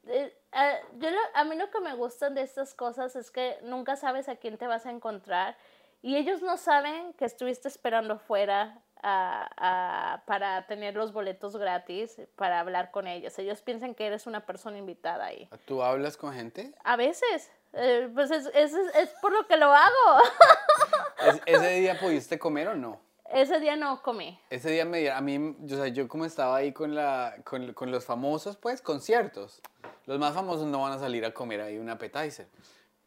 eh, 0.07 0.35
ah, 0.53 0.77
yo 0.95 1.11
lo- 1.11 1.19
a 1.35 1.45
mí 1.45 1.57
lo 1.57 1.71
que 1.71 1.81
me 1.81 1.93
gustan 1.95 2.35
de 2.35 2.43
estas 2.43 2.73
cosas 2.75 3.17
es 3.17 3.31
que 3.31 3.59
nunca 3.65 3.97
sabes 3.97 4.29
a 4.31 4.37
quién 4.37 4.57
te 4.57 4.67
vas 4.67 4.87
a 4.87 4.91
encontrar 4.93 5.59
y 6.03 6.17
ellos 6.17 6.43
no 6.43 6.57
saben 6.57 7.13
que 7.15 7.25
estuviste 7.25 7.69
esperando 7.69 8.19
fuera 8.19 8.83
a- 9.03 9.49
a- 9.57 10.25
para 10.27 10.67
tener 10.67 10.95
los 10.95 11.13
boletos 11.13 11.57
gratis 11.57 12.21
para 12.37 12.61
hablar 12.61 12.91
con 12.91 13.07
ellos. 13.07 13.39
Ellos 13.39 13.63
piensan 13.63 13.95
que 13.95 14.07
eres 14.07 14.27
una 14.27 14.45
persona 14.47 14.77
invitada 14.79 15.25
ahí. 15.27 15.49
¿Tú 15.67 15.83
hablas 15.83 16.17
con 16.17 16.33
gente? 16.35 16.75
A 16.85 16.97
veces, 16.97 17.51
eh, 17.73 18.11
pues 18.15 18.31
es, 18.31 18.51
es, 18.55 18.73
es 18.75 19.09
por 19.23 19.33
lo 19.33 19.47
que 19.47 19.57
lo 19.57 19.73
hago. 19.73 20.23
¿Es- 21.27 21.43
¿Ese 21.47 21.69
día 21.81 21.99
pudiste 21.99 22.39
comer 22.39 22.69
o 22.69 22.75
no? 22.75 23.01
Ese 23.33 23.61
día 23.61 23.77
no 23.77 24.03
comí. 24.03 24.39
Ese 24.51 24.71
día 24.71 24.85
me 24.85 24.99
dieron, 24.99 25.17
a 25.17 25.21
mí, 25.21 25.57
yo, 25.61 25.77
o 25.77 25.81
sea, 25.81 25.89
yo 25.89 26.09
como 26.09 26.25
estaba 26.25 26.57
ahí 26.57 26.73
con, 26.73 26.95
la, 26.97 27.37
con, 27.45 27.73
con 27.75 27.91
los 27.93 28.05
famosos, 28.05 28.57
pues, 28.57 28.83
conciertos. 28.83 29.63
Los 30.07 30.19
más 30.19 30.35
famosos 30.35 30.67
no 30.67 30.83
van 30.83 30.93
a 30.95 30.99
salir 30.99 31.25
a 31.25 31.33
comer 31.33 31.61
ahí 31.61 31.79
un 31.79 31.89
appetizer. 31.89 32.49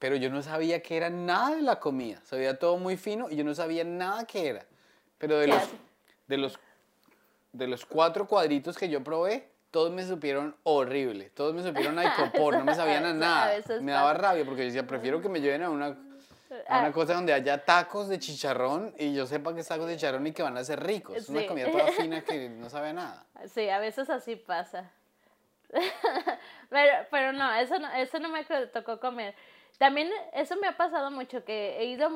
Pero 0.03 0.17
yo 0.17 0.29
no 0.29 0.41
sabía 0.41 0.81
que 0.83 0.97
era 0.97 1.09
nada 1.09 1.55
de 1.55 1.61
la 1.61 1.79
comida. 1.79 2.19
Sabía 2.25 2.59
todo 2.59 2.75
muy 2.75 2.97
fino 2.97 3.29
y 3.29 3.37
yo 3.37 3.45
no 3.45 3.55
sabía 3.55 3.85
nada 3.85 4.25
que 4.25 4.49
era. 4.49 4.65
Pero 5.17 5.37
de 5.39 5.45
¿Qué 5.45 5.51
los, 5.53 5.63
hace? 5.63 5.75
de 6.27 6.37
los, 6.37 6.59
de 7.53 7.67
los 7.67 7.85
cuatro 7.85 8.27
cuadritos 8.27 8.77
que 8.77 8.89
yo 8.89 9.01
probé, 9.01 9.47
todos 9.71 9.93
me 9.93 10.05
supieron 10.05 10.57
horrible. 10.63 11.29
Todos 11.29 11.53
me 11.53 11.63
supieron 11.63 11.97
a 11.99 12.03
icopor, 12.03 12.57
no 12.57 12.65
me 12.65 12.75
sabían 12.75 13.05
a 13.05 13.13
nada. 13.13 13.53
Me 13.79 13.93
daba 13.93 14.13
rabia 14.13 14.43
porque 14.43 14.63
yo 14.63 14.65
decía, 14.65 14.85
prefiero 14.85 15.21
que 15.21 15.29
me 15.29 15.39
lleven 15.39 15.63
a 15.63 15.69
una, 15.69 15.85
a 15.87 15.95
Ah. 16.67 16.79
una 16.81 16.91
cosa 16.91 17.13
donde 17.13 17.31
haya 17.31 17.63
tacos 17.63 18.09
de 18.09 18.19
chicharrón 18.19 18.93
y 18.99 19.13
yo 19.13 19.25
sepa 19.25 19.53
que 19.55 19.61
es 19.61 19.67
tacos 19.69 19.87
de 19.87 19.95
chicharrón 19.95 20.27
y 20.27 20.33
que 20.33 20.43
van 20.43 20.57
a 20.57 20.65
ser 20.65 20.83
ricos. 20.83 21.15
Es 21.15 21.29
una 21.29 21.39
Sí. 21.39 21.47
comida 21.47 21.71
toda 21.71 21.87
fina 21.93 22.19
que 22.25 22.49
no 22.59 22.69
sabe 22.69 22.89
a 22.89 22.93
nada. 22.93 23.25
Sí, 23.47 23.69
a 23.69 23.79
veces 23.79 24.09
así 24.09 24.35
pasa. 24.35 24.91
pero, 26.69 26.91
pero 27.09 27.31
no, 27.31 27.53
eso 27.55 27.79
no, 27.79 27.89
eso 27.93 28.19
no 28.19 28.27
me 28.27 28.43
tocó 28.73 28.99
comer. 28.99 29.33
También 29.77 30.09
eso 30.33 30.55
me 30.57 30.67
ha 30.67 30.77
pasado 30.77 31.12
mucho, 31.12 31.43
que 31.43 31.77
he 31.79 31.86
ido 31.86 32.07
a 32.07 32.09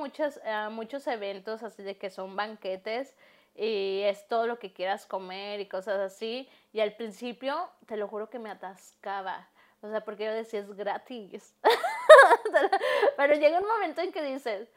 muchos, 0.70 1.08
eventos 1.08 1.64
así 1.64 1.84
de 1.84 1.98
que 1.98 2.10
son 2.10 2.36
banquetes 2.36 3.16
y 3.56 4.02
es 4.04 4.28
todo 4.28 4.46
lo 4.46 4.60
que 4.60 4.72
quieras 4.72 5.06
comer 5.06 5.60
y 5.60 5.68
cosas 5.68 6.00
así. 6.00 6.48
Y 6.74 6.80
al 6.80 6.94
principio, 6.94 7.70
te 7.88 7.98
lo 7.98 8.08
juro 8.08 8.30
que 8.30 8.40
me 8.40 8.52
atascaba. 8.52 9.48
O 9.82 9.90
sea, 9.90 10.02
porque 10.02 10.26
yo 10.26 10.34
decía, 10.34 10.60
es 10.60 10.72
gratis. 10.76 11.56
pero 13.18 13.34
llega 13.36 13.60
un 13.60 13.68
momento 13.68 14.02
en 14.02 14.12
que 14.12 14.24
dices, 14.24 14.70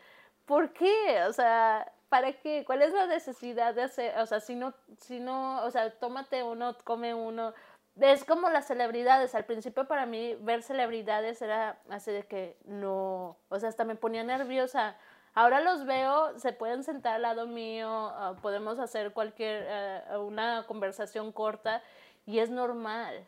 ¿por 0.46 0.72
qué? 0.72 1.22
O 1.28 1.32
sea, 1.32 1.90
¿para 2.08 2.32
qué? 2.32 2.64
¿Cuál 2.66 2.82
es 2.82 2.92
la 2.92 3.06
necesidad 3.06 3.74
de 3.74 3.82
hacer? 3.82 4.18
O 4.18 4.26
sea, 4.26 4.40
si 4.40 4.54
no, 4.56 4.74
si 4.98 5.20
no, 5.20 5.62
o 5.64 5.70
sea, 5.70 5.90
tómate 5.98 6.42
uno, 6.42 6.76
come 6.84 7.14
uno. 7.14 7.54
Es 8.00 8.24
como 8.24 8.48
las 8.50 8.66
celebridades. 8.66 9.34
Al 9.34 9.44
principio 9.44 9.86
para 9.86 10.06
mí 10.06 10.36
ver 10.40 10.62
celebridades 10.62 11.42
era 11.42 11.78
así 11.90 12.10
de 12.10 12.22
que 12.24 12.56
no, 12.64 13.36
o 13.48 13.58
sea, 13.58 13.68
hasta 13.68 13.84
me 13.84 13.94
ponía 13.94 14.24
nerviosa. 14.24 14.96
Ahora 15.34 15.60
los 15.60 15.84
veo, 15.86 16.38
se 16.38 16.52
pueden 16.52 16.82
sentar 16.82 17.14
al 17.14 17.22
lado 17.22 17.46
mío, 17.46 17.88
ah, 17.88 18.34
podemos 18.42 18.78
hacer 18.80 19.12
cualquier, 19.12 19.64
eh, 19.68 20.02
una 20.18 20.64
conversación 20.66 21.30
corta 21.30 21.82
y 22.26 22.40
es 22.40 22.50
normal, 22.50 23.24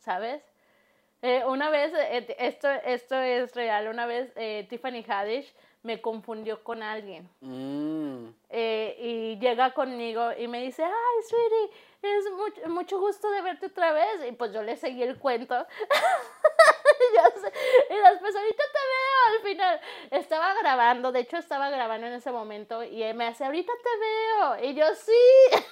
¿sabes? 0.00 0.42
Eh, 1.22 1.42
una 1.46 1.70
vez, 1.70 1.94
eh, 1.94 2.36
esto, 2.38 2.68
esto 2.68 3.16
es 3.16 3.54
real, 3.54 3.88
una 3.88 4.04
vez 4.04 4.30
eh, 4.36 4.66
Tiffany 4.68 5.02
Haddish 5.08 5.54
me 5.82 6.00
confundió 6.02 6.62
con 6.62 6.82
alguien 6.82 7.28
Mm. 7.40 8.28
eh, 8.50 8.96
y 8.98 9.38
llega 9.38 9.72
conmigo 9.72 10.30
y 10.38 10.46
me 10.48 10.60
dice, 10.62 10.82
ay, 10.84 11.22
sweetie, 11.26 11.70
es 12.06 12.30
mucho, 12.32 12.68
mucho 12.68 12.98
gusto 13.00 13.30
de 13.30 13.40
verte 13.42 13.66
otra 13.66 13.92
vez. 13.92 14.26
Y 14.28 14.32
pues 14.32 14.52
yo 14.52 14.62
le 14.62 14.76
seguí 14.76 15.02
el 15.02 15.18
cuento. 15.18 15.54
Y 17.90 17.94
después, 17.96 18.34
ahorita 18.36 18.62
te 18.72 18.78
veo 18.78 19.36
al 19.36 19.42
final. 19.42 19.80
Estaba 20.10 20.54
grabando, 20.54 21.12
de 21.12 21.20
hecho 21.20 21.36
estaba 21.36 21.70
grabando 21.70 22.06
en 22.06 22.12
ese 22.14 22.30
momento 22.30 22.82
y 22.82 23.02
él 23.02 23.14
me 23.16 23.26
hace, 23.26 23.44
ahorita 23.44 23.72
te 23.82 23.98
veo. 23.98 24.70
Y 24.70 24.74
yo, 24.74 24.86
sí. 24.94 25.12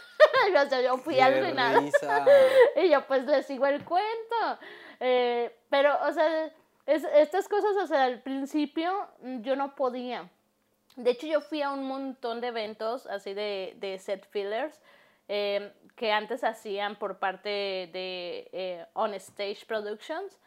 Yo, 0.55 0.81
yo 0.81 0.99
fui 0.99 1.18
al 1.18 1.45
final. 1.45 1.81
risa. 1.83 2.25
Y 2.77 2.90
yo 2.90 3.05
pues 3.07 3.25
le 3.25 3.42
sigo 3.42 3.66
el 3.66 3.85
cuento. 3.85 4.59
Eh, 5.01 5.55
pero, 5.68 5.99
o 6.07 6.12
sea, 6.12 6.47
es- 6.87 7.05
estas 7.14 7.49
cosas, 7.49 7.77
o 7.77 7.87
sea, 7.88 8.05
al 8.05 8.23
principio 8.23 9.09
yo 9.21 9.57
no 9.57 9.75
podía. 9.75 10.29
De 10.95 11.11
hecho, 11.11 11.27
yo 11.27 11.40
fui 11.40 11.61
a 11.62 11.71
un 11.71 11.87
montón 11.88 12.40
de 12.40 12.49
eventos 12.49 13.07
así 13.07 13.35
de, 13.35 13.75
de 13.79 13.99
set 13.99 14.29
fillers 14.31 14.81
eh, 15.29 15.73
que 15.97 16.13
antes 16.13 16.45
hacían 16.45 16.97
por 16.97 17.19
parte 17.19 17.49
de 17.49 18.49
eh, 18.53 18.87
On 18.95 19.15
Stage 19.15 19.65
Productions, 19.67 20.39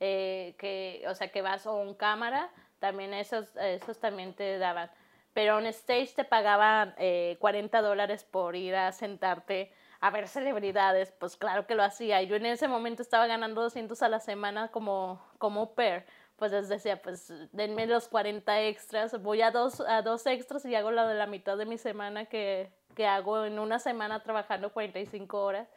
eh, 0.00 0.54
que, 0.58 1.04
o 1.08 1.14
sea, 1.14 1.28
que 1.28 1.42
vas 1.42 1.66
o 1.66 1.74
un 1.74 1.94
cámara, 1.94 2.50
también 2.78 3.14
esos, 3.14 3.54
esos 3.56 3.98
también 3.98 4.34
te 4.34 4.58
daban. 4.58 4.90
Pero 5.32 5.56
On 5.56 5.66
Stage 5.66 6.12
te 6.16 6.24
pagaban 6.24 6.94
eh, 6.98 7.36
40 7.40 7.80
dólares 7.82 8.24
por 8.24 8.56
ir 8.56 8.74
a 8.74 8.92
sentarte 8.92 9.72
a 10.00 10.10
ver 10.10 10.26
celebridades, 10.28 11.12
pues 11.12 11.36
claro 11.36 11.66
que 11.66 11.74
lo 11.76 11.84
hacía. 11.84 12.22
Yo 12.22 12.36
en 12.36 12.46
ese 12.46 12.66
momento 12.66 13.02
estaba 13.02 13.26
ganando 13.26 13.62
200 13.62 14.02
a 14.02 14.08
la 14.08 14.18
semana 14.18 14.68
como, 14.68 15.24
como 15.38 15.74
pair 15.74 16.04
pues 16.36 16.50
les 16.50 16.68
decía, 16.68 17.00
pues 17.00 17.32
denme 17.52 17.86
los 17.86 18.08
40 18.08 18.62
extras, 18.62 19.22
voy 19.22 19.42
a 19.42 19.52
dos, 19.52 19.80
a 19.80 20.02
dos 20.02 20.26
extras 20.26 20.64
y 20.64 20.74
hago 20.74 20.90
la 20.90 21.06
de 21.06 21.14
la 21.14 21.26
mitad 21.26 21.56
de 21.56 21.66
mi 21.66 21.78
semana 21.78 22.24
que, 22.26 22.72
que 22.94 23.06
hago 23.06 23.44
en 23.44 23.58
una 23.58 23.78
semana 23.78 24.22
trabajando 24.22 24.72
45 24.72 25.42
horas, 25.42 25.68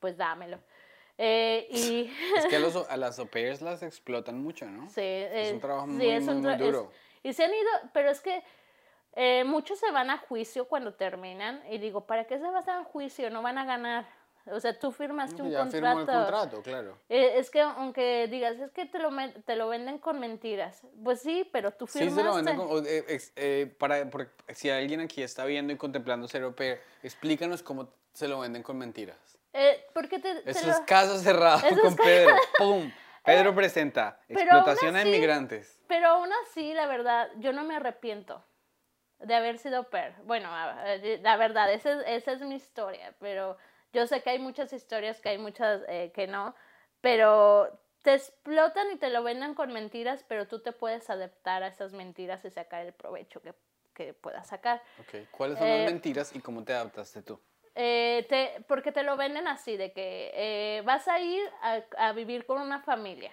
pues 0.00 0.16
dámelo. 0.16 0.58
Eh, 1.18 1.66
y 1.70 2.12
Es 2.36 2.46
que 2.46 2.56
a, 2.56 2.58
los, 2.60 2.76
a 2.90 2.96
las 2.96 3.18
au 3.18 3.26
pairs 3.26 3.62
las 3.62 3.82
explotan 3.82 4.42
mucho, 4.42 4.66
¿no? 4.66 4.88
sí, 4.88 5.00
Es 5.02 5.52
un 5.52 5.60
trabajo 5.60 5.86
sí, 5.86 5.92
muy, 5.92 6.08
es 6.10 6.24
muy, 6.24 6.34
un 6.34 6.42
muy 6.42 6.50
tra- 6.50 6.54
es- 6.54 6.60
duro. 6.60 6.92
y 7.22 7.32
se 7.32 7.44
han 7.44 7.54
ido, 7.54 7.70
pero 7.92 8.10
es 8.10 8.20
que 8.20 8.42
eh, 9.16 9.44
muchos 9.44 9.78
se 9.78 9.90
van 9.92 10.10
a 10.10 10.18
juicio 10.18 10.66
cuando 10.66 10.92
terminan 10.94 11.62
y 11.70 11.78
digo, 11.78 12.04
¿para 12.06 12.24
qué 12.24 12.36
se 12.38 12.44
van 12.50 12.68
a 12.68 12.84
juicio? 12.84 13.30
No 13.30 13.42
van 13.42 13.58
a 13.58 13.64
ganar. 13.64 14.06
O 14.46 14.60
sea, 14.60 14.78
tú 14.78 14.92
firmaste 14.92 15.40
un 15.40 15.50
ya 15.50 15.60
contrato. 15.60 15.86
firmó 15.86 16.00
el 16.00 16.06
contrato, 16.06 16.62
claro. 16.62 16.98
Eh, 17.08 17.38
es 17.38 17.50
que 17.50 17.62
aunque 17.62 18.28
digas, 18.28 18.58
es 18.58 18.70
que 18.72 18.84
te 18.84 18.98
lo, 18.98 19.10
te 19.46 19.56
lo 19.56 19.68
venden 19.68 19.98
con 19.98 20.20
mentiras. 20.20 20.82
Pues 21.02 21.20
sí, 21.20 21.48
pero 21.52 21.70
tú 21.72 21.86
Sí, 21.86 22.00
firmaste. 22.00 22.20
se 22.22 22.26
lo 22.28 22.34
venden 22.34 22.56
con- 22.58 22.84
eh, 22.86 23.18
eh, 23.36 23.74
para, 23.78 24.10
si 24.54 24.68
alguien 24.68 25.00
aquí 25.00 25.22
está 25.22 25.46
viendo 25.46 25.72
y 25.72 25.76
contemplando 25.78 26.28
pair, 26.54 26.78
explícanos 27.02 27.62
cómo 27.62 27.88
se 28.12 28.28
lo 28.28 28.40
venden 28.40 28.62
con 28.62 28.76
mentiras. 28.76 29.16
Eh, 29.54 29.86
porque 29.94 30.18
te, 30.18 30.34
te 30.42 30.50
Eso 30.50 30.66
lo- 30.66 30.72
es 30.72 30.80
caso 30.80 31.16
cerrado 31.18 31.66
Eso 31.66 31.80
con 31.80 31.96
Pedro. 31.96 32.36
¡Pum! 32.58 32.90
Pedro 33.24 33.54
presenta 33.54 34.20
explotación 34.28 34.94
a 34.96 35.00
así- 35.00 35.08
inmigrantes. 35.08 35.80
Pero 35.88 36.08
aún 36.08 36.28
así, 36.44 36.74
la 36.74 36.86
verdad, 36.86 37.28
yo 37.38 37.54
no 37.54 37.64
me 37.64 37.76
arrepiento 37.76 38.44
de 39.20 39.34
haber 39.34 39.56
sido 39.58 39.88
pair. 39.88 40.12
Bueno, 40.24 40.48
a- 40.50 40.96
la 41.22 41.36
verdad, 41.38 41.72
esa 41.72 41.92
es, 41.92 42.04
esa 42.22 42.32
es 42.32 42.40
mi 42.42 42.56
historia, 42.56 43.14
pero 43.20 43.56
yo 43.94 44.06
sé 44.06 44.22
que 44.22 44.30
hay 44.30 44.38
muchas 44.38 44.72
historias, 44.72 45.20
que 45.20 45.30
hay 45.30 45.38
muchas 45.38 45.82
eh, 45.88 46.12
que 46.14 46.26
no, 46.26 46.54
pero 47.00 47.80
te 48.02 48.14
explotan 48.14 48.90
y 48.92 48.96
te 48.98 49.08
lo 49.10 49.22
venden 49.22 49.54
con 49.54 49.72
mentiras, 49.72 50.24
pero 50.28 50.46
tú 50.46 50.60
te 50.60 50.72
puedes 50.72 51.08
adaptar 51.10 51.62
a 51.62 51.68
esas 51.68 51.92
mentiras 51.92 52.44
y 52.44 52.50
sacar 52.50 52.84
el 52.86 52.92
provecho 52.92 53.40
que, 53.40 53.54
que 53.94 54.12
puedas 54.14 54.48
sacar. 54.48 54.82
Ok, 54.96 55.14
¿Cuáles 55.30 55.58
son 55.58 55.68
Eh, 55.68 55.84
las 55.84 55.92
mentiras 55.92 56.34
y 56.34 56.40
cómo 56.40 56.64
te 56.64 56.72
adaptaste 56.74 57.22
tú? 57.22 57.40
Eh, 57.76 58.26
te, 58.28 58.62
porque 58.68 58.92
te 58.92 59.02
lo 59.02 59.16
venden 59.16 59.48
así, 59.48 59.76
de 59.76 59.92
que 59.92 60.30
eh, 60.34 60.82
vas 60.84 61.08
a 61.08 61.18
ir 61.20 61.42
a, 61.62 61.82
a 61.98 62.12
vivir 62.12 62.46
con 62.46 62.60
una 62.60 62.80
familia. 62.80 63.32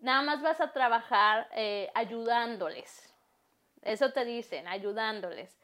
Nada 0.00 0.22
más 0.22 0.42
vas 0.42 0.60
a 0.60 0.72
trabajar 0.72 1.48
eh, 1.52 1.90
ayudándoles. 1.94 3.12
Eso 3.82 4.12
te 4.12 4.24
dicen, 4.24 4.68
ayudándoles. 4.68 5.58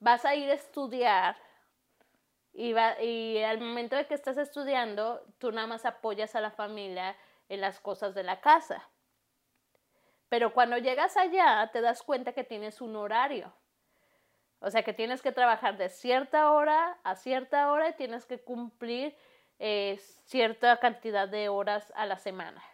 Vas 0.00 0.24
a 0.24 0.34
ir 0.34 0.50
a 0.50 0.54
estudiar 0.54 1.36
y, 2.58 2.72
va, 2.72 3.00
y 3.02 3.42
al 3.42 3.60
momento 3.60 3.96
de 3.96 4.06
que 4.06 4.14
estás 4.14 4.38
estudiando, 4.38 5.22
tú 5.36 5.52
nada 5.52 5.66
más 5.66 5.84
apoyas 5.84 6.34
a 6.34 6.40
la 6.40 6.50
familia 6.50 7.14
en 7.50 7.60
las 7.60 7.80
cosas 7.80 8.14
de 8.14 8.22
la 8.22 8.40
casa. 8.40 8.88
Pero 10.30 10.54
cuando 10.54 10.78
llegas 10.78 11.18
allá, 11.18 11.68
te 11.70 11.82
das 11.82 12.02
cuenta 12.02 12.32
que 12.32 12.44
tienes 12.44 12.80
un 12.80 12.96
horario. 12.96 13.52
O 14.60 14.70
sea 14.70 14.82
que 14.82 14.94
tienes 14.94 15.20
que 15.20 15.32
trabajar 15.32 15.76
de 15.76 15.90
cierta 15.90 16.50
hora 16.50 16.98
a 17.04 17.14
cierta 17.14 17.70
hora 17.70 17.90
y 17.90 17.92
tienes 17.92 18.24
que 18.24 18.40
cumplir 18.40 19.14
eh, 19.58 20.00
cierta 20.24 20.80
cantidad 20.80 21.28
de 21.28 21.50
horas 21.50 21.92
a 21.94 22.06
la 22.06 22.16
semana. 22.16 22.64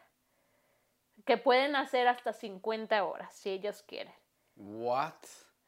Que 1.26 1.38
pueden 1.38 1.74
hacer 1.74 2.06
hasta 2.06 2.32
50 2.32 3.04
horas 3.04 3.34
si 3.34 3.50
ellos 3.50 3.82
quieren. 3.82 4.14
What? 4.54 5.14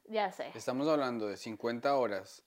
Ya 0.04 0.30
sé. 0.30 0.52
Estamos 0.54 0.86
hablando 0.86 1.26
de 1.26 1.36
50 1.36 1.96
horas. 1.96 2.44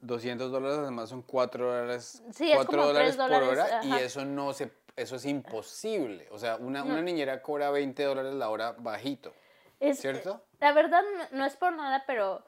200 0.00 0.50
dólares 0.50 0.78
además 0.78 1.08
son 1.10 1.22
4 1.22 1.66
dólares, 1.72 2.22
Sí, 2.32 2.50
es 2.50 2.56
4 2.56 2.72
como 2.72 2.86
dólares 2.86 3.16
por 3.16 3.28
dólares, 3.30 3.48
hora 3.48 3.80
y 3.84 3.92
eso 3.94 4.24
no 4.24 4.52
se 4.52 4.70
eso 4.96 5.16
es 5.16 5.26
imposible. 5.26 6.26
O 6.30 6.38
sea, 6.38 6.56
una, 6.56 6.82
No. 6.82 6.92
una 6.92 7.02
niñera 7.02 7.42
cobra 7.42 7.70
20 7.70 8.02
dólares 8.02 8.32
la 8.34 8.48
hora 8.48 8.72
bajito, 8.78 9.32
Es- 9.78 9.98
¿cierto? 10.00 10.42
La 10.58 10.72
verdad 10.72 11.02
no, 11.32 11.44
es 11.44 11.54
por 11.56 11.72
nada, 11.74 12.04
pero 12.06 12.42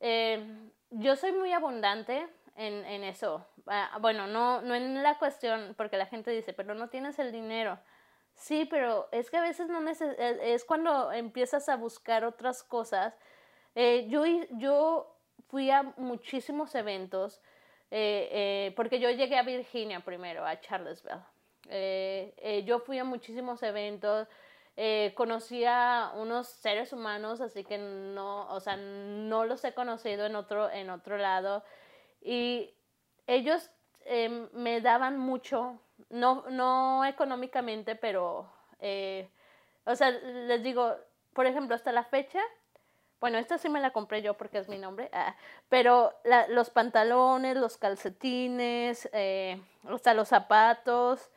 eh, 0.00 0.70
yo 0.90 1.14
soy 1.16 1.32
muy 1.32 1.52
abundante 1.52 2.26
en, 2.56 2.86
en 2.86 3.04
eso. 3.04 3.46
Ah, 3.66 3.98
bueno, 4.00 4.26
no, 4.26 4.62
no 4.62 4.74
en 4.74 5.02
la 5.02 5.18
cuestión, 5.18 5.74
porque 5.76 5.98
la 5.98 6.06
gente 6.06 6.30
dice, 6.30 6.54
pero 6.54 6.74
no 6.74 6.88
tienes 6.88 7.18
el 7.18 7.32
dinero. 7.32 7.78
Sí, 8.34 8.64
pero 8.64 9.08
es 9.12 9.30
que 9.30 9.36
a 9.36 9.42
veces 9.42 9.68
no 9.68 9.80
neces 9.82 10.16
es, 10.18 10.38
es 10.40 10.64
cuando 10.64 11.12
empiezas 11.12 11.68
a 11.68 11.76
buscar 11.76 12.24
otras 12.24 12.62
cosas. 12.62 13.14
Eh, 13.74 14.06
yo, 14.08 14.24
yo 14.52 15.19
fui 15.50 15.70
a 15.70 15.82
muchísimos 15.96 16.74
eventos, 16.74 17.40
eh, 17.90 18.28
eh, 18.30 18.72
porque 18.76 19.00
yo 19.00 19.10
llegué 19.10 19.36
a 19.36 19.42
Virginia 19.42 20.00
primero, 20.00 20.46
a 20.46 20.60
Charlottesville. 20.60 21.22
Eh, 21.68 22.62
yo 22.66 22.78
fui 22.80 22.98
a 22.98 23.04
muchísimos 23.04 23.62
eventos, 23.62 24.28
conocí 25.14 25.64
a 25.66 26.12
unos 26.16 26.48
seres 26.48 26.92
humanos, 26.92 27.40
así 27.40 27.64
que 27.64 27.76
no, 27.76 28.48
o 28.48 28.60
sea, 28.60 28.76
no 28.76 29.44
los 29.44 29.62
he 29.64 29.74
conocido 29.74 30.24
en 30.26 30.36
otro, 30.36 30.70
en 30.70 30.88
otro 30.88 31.18
lado. 31.18 31.64
Y 32.22 32.72
ellos 33.26 33.70
eh, 34.06 34.48
me 34.52 34.80
daban 34.80 35.18
mucho, 35.18 35.80
no, 36.08 36.44
no 36.48 37.04
económicamente, 37.04 37.94
pero 37.96 38.50
o 39.84 39.96
sea, 39.96 40.10
les 40.10 40.62
digo, 40.62 40.96
por 41.34 41.46
ejemplo, 41.46 41.74
hasta 41.74 41.92
la 41.92 42.04
fecha, 42.04 42.40
bueno, 43.20 43.36
esta 43.36 43.58
sí 43.58 43.68
me 43.68 43.80
la 43.80 43.92
compré 43.92 44.22
yo 44.22 44.34
porque 44.34 44.58
es 44.58 44.68
mi 44.68 44.78
nombre, 44.78 45.10
ah, 45.12 45.36
pero 45.68 46.18
la, 46.24 46.48
los 46.48 46.70
pantalones, 46.70 47.56
los 47.56 47.76
calcetines, 47.76 49.08
eh, 49.12 49.60
hasta 49.86 50.14
los 50.14 50.28
zapatos, 50.28 51.30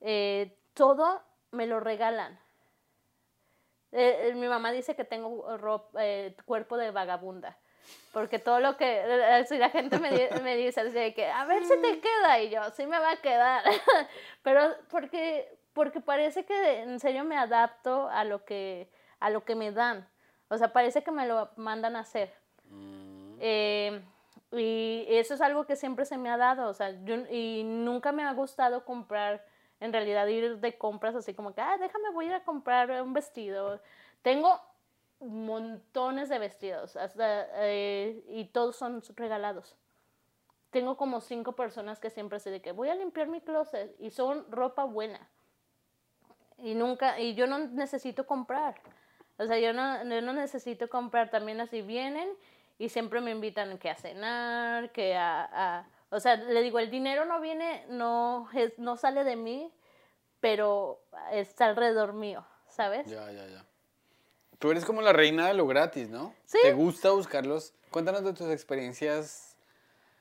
eh, 0.00 0.54
todo 0.74 1.22
me 1.52 1.66
lo 1.66 1.80
regalan. 1.80 2.38
Eh, 3.92 4.32
mi 4.36 4.46
mamá 4.46 4.72
dice 4.72 4.94
que 4.94 5.04
tengo 5.04 5.56
ropa, 5.56 6.00
cuerpo 6.44 6.76
de 6.76 6.90
vagabunda. 6.90 7.56
Porque 8.12 8.38
todo 8.38 8.60
lo 8.60 8.76
que, 8.76 9.44
si 9.48 9.56
la 9.58 9.70
gente 9.70 9.98
me, 9.98 10.10
me 10.42 10.56
dice 10.56 10.80
así 10.80 11.14
que, 11.14 11.26
a 11.26 11.44
ver 11.44 11.64
si 11.64 11.80
te 11.80 12.00
queda, 12.00 12.40
y 12.40 12.50
yo, 12.50 12.68
sí 12.70 12.84
me 12.86 12.98
va 12.98 13.12
a 13.12 13.16
quedar. 13.22 13.62
Pero 14.42 14.74
porque, 14.90 15.56
porque 15.72 16.00
parece 16.00 16.44
que 16.44 16.80
en 16.80 16.98
serio 16.98 17.24
me 17.24 17.38
adapto 17.38 18.08
a 18.08 18.24
lo 18.24 18.44
que, 18.44 18.90
a 19.20 19.30
lo 19.30 19.44
que 19.44 19.54
me 19.54 19.70
dan. 19.70 20.08
O 20.48 20.58
sea, 20.58 20.72
parece 20.72 21.02
que 21.02 21.10
me 21.10 21.26
lo 21.26 21.50
mandan 21.56 21.96
a 21.96 22.00
hacer. 22.00 22.32
Mm. 22.70 23.36
Eh, 23.40 24.02
y 24.52 25.06
eso 25.08 25.34
es 25.34 25.40
algo 25.40 25.66
que 25.66 25.76
siempre 25.76 26.04
se 26.04 26.18
me 26.18 26.30
ha 26.30 26.36
dado. 26.36 26.68
O 26.68 26.74
sea, 26.74 26.90
yo, 27.04 27.16
y 27.30 27.64
nunca 27.64 28.12
me 28.12 28.22
ha 28.22 28.32
gustado 28.32 28.84
comprar, 28.84 29.44
en 29.80 29.92
realidad 29.92 30.26
ir 30.28 30.58
de 30.58 30.78
compras 30.78 31.14
así 31.14 31.34
como 31.34 31.54
que, 31.54 31.60
ah, 31.60 31.76
déjame, 31.78 32.10
voy 32.10 32.26
a 32.26 32.28
ir 32.28 32.34
a 32.34 32.44
comprar 32.44 33.02
un 33.02 33.12
vestido. 33.12 33.80
Tengo 34.22 34.60
montones 35.20 36.28
de 36.28 36.38
vestidos 36.38 36.96
hasta, 36.96 37.46
eh, 37.64 38.22
y 38.28 38.46
todos 38.46 38.76
son 38.76 39.02
regalados. 39.14 39.76
Tengo 40.70 40.96
como 40.96 41.20
cinco 41.20 41.52
personas 41.52 41.98
que 42.00 42.10
siempre 42.10 42.38
se 42.38 42.50
de 42.50 42.60
que 42.60 42.72
voy 42.72 42.88
a 42.88 42.94
limpiar 42.94 43.28
mi 43.28 43.40
closet 43.40 43.94
y 43.98 44.10
son 44.10 44.50
ropa 44.50 44.84
buena. 44.84 45.28
Y 46.58 46.74
nunca, 46.74 47.18
y 47.20 47.34
yo 47.34 47.46
no 47.46 47.58
necesito 47.58 48.26
comprar. 48.26 48.76
O 49.38 49.46
sea, 49.46 49.58
yo 49.58 49.72
no, 49.72 50.02
no 50.04 50.32
necesito 50.32 50.88
comprar, 50.88 51.30
también 51.30 51.60
así 51.60 51.82
vienen 51.82 52.28
y 52.78 52.88
siempre 52.88 53.20
me 53.20 53.30
invitan 53.30 53.78
que 53.78 53.90
a 53.90 53.96
cenar, 53.96 54.92
que 54.92 55.14
a, 55.16 55.86
o 56.10 56.20
sea, 56.20 56.36
le 56.36 56.62
digo, 56.62 56.78
el 56.78 56.90
dinero 56.90 57.24
no 57.24 57.40
viene, 57.40 57.84
no, 57.88 58.48
es, 58.54 58.78
no 58.78 58.96
sale 58.96 59.24
de 59.24 59.36
mí, 59.36 59.72
pero 60.40 61.00
está 61.32 61.66
alrededor 61.66 62.12
mío, 62.12 62.46
¿sabes? 62.68 63.06
Ya, 63.06 63.30
ya, 63.32 63.46
ya. 63.46 63.64
Tú 64.58 64.70
eres 64.70 64.84
como 64.84 65.02
la 65.02 65.12
reina 65.12 65.48
de 65.48 65.54
lo 65.54 65.66
gratis, 65.66 66.08
¿no? 66.08 66.34
Sí. 66.46 66.58
¿Te 66.62 66.72
gusta 66.72 67.10
buscarlos? 67.10 67.74
Cuéntanos 67.90 68.24
de 68.24 68.32
tus 68.32 68.50
experiencias. 68.50 69.56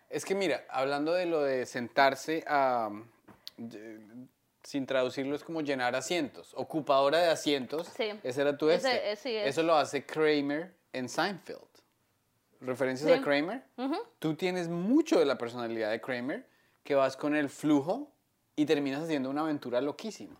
Es 0.09 0.25
que 0.25 0.35
mira, 0.35 0.65
hablando 0.69 1.13
de 1.13 1.25
lo 1.25 1.41
de 1.41 1.65
sentarse 1.65 2.43
a 2.47 2.89
sin 4.65 4.85
traducirlo 4.85 5.35
es 5.35 5.43
como 5.43 5.61
llenar 5.61 5.95
asientos. 5.95 6.53
Ocupadora 6.55 7.19
de 7.19 7.29
asientos. 7.29 7.87
Sí. 7.95 8.11
Ese 8.23 8.41
era 8.41 8.57
tu 8.57 8.69
este. 8.69 9.13
Eh, 9.13 9.47
Eso 9.47 9.63
lo 9.63 9.75
hace 9.75 10.05
Kramer 10.05 10.75
en 10.91 11.07
Seinfeld. 11.07 11.61
¿Referencias 12.61 13.19
a 13.19 13.21
Kramer? 13.21 13.63
Tú 14.19 14.35
tienes 14.35 14.67
mucho 14.67 15.19
de 15.19 15.25
la 15.25 15.37
personalidad 15.37 15.91
de 15.91 16.01
Kramer, 16.01 16.47
que 16.83 16.95
vas 16.95 17.15
con 17.15 17.35
el 17.35 17.49
flujo 17.49 18.11
y 18.55 18.65
terminas 18.65 19.03
haciendo 19.03 19.29
una 19.29 19.41
aventura 19.41 19.81
loquísima. 19.81 20.35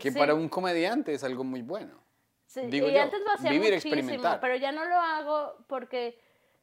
que 0.00 0.12
para 0.12 0.34
un 0.34 0.48
comediante 0.48 1.14
es 1.14 1.22
algo 1.22 1.44
muy 1.44 1.62
bueno. 1.62 2.02
Sí, 2.46 2.62
Digo 2.66 2.88
y 2.88 2.96
antes 2.96 3.20
lo 3.20 3.32
hacía 3.32 3.50
vivir, 3.50 3.74
muchísimo, 3.74 4.38
pero 4.40 4.56
ya 4.56 4.72
no 4.72 4.84
lo 4.84 4.96
hago 4.96 5.56
porque... 5.66 6.18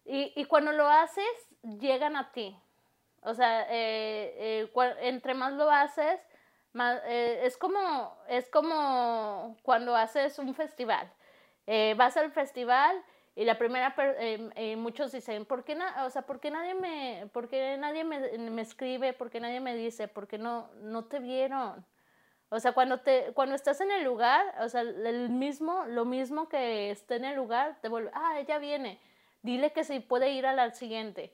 Y, 0.06 0.34
y 0.36 0.46
cuando 0.46 0.72
lo 0.72 0.88
haces, 0.88 1.26
llegan 1.62 2.16
a 2.16 2.32
ti. 2.32 2.58
O 3.22 3.34
sea, 3.34 3.68
eh, 3.70 4.68
eh, 4.68 4.98
entre 5.02 5.34
más 5.34 5.54
lo 5.54 5.70
haces, 5.70 6.20
eh, 6.20 6.33
es, 7.08 7.58
como, 7.58 8.18
es 8.28 8.50
como 8.50 9.56
cuando 9.64 9.96
haces 9.96 10.40
un 10.40 10.54
festival. 10.56 11.12
Eh, 11.68 11.94
vas 11.98 12.18
al 12.18 12.32
festival 12.32 13.04
y 13.36 13.46
la 13.46 13.58
primera, 13.58 13.96
eh, 13.98 14.76
muchos 14.76 15.12
dicen, 15.12 15.46
¿por 15.46 15.64
qué, 15.64 15.78
o 16.04 16.10
sea, 16.10 16.24
¿por 16.24 16.40
qué 16.40 16.52
nadie, 16.52 16.74
me, 16.74 17.28
por 17.32 17.52
nadie 17.52 18.04
me, 18.04 18.38
me, 18.38 18.62
escribe? 18.62 19.14
¿Por 19.14 19.30
qué 19.30 19.40
nadie 19.40 19.60
me 19.60 19.76
dice? 19.76 20.08
¿Por 20.08 20.28
qué 20.28 20.38
no, 20.38 20.70
no 20.82 21.06
te 21.06 21.20
vieron? 21.20 21.86
O 22.50 22.60
sea, 22.60 22.74
cuando, 22.74 23.00
te, 23.00 23.32
cuando 23.34 23.56
estás 23.56 23.82
en 23.82 23.92
el 23.92 24.04
lugar, 24.04 24.44
o 24.60 24.70
sea, 24.70 24.82
el 24.82 25.30
mismo, 25.30 25.86
lo 25.86 26.06
mismo 26.06 26.50
que 26.50 26.92
esté 26.92 27.16
en 27.16 27.26
el 27.26 27.36
lugar, 27.36 27.78
te 27.82 27.90
vuelve, 27.90 28.12
ah, 28.14 28.40
ella 28.40 28.60
viene, 28.60 29.00
dile 29.42 29.72
que 29.72 29.84
si 29.84 30.00
puede 30.00 30.32
ir 30.32 30.46
a 30.46 30.54
la 30.54 30.72
siguiente. 30.72 31.34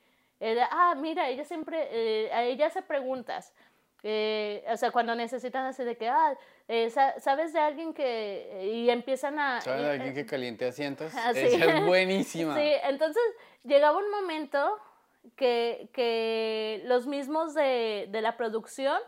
ah, 0.72 0.96
mira, 0.96 1.28
ella 1.28 1.44
siempre, 1.44 2.32
a 2.32 2.44
ella 2.44 2.68
hace 2.68 2.82
preguntas. 2.82 3.54
Eh, 4.04 4.64
o 4.72 4.78
sea, 4.78 4.92
cuando 4.92 5.14
necesitan 5.16 5.66
así 5.66 5.84
de 5.84 5.98
que, 5.98 6.08
ah, 6.08 6.38
eh, 6.68 6.90
¿sabes 6.90 7.54
de 7.54 7.60
alguien 7.60 7.94
que...? 7.94 8.72
Y 8.74 8.90
empiezan 8.90 9.40
a... 9.40 9.62
¿Sabes 9.62 9.82
de 9.82 9.90
alguien 9.90 10.14
que 10.14 10.26
caliente 10.26 10.68
asientos? 10.68 11.12
Ah, 11.18 11.32
Esa 11.32 11.78
es 11.78 11.86
buenísima. 11.86 12.56
Sí, 12.56 12.72
entonces 12.84 13.24
llegaba 13.64 13.98
un 13.98 14.10
momento 14.10 14.78
que, 15.36 15.90
que 15.94 16.82
los 16.86 17.08
mismos 17.08 17.54
de, 17.54 18.08
de, 18.10 18.22
la 18.22 18.38
producción, 18.38 19.00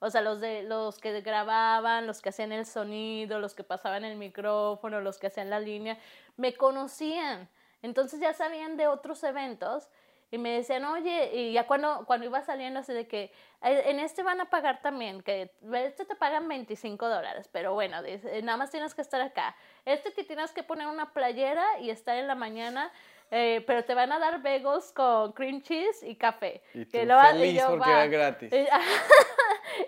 o 0.00 0.10
sea, 0.10 0.20
los, 0.20 0.40
de, 0.40 0.62
los 0.64 0.98
que 0.98 1.20
grababan, 1.20 2.06
los 2.06 2.20
que 2.20 2.30
hacían 2.30 2.50
el 2.50 2.66
sonido, 2.66 3.38
los 3.38 3.54
que 3.54 3.62
pasaban 3.62 4.04
el 4.04 4.16
micrófono, 4.16 5.00
los 5.00 5.18
que 5.18 5.28
hacían 5.28 5.48
la 5.48 5.60
línea, 5.60 5.96
me 6.36 6.54
conocían. 6.54 7.48
Entonces 7.82 8.20
ya 8.20 8.32
sabían 8.32 8.76
de 8.76 8.88
otros 8.88 9.22
eventos 9.22 9.88
y 10.30 10.38
me 10.38 10.50
decían, 10.50 10.84
oye, 10.84 11.30
y 11.34 11.52
ya 11.52 11.66
cuando, 11.66 12.04
cuando 12.06 12.26
iba 12.26 12.40
saliendo 12.42 12.80
así 12.80 12.92
de 12.92 13.08
que 13.08 13.32
en 13.62 13.98
este 13.98 14.22
van 14.22 14.40
a 14.40 14.48
pagar 14.48 14.80
también, 14.80 15.22
que 15.22 15.50
este 15.74 16.04
te 16.04 16.14
pagan 16.14 16.48
25 16.48 17.08
dólares, 17.08 17.48
pero 17.52 17.74
bueno, 17.74 17.98
nada 18.42 18.56
más 18.56 18.70
tienes 18.70 18.94
que 18.94 19.02
estar 19.02 19.20
acá. 19.20 19.56
Este 19.84 20.10
te 20.12 20.22
tienes 20.24 20.52
que 20.52 20.62
poner 20.62 20.86
una 20.86 21.12
playera 21.12 21.80
y 21.80 21.90
estar 21.90 22.16
en 22.16 22.28
la 22.28 22.36
mañana, 22.36 22.92
eh, 23.32 23.64
pero 23.66 23.84
te 23.84 23.94
van 23.94 24.12
a 24.12 24.18
dar 24.18 24.40
bagels 24.40 24.92
con 24.92 25.32
cream 25.32 25.62
cheese 25.62 26.02
y 26.04 26.14
café. 26.14 26.62
Y 26.74 26.84
tú 26.84 26.92
que 26.92 27.06
lo, 27.06 27.20
feliz 27.20 27.52
y 27.52 27.56
yo, 27.56 27.68
porque 27.68 27.90
era 27.90 28.06
gratis. 28.06 28.52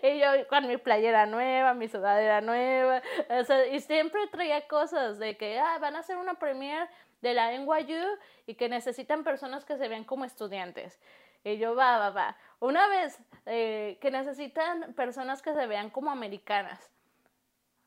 Y, 0.03 0.19
yo 0.19 0.27
con 0.49 0.67
mi 0.69 0.77
playera 0.77 1.27
nueva, 1.27 1.75
mi 1.75 1.89
sudadera 1.89 2.41
nueva, 2.41 3.03
o 3.29 3.45
sea, 3.45 3.67
y 3.67 3.81
siempre 3.81 4.27
traía 4.29 4.67
cosas 4.69 5.19
de 5.19 5.37
que, 5.37 5.59
ah, 5.59 5.79
van 5.81 5.97
a 5.97 6.01
hacer 6.01 6.17
una 6.17 6.35
premiere 6.35 6.89
de 7.23 7.35
la 7.35 7.53
NYU 7.53 8.19
y 8.47 8.55
que 8.55 8.69
necesitan 8.69 9.25
personas 9.25 9.65
que 9.65 9.79
se 9.79 9.89
vean 9.89 10.05
como 10.05 10.25
estudiantes. 10.25 11.01
Y 11.45 11.57
yo, 11.57 11.75
va, 11.75 11.99
va, 11.99 12.11
va. 12.11 12.37
Una 12.61 12.87
vez 12.89 13.19
eh, 13.47 13.99
que 14.01 14.11
necesitan 14.11 14.93
personas 14.95 15.43
que 15.43 15.55
se 15.55 15.67
vean 15.67 15.91
como 15.91 16.11
americanas. 16.11 16.91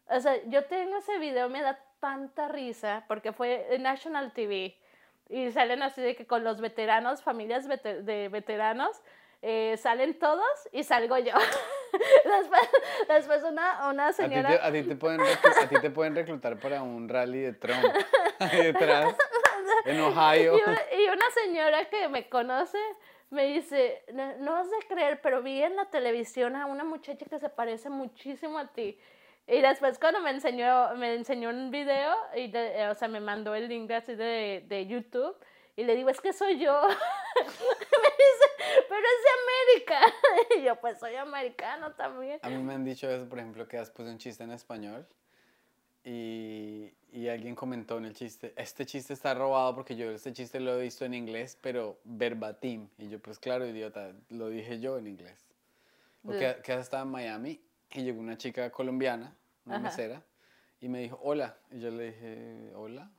O 0.07 0.19
sea, 0.19 0.43
yo 0.47 0.65
tengo 0.65 0.97
ese 0.97 1.19
video, 1.19 1.49
me 1.49 1.61
da 1.61 1.79
tanta 1.99 2.47
risa 2.47 3.05
porque 3.07 3.31
fue 3.31 3.73
en 3.73 3.83
National 3.83 4.33
TV 4.33 4.77
y 5.29 5.51
salen 5.51 5.81
así 5.81 6.01
de 6.01 6.15
que 6.15 6.27
con 6.27 6.43
los 6.43 6.61
veteranos, 6.61 7.23
familias 7.23 7.67
de 7.67 8.29
veteranos, 8.29 9.01
eh, 9.41 9.77
salen 9.77 10.17
todos 10.17 10.69
y 10.71 10.83
salgo 10.83 11.17
yo. 11.17 11.33
después, 12.39 12.69
después 13.07 13.43
una, 13.43 13.89
una 13.89 14.13
señora... 14.13 14.59
A 14.63 14.71
ti, 14.71 14.83
te, 14.83 14.95
pueden 14.95 15.21
a 15.21 15.67
ti 15.67 15.75
te 15.81 15.89
pueden 15.89 16.15
reclutar 16.15 16.59
para 16.59 16.81
un 16.81 17.07
rally 17.09 17.41
de 17.41 17.53
Trump 17.53 17.83
detrás, 18.51 19.15
en 19.85 19.99
Ohio. 20.01 20.57
Y, 20.57 21.07
una 21.07 21.29
señora 21.31 21.85
que 21.85 22.07
me 22.07 22.27
conoce 22.29 22.77
me 23.29 23.45
dice, 23.47 24.03
no, 24.13 24.37
no 24.37 24.51
vas 24.53 24.67
a 24.67 24.87
creer, 24.87 25.19
pero 25.21 25.41
vi 25.41 25.61
en 25.61 25.75
la 25.75 25.85
televisión 25.85 26.55
a 26.55 26.65
una 26.65 26.83
muchacha 26.83 27.25
que 27.25 27.39
se 27.39 27.49
parece 27.49 27.89
muchísimo 27.89 28.57
a 28.57 28.67
ti. 28.67 28.99
Y 29.47 29.61
después 29.61 29.99
cuando 29.99 30.21
me 30.21 30.31
enseñó, 30.31 30.95
me 30.95 31.13
enseñó 31.13 31.49
un 31.49 31.69
video, 31.69 32.15
y 32.35 32.51
o 32.89 32.95
sea, 32.95 33.07
me 33.07 33.19
mandó 33.19 33.53
el 33.53 33.67
link 33.67 33.91
así 33.91 34.15
de, 34.15 34.63
de 34.67 34.87
YouTube, 34.87 35.35
y 35.75 35.83
le 35.83 35.95
digo, 35.95 36.09
es 36.09 36.21
que 36.21 36.31
soy 36.33 36.59
yo. 36.59 36.81
me 37.35 37.43
dice, 37.43 38.85
pero 38.87 39.01
es 39.01 39.23
de 39.23 39.89
América. 39.89 40.13
Y 40.57 40.63
yo, 40.63 40.75
pues 40.79 40.99
soy 40.99 41.15
americano 41.15 41.93
también. 41.93 42.39
A 42.43 42.49
mí 42.49 42.61
me 42.61 42.73
han 42.73 42.85
dicho 42.85 43.09
eso, 43.09 43.27
por 43.27 43.39
ejemplo, 43.39 43.67
que 43.67 43.77
después 43.77 44.05
de 44.05 44.13
un 44.13 44.19
chiste 44.19 44.43
en 44.43 44.51
español 44.51 45.07
y, 46.03 46.93
y, 47.11 47.27
alguien 47.27 47.55
comentó 47.55 47.97
en 47.97 48.05
el 48.05 48.13
chiste, 48.13 48.53
este 48.55 48.85
chiste 48.85 49.13
está 49.13 49.33
robado 49.33 49.73
porque 49.73 49.95
yo 49.95 50.11
este 50.11 50.31
chiste 50.33 50.59
lo 50.59 50.79
he 50.79 50.83
visto 50.83 51.03
en 51.03 51.13
inglés, 51.13 51.57
pero 51.61 51.99
verbatim. 52.03 52.89
Y 52.97 53.09
yo, 53.09 53.19
pues 53.19 53.39
claro, 53.39 53.65
idiota, 53.65 54.13
lo 54.29 54.49
dije 54.49 54.79
yo 54.79 54.97
en 54.97 55.07
inglés. 55.07 55.45
Porque 56.23 56.57
que 56.63 56.73
estaba 56.73 57.03
en 57.03 57.09
Miami 57.09 57.61
y 57.91 58.03
llegó 58.03 58.19
una 58.19 58.37
chica 58.37 58.71
colombiana, 58.71 59.35
una 59.65 59.79
mesera, 59.79 60.23
y 60.79 60.89
me 60.89 60.99
dijo, 60.99 61.19
hola. 61.21 61.57
Y 61.71 61.79
yo 61.79 61.91
le 61.91 62.11
dije, 62.11 62.71
hola. 62.75 63.11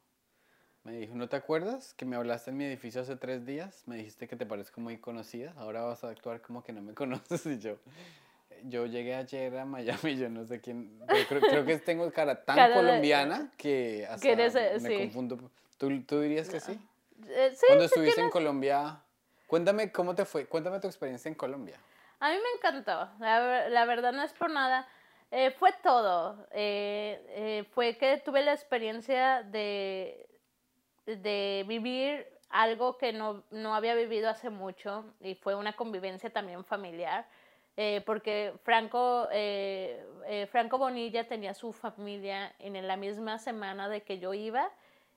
Me 0.87 0.93
dijo, 0.93 1.17
¿no 1.17 1.29
te 1.29 1.35
acuerdas 1.35 1.95
que 1.95 2.05
me 2.05 2.15
hablaste 2.15 2.51
en 2.51 2.59
mi 2.59 2.65
edificio 2.65 3.01
hace 3.01 3.17
tres 3.17 3.45
días? 3.45 3.83
Me 3.87 3.97
dijiste 3.97 4.29
que 4.29 4.37
te 4.37 4.47
parezco 4.47 4.81
muy 4.81 4.99
conocida, 4.99 5.53
ahora 5.57 5.83
vas 5.83 6.05
a 6.05 6.11
actuar 6.11 6.41
como 6.41 6.63
que 6.63 6.73
no 6.73 6.81
me 6.81 6.95
conoces. 6.95 7.45
Y 7.45 7.59
yo, 7.59 7.77
yo 8.63 8.87
llegué 8.87 9.17
ayer 9.17 9.59
a 9.59 9.65
Miami, 9.65 10.17
yo 10.17 10.29
no 10.29 10.45
sé 10.47 10.61
quién, 10.61 10.97
creo, 11.29 11.65
que 11.65 11.79
tengo 11.79 12.09
cara 12.13 12.45
tan 12.45 12.73
colombiana 12.73 13.51
que 13.57 14.07
hasta 14.09 14.29
eh, 14.29 14.79
me 14.81 14.99
confundo. 14.99 15.51
¿Tú, 15.77 16.03
¿Tú, 16.05 16.21
dirías 16.21 16.49
que 16.49 16.61
sí? 16.61 16.79
Eh, 17.27 17.51
sí 17.53 17.67
Cuando 17.67 17.87
estuviste 17.87 18.21
en 18.21 18.31
Colombia, 18.31 19.01
cuéntame 19.49 19.91
cómo 19.91 20.15
te 20.15 20.25
fue, 20.25 20.47
cuéntame 20.47 20.79
tu 20.79 20.87
experiencia 20.87 21.29
en 21.29 21.35
Colombia. 21.35 21.81
A 22.21 22.31
mí 22.31 22.37
me 22.37 22.51
encantó, 22.57 23.11
la, 23.19 23.69
la 23.69 23.85
verdad 23.87 24.13
no 24.13 24.23
es 24.23 24.33
por 24.33 24.51
nada. 24.51 24.87
Eh, 25.31 25.51
fue 25.51 25.73
todo. 25.83 26.47
Eh, 26.53 27.21
eh, 27.31 27.65
fue 27.75 27.97
que 27.97 28.19
tuve 28.19 28.43
la 28.43 28.53
experiencia 28.53 29.43
de, 29.43 30.27
de 31.07 31.65
vivir 31.67 32.27
algo 32.51 32.97
que 32.99 33.13
no, 33.13 33.43
no, 33.51 33.75
había 33.75 33.95
vivido 33.95 34.29
hace 34.29 34.51
mucho 34.51 35.05
y 35.21 35.35
fue 35.35 35.55
una 35.55 35.75
convivencia 35.75 36.31
también 36.31 36.65
familiar. 36.65 37.27
porque 38.05 38.55
Franco, 38.63 39.29
Franco 40.51 40.79
Bonilla 40.79 41.29
tenía 41.29 41.55
su 41.55 41.73
familia 41.73 42.53
en 42.59 42.87
la 42.87 42.97
misma 42.97 43.39
semana 43.39 43.89
de 43.89 44.03
que 44.03 44.19
yo 44.19 44.33
iba, 44.35 44.71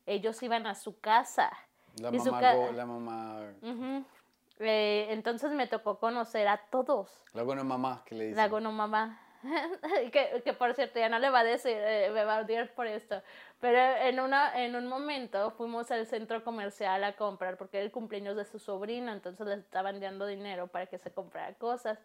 ellos 0.06 0.41
iban 0.43 0.67
a 0.67 0.75
su 0.75 0.99
casa. 0.99 1.52
La 1.97 2.12
mamá, 2.12 2.54
la 2.71 2.86
mamá 2.86 3.54
entonces 4.60 5.52
me 5.52 5.67
tocó 5.67 5.99
conocer 5.99 6.47
a 6.47 6.58
todos. 6.58 7.10
La 7.34 7.43
mamá, 7.43 8.04
que 8.06 8.15
le 8.15 8.25
dice. 8.28 8.36
La 8.36 8.47
mamá. 8.49 9.19
que, 10.12 10.41
que, 10.43 10.54
por 10.54 10.73
cierto 10.73 10.99
ya 10.99 11.10
no 11.10 11.19
le 11.19 11.30
va 11.30 11.39
a 11.39 11.43
decir, 11.43 11.75
eh, 11.75 12.10
me 12.13 12.25
va 12.25 12.38
a 12.38 12.41
odiar 12.41 12.73
por 12.73 12.88
esto, 12.88 13.21
pero 13.62 13.80
en, 13.80 14.19
una, 14.19 14.63
en 14.63 14.75
un 14.75 14.88
momento 14.88 15.52
fuimos 15.52 15.91
al 15.91 16.06
centro 16.08 16.43
comercial 16.43 17.04
a 17.04 17.15
comprar 17.15 17.58
porque 17.58 17.78
era 17.78 17.86
el 17.86 17.91
cumpleaños 17.91 18.36
de 18.36 18.45
su 18.45 18.60
sobrino, 18.60 19.12
entonces 19.12 19.47
le 19.47 19.56
estaban 19.56 19.99
dando 19.99 20.25
dinero 20.25 20.67
para 20.67 20.88
que 20.88 20.97
se 20.97 21.12
comprara 21.12 21.54
cosas. 21.54 21.99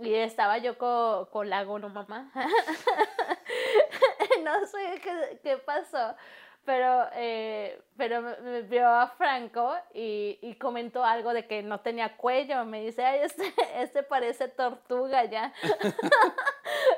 Y 0.00 0.14
estaba 0.14 0.56
yo 0.56 0.78
con, 0.78 1.26
con 1.26 1.50
la 1.50 1.64
gono 1.64 1.90
mamá. 1.90 2.32
no 4.42 4.66
sé 4.66 5.00
qué, 5.02 5.38
qué 5.42 5.58
pasó, 5.58 6.16
pero, 6.64 7.08
eh, 7.14 7.80
pero 7.96 8.22
me 8.22 8.62
vio 8.62 8.88
a 8.88 9.08
Franco 9.08 9.74
y, 9.94 10.38
y, 10.42 10.54
comentó 10.54 11.04
algo 11.04 11.32
de 11.32 11.46
que 11.46 11.62
no 11.62 11.80
tenía 11.80 12.16
cuello. 12.16 12.64
Me 12.64 12.82
dice, 12.82 13.04
ay, 13.04 13.20
este, 13.22 13.52
este 13.76 14.02
parece 14.02 14.48
tortuga 14.48 15.24
ya. 15.24 15.52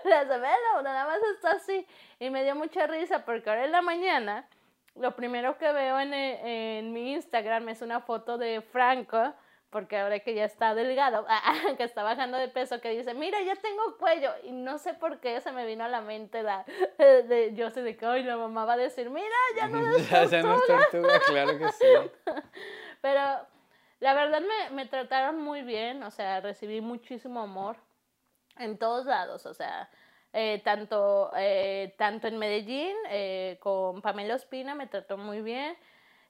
Hace, 0.05 0.39
velo, 0.39 0.83
nada 0.83 1.07
más 1.07 1.19
está 1.35 1.53
así. 1.53 1.87
Y 2.21 2.31
me 2.31 2.45
dio 2.45 2.55
mucha 2.55 2.87
risa 2.87 3.25
porque 3.25 3.49
ahora 3.49 3.65
en 3.65 3.73
la 3.73 3.83
mañana, 3.83 4.47
lo 4.97 5.17
primero 5.17 5.57
que 5.57 5.73
veo 5.73 5.99
en, 5.99 6.13
en 6.13 6.93
mi 6.93 7.15
Instagram 7.15 7.71
es 7.71 7.81
una 7.81 8.01
foto 8.01 8.37
de 8.37 8.61
Franco 8.61 9.35
porque 9.75 9.99
ahora 9.99 10.21
que 10.21 10.37
ya 10.37 10.45
está 10.45 10.73
delgado, 10.73 11.27
que 11.77 11.83
está 11.83 12.05
bajando 12.05 12.39
de 12.39 12.47
peso, 12.47 12.81
que 12.81 12.91
dice, 12.91 13.13
mira, 13.13 13.43
ya 13.43 13.57
tengo 13.57 13.97
cuello. 13.99 14.31
Y 14.45 14.53
no 14.53 14.79
sé 14.79 14.95
por 14.95 15.19
qué 15.19 15.41
se 15.41 15.51
me 15.51 15.67
vino 15.67 15.83
a 15.83 15.89
la 15.89 16.01
mente 16.01 16.45
la, 16.45 16.65
de, 16.99 17.51
yo 17.57 17.71
sé 17.71 17.83
de 17.83 17.97
que 17.97 18.07
hoy 18.07 18.23
la 18.23 18.37
mamá 18.37 18.67
va 18.67 18.75
a 18.75 18.77
decir, 18.77 19.11
mira, 19.11 19.35
ya 19.57 19.67
no 19.67 19.81
es 19.97 20.09
tortuga. 20.09 20.27
ya 20.31 20.43
no 20.45 20.55
es 20.55 20.67
tortuga, 20.69 21.21
claro 21.27 21.59
que 21.59 21.73
sí. 21.73 21.87
Pero 23.01 23.21
la 23.99 24.15
verdad 24.15 24.43
me, 24.43 24.77
me 24.77 24.87
trataron 24.87 25.43
muy 25.43 25.63
bien, 25.63 26.05
o 26.05 26.13
sea, 26.13 26.41
recibí 26.41 26.81
muchísimo 26.81 27.41
amor 27.41 27.77
en 28.59 28.79
todos 28.79 29.07
lados, 29.07 29.45
o 29.45 29.55
sea, 29.55 29.91
eh, 30.33 30.63
tanto, 30.65 31.33
eh, 31.37 31.97
tanto 31.99 32.29
en 32.29 32.39
Medellín, 32.39 32.95
eh, 33.11 33.59
con 33.59 34.01
Pamela 34.03 34.37
Ospina 34.37 34.77
me 34.77 34.87
trató 34.87 35.17
muy 35.17 35.41
bien, 35.41 35.77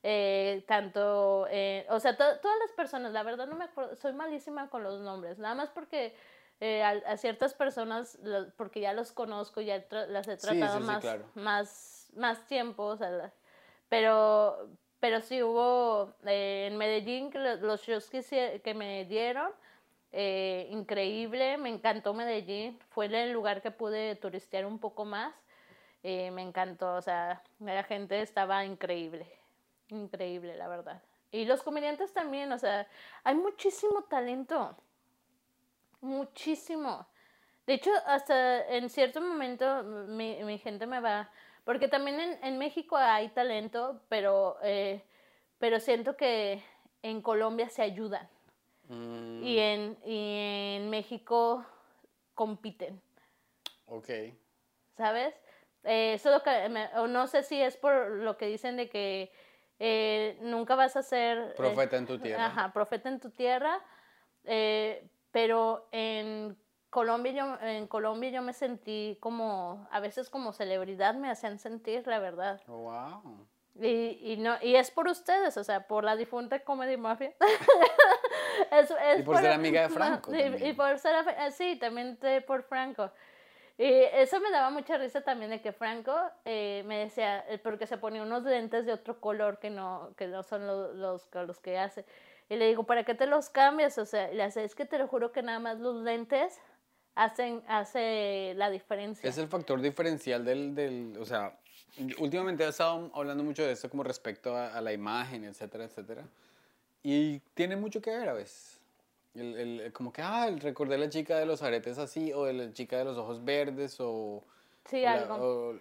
eh, 0.06 0.62
tanto, 0.66 1.46
eh, 1.50 1.86
o 1.88 1.98
sea, 1.98 2.14
todas 2.14 2.58
las 2.60 2.72
personas, 2.76 3.12
la 3.12 3.22
verdad 3.22 3.46
no 3.46 3.56
me 3.56 3.64
acuerdo, 3.64 3.96
soy 3.96 4.12
malísima 4.12 4.68
con 4.68 4.84
los 4.84 5.00
nombres, 5.00 5.38
nada 5.38 5.54
más 5.54 5.70
porque 5.70 6.14
eh, 6.60 6.82
a, 6.82 7.16
ciertas 7.16 7.54
personas, 7.54 8.18
porque 8.58 8.80
ya 8.80 8.92
los 8.92 9.12
conozco, 9.12 9.62
ya 9.62 9.82
las 10.10 10.28
he 10.28 10.36
tratado 10.36 10.80
más, 10.80 11.02
más, 11.34 12.12
más 12.16 12.46
tiempo, 12.46 12.82
o 12.82 12.96
sea, 12.98 13.32
pero, 13.88 14.68
pero 15.00 15.22
sí 15.22 15.42
hubo 15.42 16.14
en 16.26 16.76
Medellín 16.76 17.30
los 17.62 17.80
shows 17.80 18.10
que, 18.10 18.60
que 18.62 18.74
me 18.74 19.06
dieron, 19.06 19.52
increíble, 20.12 21.56
me 21.56 21.70
encantó 21.70 22.12
Medellín, 22.12 22.78
fue 22.90 23.06
el 23.06 23.32
lugar 23.32 23.62
que 23.62 23.70
pude 23.70 24.16
turistear 24.16 24.66
un 24.66 24.78
poco 24.78 25.06
más, 25.06 25.34
me 26.02 26.42
encantó, 26.42 26.96
o 26.96 27.00
sea, 27.00 27.42
la 27.58 27.84
gente 27.84 28.20
estaba 28.20 28.66
increíble. 28.66 29.43
Increíble, 29.94 30.56
la 30.56 30.68
verdad. 30.68 31.02
Y 31.30 31.44
los 31.44 31.62
comediantes 31.62 32.12
también, 32.12 32.52
o 32.52 32.58
sea, 32.58 32.86
hay 33.22 33.34
muchísimo 33.34 34.02
talento. 34.04 34.76
Muchísimo. 36.00 37.06
De 37.66 37.74
hecho, 37.74 37.90
hasta 38.06 38.66
en 38.68 38.88
cierto 38.90 39.20
momento 39.20 39.82
mi, 39.82 40.42
mi 40.44 40.58
gente 40.58 40.86
me 40.86 41.00
va... 41.00 41.30
Porque 41.64 41.88
también 41.88 42.20
en, 42.20 42.44
en 42.44 42.58
México 42.58 42.96
hay 42.96 43.30
talento, 43.30 44.00
pero, 44.08 44.58
eh, 44.62 45.02
pero 45.58 45.80
siento 45.80 46.14
que 46.16 46.62
en 47.02 47.22
Colombia 47.22 47.68
se 47.68 47.82
ayudan. 47.82 48.28
Mm. 48.88 49.42
Y, 49.42 49.58
en, 49.58 49.98
y 50.04 50.76
en 50.76 50.90
México 50.90 51.64
compiten. 52.34 53.00
Ok. 53.86 54.10
¿Sabes? 54.96 55.34
Eh, 55.84 56.14
eso 56.14 56.30
lo 56.30 56.42
que 56.42 56.50
o 56.96 57.06
no 57.06 57.26
sé 57.26 57.42
si 57.42 57.60
es 57.60 57.76
por 57.76 58.10
lo 58.10 58.36
que 58.36 58.46
dicen 58.46 58.76
de 58.76 58.88
que 58.88 59.32
eh, 59.78 60.38
nunca 60.40 60.74
vas 60.74 60.96
a 60.96 61.02
ser... 61.02 61.38
Eh, 61.38 61.54
profeta 61.56 61.96
en 61.96 62.06
tu 62.06 62.18
tierra. 62.18 62.46
Ajá, 62.46 62.72
profeta 62.72 63.08
en 63.08 63.20
tu 63.20 63.30
tierra. 63.30 63.80
Eh, 64.44 65.08
pero 65.30 65.88
en 65.90 66.56
Colombia, 66.90 67.32
yo, 67.32 67.66
en 67.66 67.86
Colombia 67.86 68.30
yo 68.30 68.42
me 68.42 68.52
sentí 68.52 69.18
como, 69.20 69.88
a 69.90 70.00
veces 70.00 70.30
como 70.30 70.52
celebridad 70.52 71.14
me 71.14 71.30
hacían 71.30 71.58
sentir, 71.58 72.06
la 72.06 72.18
verdad. 72.18 72.60
Oh, 72.68 72.78
wow. 72.78 73.46
Y, 73.80 74.32
y, 74.32 74.36
no, 74.36 74.54
y 74.62 74.76
es 74.76 74.92
por 74.92 75.08
ustedes, 75.08 75.56
o 75.56 75.64
sea, 75.64 75.88
por 75.88 76.04
la 76.04 76.14
difunta 76.14 76.60
Comedy 76.60 76.96
Mafia. 76.96 77.34
y 79.18 79.22
por, 79.22 79.38
ser 79.38 79.50
amiga 79.50 79.82
de 79.82 79.88
Franco. 79.94 80.32
Y, 80.32 80.68
y, 80.68 80.72
por 80.74 80.96
ser, 81.00 81.24
sí, 81.52 81.76
también 81.76 82.16
por 82.46 82.62
Franco. 82.62 83.10
Y 83.76 83.84
eso 83.86 84.40
me 84.40 84.50
daba 84.52 84.70
mucha 84.70 84.96
risa 84.98 85.22
también 85.22 85.50
de 85.50 85.60
que 85.60 85.72
Franco 85.72 86.16
eh, 86.44 86.84
me 86.86 86.98
decía, 86.98 87.44
eh, 87.48 87.58
porque 87.58 87.86
se 87.86 87.98
ponía 87.98 88.22
unos 88.22 88.44
lentes 88.44 88.86
de 88.86 88.92
otro 88.92 89.20
color 89.20 89.58
que 89.58 89.68
no, 89.70 90.14
que 90.16 90.28
no 90.28 90.44
son 90.44 90.66
los, 90.66 90.94
los, 90.94 91.28
los 91.32 91.58
que 91.58 91.78
hace. 91.78 92.04
Y 92.48 92.56
le 92.56 92.68
digo, 92.68 92.84
¿para 92.84 93.04
qué 93.04 93.14
te 93.14 93.26
los 93.26 93.50
cambias? 93.50 93.98
O 93.98 94.06
sea, 94.06 94.28
le 94.28 94.42
hace, 94.44 94.62
es 94.62 94.74
que 94.76 94.84
te 94.84 94.98
lo 94.98 95.08
juro 95.08 95.32
que 95.32 95.42
nada 95.42 95.58
más 95.58 95.80
los 95.80 96.02
lentes 96.02 96.60
hacen 97.16 97.62
hace 97.66 98.54
la 98.56 98.70
diferencia. 98.70 99.28
Es 99.28 99.38
el 99.38 99.48
factor 99.48 99.80
diferencial 99.80 100.44
del, 100.44 100.74
del 100.74 101.16
o 101.18 101.24
sea, 101.24 101.58
últimamente 102.18 102.64
he 102.64 102.68
estado 102.68 103.10
hablando 103.14 103.42
mucho 103.42 103.64
de 103.64 103.72
esto 103.72 103.88
como 103.88 104.02
respecto 104.04 104.56
a, 104.56 104.76
a 104.76 104.80
la 104.80 104.92
imagen, 104.92 105.44
etcétera, 105.44 105.84
etcétera. 105.84 106.24
Y 107.02 107.40
tiene 107.54 107.76
mucho 107.76 108.00
que 108.00 108.10
ver 108.10 108.28
a 108.28 108.32
veces. 108.34 108.73
El, 109.34 109.80
el, 109.80 109.92
como 109.92 110.12
que, 110.12 110.22
ah, 110.22 110.48
recordé 110.60 110.96
la 110.96 111.08
chica 111.08 111.38
de 111.38 111.46
los 111.46 111.62
aretes 111.62 111.98
así, 111.98 112.32
o 112.32 112.44
de 112.44 112.52
la 112.52 112.72
chica 112.72 112.98
de 112.98 113.04
los 113.04 113.16
ojos 113.16 113.44
verdes, 113.44 113.96
o... 113.98 114.44
Sí, 114.84 115.04
algo. 115.04 115.76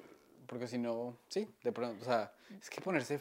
porque 0.47 0.67
si 0.67 0.77
no, 0.77 1.17
sí, 1.27 1.47
de 1.63 1.71
pronto, 1.71 2.01
o 2.01 2.05
sea, 2.05 2.33
es 2.59 2.69
que 2.69 2.81
ponerse 2.81 3.19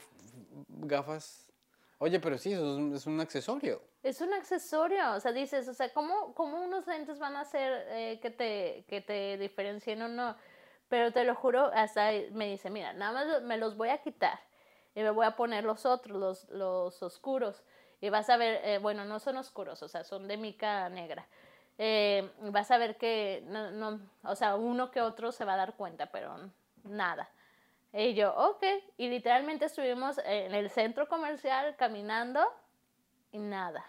gafas... 0.69 1.51
Oye, 1.99 2.19
pero 2.19 2.39
sí, 2.39 2.53
eso 2.53 2.95
es 2.95 3.07
un, 3.07 3.21
accesorio. 3.21 3.81
Es 4.03 4.21
un 4.21 4.33
accesorio, 4.33 5.15
o 5.15 5.21
sea, 5.21 5.33
dices, 5.33 5.69
o 5.69 5.75
sea, 5.75 5.93
¿cómo, 5.93 6.35
cómo 6.35 6.61
unos 6.63 6.87
lentes 6.87 7.19
van 7.19 7.37
a 7.37 7.43
hacer 7.43 7.87
eh, 7.91 8.19
que, 8.21 8.31
te, 8.31 8.85
que 8.89 9.01
te 9.01 9.39
diferencien 9.39 10.03
o 10.03 10.09
no? 10.09 10.35
Pero 10.89 11.13
te 11.13 11.25
lo 11.25 11.35
juro, 11.35 11.71
hasta 11.75 12.11
me 12.33 12.49
dice, 12.51 12.71
mira, 12.71 12.93
nada 12.93 13.13
más 13.13 13.43
me 13.43 13.57
los 13.57 13.77
voy 13.77 13.91
a 13.91 13.99
quitar 13.99 14.41
y 14.95 15.01
me 15.03 15.11
voy 15.11 15.27
a 15.27 15.37
poner 15.37 15.65
los 15.65 15.87
otros, 15.87 16.19
los, 16.19 16.49
los 16.51 17.03
oscuros 17.03 17.63
y 18.03 18.11
vas 18.11 18.29
a 18.29 18.37
ver, 18.37 18.61
eh, 18.65 18.79
bueno, 18.79 19.05
no 19.05 19.21
son 19.21 19.37
oscuros, 19.37 19.81
o 19.81 19.89
sea, 19.89 20.03
son 20.03 20.27
de 20.27 20.37
mica 20.37 20.89
negra. 20.89 21.25
Eh, 21.79 22.29
vas 22.51 22.71
a 22.73 22.77
ver 22.77 22.97
que, 22.97 23.45
no, 23.47 23.71
no, 23.71 24.01
o 24.25 24.35
sea, 24.35 24.57
uno 24.57 24.91
que 24.91 25.01
otro 25.01 25.31
se 25.31 25.45
va 25.45 25.55
a 25.55 25.57
dar 25.57 25.75
cuenta, 25.75 26.07
pero 26.07 26.37
nada. 26.83 27.31
Y 27.93 28.15
yo, 28.15 28.35
ok, 28.35 28.65
y 28.99 29.09
literalmente 29.09 29.67
estuvimos 29.67 30.19
en 30.25 30.53
el 30.53 30.69
centro 30.69 31.07
comercial 31.07 31.77
caminando 31.77 32.45
y 33.31 33.39
nada. 33.39 33.87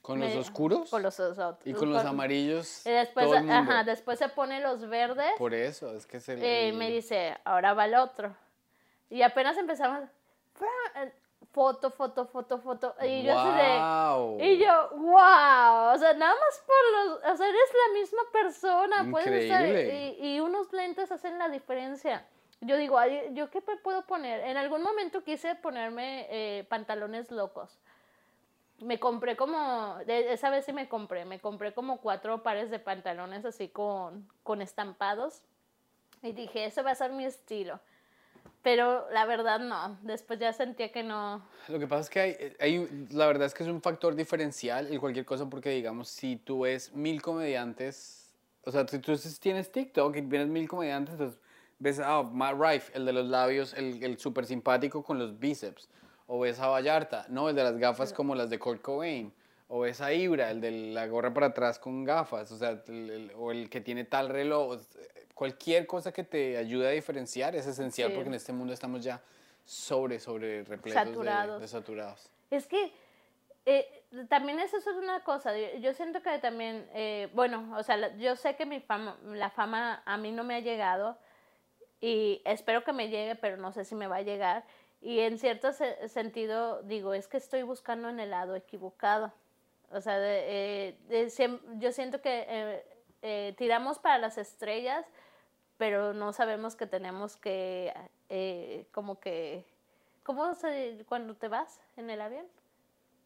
¿Con 0.00 0.18
los 0.18 0.34
oscuros? 0.34 0.88
Con 0.88 1.02
los 1.02 1.20
otros. 1.20 1.58
Y 1.66 1.74
con, 1.74 1.92
los 1.92 2.06
amarillos. 2.06 2.86
Y 2.86 2.90
después, 2.90 3.30
ajá, 3.30 3.84
después 3.84 4.18
se 4.18 4.30
pone 4.30 4.60
los 4.62 4.88
verdes. 4.88 5.32
Por 5.36 5.52
eso, 5.52 5.94
es 5.94 6.06
que 6.06 6.20
se 6.20 6.36
le... 6.36 6.72
me 6.72 6.90
dice, 6.90 7.36
ahora 7.44 7.74
va 7.74 7.84
el 7.84 7.96
otro. 7.96 8.34
Y 9.10 9.20
apenas 9.20 9.58
empezamos, 9.58 10.08
foto, 11.56 11.90
foto, 11.90 12.26
foto, 12.26 12.58
foto. 12.58 12.94
Y 13.02 13.22
yo 13.22 13.32
wow. 13.32 14.36
de, 14.36 14.46
y 14.46 14.58
yo, 14.58 14.90
wow, 14.90 15.94
o 15.94 15.98
sea, 15.98 16.12
nada 16.12 16.34
más 16.34 16.62
por 16.66 16.92
los, 16.92 17.32
o 17.32 17.36
sea, 17.38 17.48
eres 17.48 17.70
la 17.86 17.98
misma 17.98 18.22
persona, 18.30 19.10
puedes 19.10 19.44
estar, 19.44 19.66
y, 19.66 20.18
y, 20.20 20.40
unos 20.40 20.70
lentes 20.74 21.10
hacen 21.10 21.38
la 21.38 21.48
diferencia. 21.48 22.26
Yo 22.60 22.76
digo, 22.76 22.98
¿yo 23.32 23.48
qué 23.48 23.62
puedo 23.62 24.06
poner? 24.06 24.40
En 24.40 24.58
algún 24.58 24.82
momento 24.82 25.24
quise 25.24 25.54
ponerme 25.54 26.26
eh, 26.28 26.64
pantalones 26.64 27.30
locos. 27.30 27.78
Me 28.80 29.00
compré 29.00 29.34
como, 29.34 29.96
esa 30.06 30.50
vez 30.50 30.66
sí 30.66 30.74
me 30.74 30.90
compré, 30.90 31.24
me 31.24 31.40
compré 31.40 31.72
como 31.72 32.02
cuatro 32.02 32.42
pares 32.42 32.70
de 32.70 32.78
pantalones 32.78 33.46
así 33.46 33.68
con, 33.68 34.28
con 34.42 34.60
estampados. 34.60 35.40
Y 36.22 36.32
dije, 36.32 36.66
ese 36.66 36.82
va 36.82 36.90
a 36.90 36.94
ser 36.94 37.12
mi 37.12 37.24
estilo. 37.24 37.80
Pero 38.66 39.08
la 39.12 39.24
verdad 39.26 39.60
no, 39.60 39.96
después 40.02 40.40
ya 40.40 40.52
sentía 40.52 40.90
que 40.90 41.04
no. 41.04 41.40
Lo 41.68 41.78
que 41.78 41.86
pasa 41.86 42.00
es 42.00 42.10
que 42.10 42.18
hay, 42.18 42.56
hay, 42.58 43.06
la 43.12 43.28
verdad 43.28 43.46
es 43.46 43.54
que 43.54 43.62
es 43.62 43.68
un 43.68 43.80
factor 43.80 44.16
diferencial 44.16 44.92
en 44.92 44.98
cualquier 44.98 45.24
cosa 45.24 45.48
porque 45.48 45.70
digamos, 45.70 46.08
si 46.08 46.34
tú 46.34 46.62
ves 46.62 46.92
mil 46.92 47.22
comediantes 47.22 48.34
O 48.64 48.72
sea, 48.72 48.84
si 48.88 48.98
tú 48.98 49.16
tienes 49.38 49.70
TikTok 49.70 50.16
y 50.16 50.22
tienes 50.22 50.48
mil 50.48 50.66
comediantes, 50.66 51.12
entonces 51.12 51.38
ves 51.78 52.00
a 52.00 52.24
Matt 52.24 52.56
Rife, 52.58 52.90
el 52.96 53.06
de 53.06 53.12
los 53.12 53.26
labios, 53.28 53.72
el, 53.72 54.02
el 54.02 54.18
súper 54.18 54.46
simpático 54.46 55.04
con 55.04 55.20
los 55.20 55.38
bíceps. 55.38 55.88
O 56.26 56.40
ves 56.40 56.58
a 56.58 56.66
Vallarta, 56.66 57.24
no, 57.28 57.48
el 57.48 57.54
de 57.54 57.62
las 57.62 57.76
gafas 57.78 58.12
como 58.12 58.34
las 58.34 58.50
de 58.50 58.58
Kurt 58.58 58.82
Cobain. 58.82 59.32
O 59.68 59.80
ves 59.80 60.00
a 60.00 60.12
Ibra, 60.12 60.50
el 60.50 60.60
de 60.60 60.70
la 60.70 61.06
gorra 61.06 61.34
para 61.34 61.46
atrás 61.46 61.78
con 61.78 62.04
gafas. 62.04 62.52
O 62.52 62.56
sea, 62.56 62.82
o 63.36 63.50
el 63.50 63.68
que 63.68 63.80
tiene 63.80 64.04
tal 64.04 64.28
reloj. 64.28 64.80
Cualquier 65.34 65.86
cosa 65.86 66.12
que 66.12 66.24
te 66.24 66.56
ayude 66.56 66.88
a 66.88 66.90
diferenciar 66.92 67.56
es 67.56 67.66
esencial 67.66 68.12
porque 68.12 68.28
en 68.28 68.34
este 68.34 68.52
mundo 68.52 68.72
estamos 68.72 69.02
ya 69.02 69.20
sobre, 69.64 70.20
sobre 70.20 70.62
repletos 70.62 71.02
saturados. 71.02 71.60
De, 71.60 71.68
saturados. 71.68 72.30
Es 72.50 72.66
que 72.66 72.92
eh, 73.66 74.04
también 74.28 74.60
eso 74.60 74.76
es 74.78 74.86
una 74.86 75.24
cosa. 75.24 75.52
Yo 75.78 75.92
siento 75.92 76.22
que 76.22 76.38
también, 76.38 76.88
eh, 76.94 77.28
bueno, 77.34 77.76
o 77.76 77.82
sea, 77.82 78.16
yo 78.16 78.36
sé 78.36 78.54
que 78.54 78.64
mi 78.64 78.80
fama, 78.80 79.18
la 79.24 79.50
fama 79.50 80.02
a 80.06 80.16
mí 80.16 80.30
no 80.30 80.44
me 80.44 80.54
ha 80.54 80.60
llegado 80.60 81.18
y 82.00 82.40
espero 82.44 82.84
que 82.84 82.92
me 82.92 83.08
llegue, 83.08 83.34
pero 83.34 83.56
no 83.56 83.72
sé 83.72 83.84
si 83.84 83.96
me 83.96 84.06
va 84.06 84.16
a 84.16 84.22
llegar. 84.22 84.64
Y 85.00 85.20
en 85.20 85.38
cierto 85.38 85.72
sentido 85.72 86.82
digo, 86.82 87.12
es 87.12 87.26
que 87.26 87.36
estoy 87.36 87.62
buscando 87.62 88.08
en 88.08 88.20
el 88.20 88.30
lado 88.30 88.54
equivocado. 88.54 89.32
O 89.90 90.00
sea, 90.00 90.16
eh, 90.20 90.96
yo 91.78 91.92
siento 91.92 92.20
que 92.20 92.84
tiramos 93.56 93.98
para 93.98 94.18
las 94.18 94.38
estrellas, 94.38 95.04
pero 95.76 96.12
no 96.12 96.32
sabemos 96.32 96.76
que 96.76 96.86
tenemos 96.86 97.36
que, 97.36 97.92
como 98.92 99.20
que, 99.20 99.64
¿cómo 100.22 100.54
se, 100.54 101.04
cuando 101.08 101.34
te 101.34 101.48
vas 101.48 101.80
en 101.96 102.10
el 102.10 102.20
avión? 102.20 102.46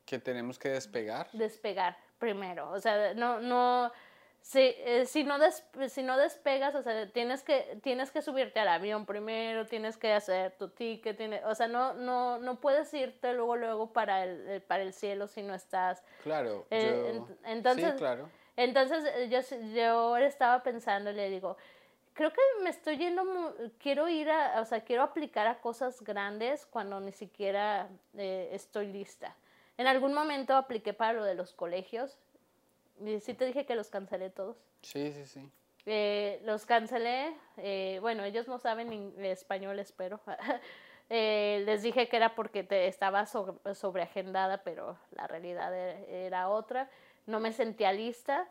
Que 0.04 0.18
tenemos 0.18 0.58
que 0.58 0.70
despegar. 0.70 1.30
Despegar 1.32 1.96
primero. 2.18 2.70
O 2.70 2.80
sea, 2.80 3.14
no, 3.14 3.40
no, 3.40 3.90
si, 4.42 4.60
eh, 4.60 5.06
si, 5.06 5.22
no 5.22 5.36
si 5.88 6.02
no 6.02 6.16
despegas, 6.16 6.74
o 6.74 6.82
sea, 6.82 7.06
tienes 7.12 7.42
que, 7.42 7.78
tienes 7.82 8.10
que 8.10 8.22
subirte 8.22 8.58
al 8.58 8.68
avión 8.68 9.06
primero, 9.06 9.66
tienes 9.66 9.96
que 9.96 10.12
hacer 10.12 10.52
tu 10.52 10.68
ticket, 10.68 11.16
tiene, 11.16 11.44
o 11.44 11.54
sea, 11.54 11.68
no, 11.68 11.94
no, 11.94 12.38
no 12.38 12.60
puedes 12.60 12.92
irte 12.94 13.32
luego, 13.34 13.56
luego 13.56 13.92
para 13.92 14.24
el, 14.24 14.62
para 14.62 14.82
el 14.82 14.92
cielo 14.92 15.26
si 15.28 15.42
no 15.42 15.54
estás. 15.54 16.02
Claro. 16.22 16.66
Eh, 16.70 17.20
entonces, 17.44 17.92
sí, 17.92 17.98
claro. 17.98 18.28
Entonces 18.56 19.04
eh, 19.14 19.28
yo, 19.28 19.40
yo 19.74 20.16
estaba 20.16 20.62
pensando, 20.62 21.12
le 21.12 21.30
digo, 21.30 21.56
creo 22.14 22.32
que 22.32 22.40
me 22.62 22.70
estoy 22.70 22.96
yendo, 22.96 23.54
quiero 23.78 24.08
ir 24.08 24.30
a, 24.30 24.60
o 24.60 24.64
sea, 24.64 24.80
quiero 24.80 25.02
aplicar 25.02 25.46
a 25.46 25.60
cosas 25.60 26.02
grandes 26.02 26.66
cuando 26.66 26.98
ni 27.00 27.12
siquiera 27.12 27.88
estoy 28.16 28.86
lista. 28.88 29.36
En 29.76 29.86
algún 29.86 30.12
momento 30.12 30.56
apliqué 30.56 30.92
para 30.92 31.12
lo 31.12 31.24
de 31.24 31.34
los 31.34 31.52
colegios. 31.52 32.18
Sí 33.20 33.34
te 33.34 33.46
dije 33.46 33.66
que 33.66 33.74
los 33.74 33.88
cancelé 33.88 34.30
todos. 34.30 34.56
Sí, 34.82 35.12
sí, 35.12 35.26
sí. 35.26 35.50
Eh, 35.86 36.40
los 36.44 36.66
cancelé. 36.66 37.34
Eh, 37.56 37.98
bueno, 38.00 38.24
ellos 38.24 38.48
no 38.48 38.58
saben 38.58 39.14
español, 39.24 39.78
espero. 39.78 40.20
eh, 41.10 41.62
les 41.64 41.82
dije 41.82 42.08
que 42.08 42.16
era 42.16 42.34
porque 42.34 42.62
te 42.62 42.86
estaba 42.86 43.26
sobre, 43.26 43.74
sobreagendada, 43.74 44.62
pero 44.62 44.98
la 45.12 45.26
realidad 45.26 45.74
e, 45.74 46.26
era 46.26 46.48
otra. 46.48 46.90
No 47.26 47.40
me 47.40 47.52
sentía 47.52 47.92
lista. 47.92 48.48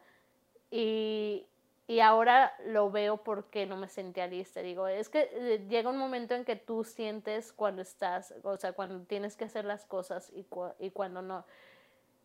Y, 0.72 1.46
y 1.88 2.02
ahora 2.02 2.54
lo 2.68 2.92
veo 2.92 3.18
porque 3.18 3.66
no 3.66 3.76
me 3.76 3.88
sentía 3.88 4.28
lista. 4.28 4.62
Digo, 4.62 4.88
es 4.88 5.10
que 5.10 5.30
eh, 5.32 5.66
llega 5.68 5.90
un 5.90 5.98
momento 5.98 6.36
en 6.36 6.46
que 6.46 6.56
tú 6.56 6.84
sientes 6.84 7.52
cuando 7.52 7.82
estás, 7.82 8.34
o 8.44 8.58
sea, 8.58 8.74
cuando 8.74 9.04
tienes 9.06 9.36
que 9.36 9.46
hacer 9.46 9.66
las 9.66 9.86
cosas 9.86 10.32
y, 10.36 10.46
y 10.80 10.92
cuando 10.92 11.22
no. 11.22 11.46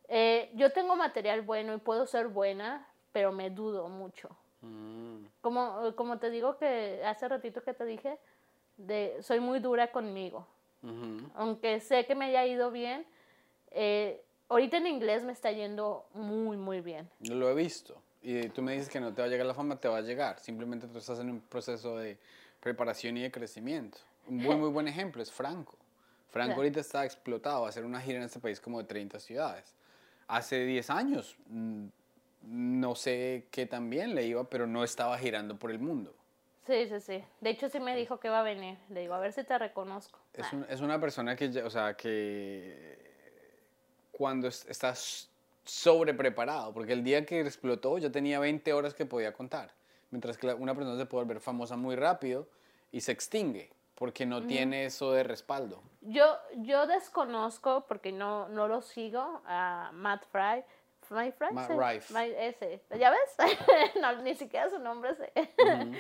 Eh, 0.09 0.51
yo 0.55 0.73
tengo 0.73 0.97
material 0.97 1.43
bueno 1.43 1.75
y 1.75 1.79
puedo 1.79 2.07
ser 2.07 2.29
buena, 2.29 2.87
pero 3.13 3.33
me 3.33 3.51
dudo 3.51 3.89
mucho. 3.89 4.37
Mm. 4.61 5.25
Como, 5.41 5.95
como 5.97 6.19
te 6.19 6.31
digo 6.31 6.57
que 6.57 7.03
hace 7.05 7.29
ratito 7.29 7.63
que 7.63 7.75
te 7.75 7.85
dije, 7.85 8.19
de, 8.77 9.19
soy 9.23 9.41
muy 9.41 9.61
dura 9.61 9.91
conmigo. 9.93 10.47
Aunque 11.35 11.81
sé 11.81 12.05
que 12.05 12.15
me 12.15 12.27
haya 12.27 12.45
ido 12.45 12.71
bien, 12.71 13.07
eh, 13.71 14.23
ahorita 14.51 14.77
en 14.77 14.87
inglés 14.87 15.25
me 15.25 15.33
está 15.33 15.51
yendo 15.51 16.05
muy, 16.13 16.59
muy 16.59 16.83
bien. 16.83 17.09
Lo 17.21 17.49
he 17.49 17.55
visto 17.55 17.97
y 18.21 18.49
tú 18.51 18.61
me 18.61 18.73
dices 18.73 18.91
que 18.91 19.01
no 19.01 19.13
te 19.13 19.23
va 19.23 19.27
a 19.27 19.31
llegar 19.31 19.47
la 19.47 19.55
fama, 19.55 19.77
te 19.77 19.89
va 19.89 19.99
a 19.99 20.03
llegar. 20.03 20.39
Simplemente 20.41 20.87
tú 20.87 20.99
estás 20.99 21.21
en 21.21 21.31
un 21.31 21.41
proceso 21.41 21.97
de 21.97 22.19
preparación 22.61 23.17
y 23.17 23.23
de 23.23 23.31
crecimiento. 23.31 23.99
Un 24.29 24.37
muy, 24.39 24.57
muy 24.57 24.69
buen 24.69 24.89
ejemplo 24.89 25.23
es 25.23 25.33
Franco. 25.33 25.77
Franco 26.29 26.55
ahorita 26.57 26.81
está 26.81 27.05
explotado, 27.05 27.63
va 27.63 27.67
a 27.67 27.71
hacer 27.71 27.85
una 27.85 28.01
gira 28.01 28.19
en 28.19 28.25
este 28.25 28.41
país 28.41 28.61
como 28.61 28.79
de 28.79 28.85
30 28.85 29.21
ciudades. 29.21 29.75
Hace 30.27 30.65
10 30.65 30.91
años, 30.91 31.37
mm, 31.49 31.87
no 32.43 32.95
sé 32.95 33.47
qué 33.51 33.67
también 33.67 34.15
le 34.15 34.27
iba, 34.27 34.45
pero 34.45 34.67
no 34.67 34.85
estaba 34.85 35.19
girando 35.19 35.57
por 35.57 35.71
el 35.71 35.79
mundo. 35.79 36.15
Sí, 36.67 36.87
sí, 36.89 37.01
sí. 37.01 37.25
De 37.41 37.51
hecho, 37.51 37.69
sí 37.69 37.79
me 37.79 37.95
dijo 37.95 38.19
que 38.19 38.29
va 38.29 38.41
a 38.41 38.43
venir. 38.43 38.79
Le 38.89 39.01
digo, 39.01 39.15
a 39.15 39.21
ver 39.21 39.33
si 39.33 39.45
te 39.45 39.59
reconozco. 39.59 40.19
Es, 40.33 40.47
es 40.69 40.81
una 40.81 40.99
persona 40.99 41.37
que, 41.37 41.47
o 41.63 41.71
sea, 41.71 41.95
que 41.95 42.99
cuando 44.13 44.49
estás 44.49 45.29
sobrepreparado, 45.65 46.73
porque 46.73 46.93
el 46.93 47.05
día 47.05 47.25
que 47.27 47.41
explotó 47.41 47.99
ya 47.99 48.11
tenía 48.11 48.39
20 48.39 48.73
horas 48.73 48.95
que 48.95 49.07
podía 49.07 49.33
contar, 49.33 49.73
mientras 50.11 50.39
que 50.39 50.47
una 50.55 50.75
persona 50.75 50.99
se 50.99 51.07
puede 51.07 51.25
volver 51.25 51.41
famosa 51.41 51.77
muy 51.77 51.97
rápido 51.97 52.49
y 52.93 53.01
se 53.01 53.13
extingue 53.13 53.71
porque 54.05 54.27
no 54.27 54.47
tiene 54.47 54.85
eso 54.85 55.13
de 55.13 55.23
respaldo. 55.23 55.83
Yo, 56.03 56.37
yo 56.57 56.87
desconozco, 56.87 57.87
porque 57.89 58.13
no, 58.13 58.51
no 58.51 58.69
lo 58.69 58.83
sigo, 58.83 59.41
a 59.47 59.93
Matt 59.95 60.27
Fry. 60.27 60.63
Matt 61.09 61.71
Rife. 61.71 62.47
ese. 62.47 62.83
¿Ya 62.99 63.11
ves? 63.11 63.37
no, 64.03 64.21
ni 64.21 64.35
siquiera 64.35 64.69
su 64.69 64.79
nombre 64.79 65.15
sé. 65.15 65.33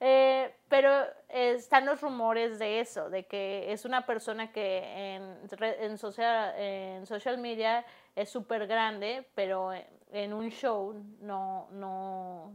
Eh, 0.00 0.52
pero 0.68 0.90
están 1.28 1.86
los 1.86 2.00
rumores 2.00 2.58
de 2.58 2.80
eso, 2.80 3.08
de 3.08 3.26
que 3.26 3.72
es 3.72 3.84
una 3.84 4.04
persona 4.04 4.50
que 4.50 5.14
en, 5.14 5.38
en, 5.60 5.96
social, 5.96 6.52
en 6.58 7.06
social 7.06 7.38
media 7.38 7.86
es 8.16 8.28
súper 8.28 8.66
grande, 8.66 9.24
pero 9.36 9.70
en 10.10 10.34
un 10.34 10.50
show 10.50 11.00
no, 11.20 11.68
no 11.70 12.52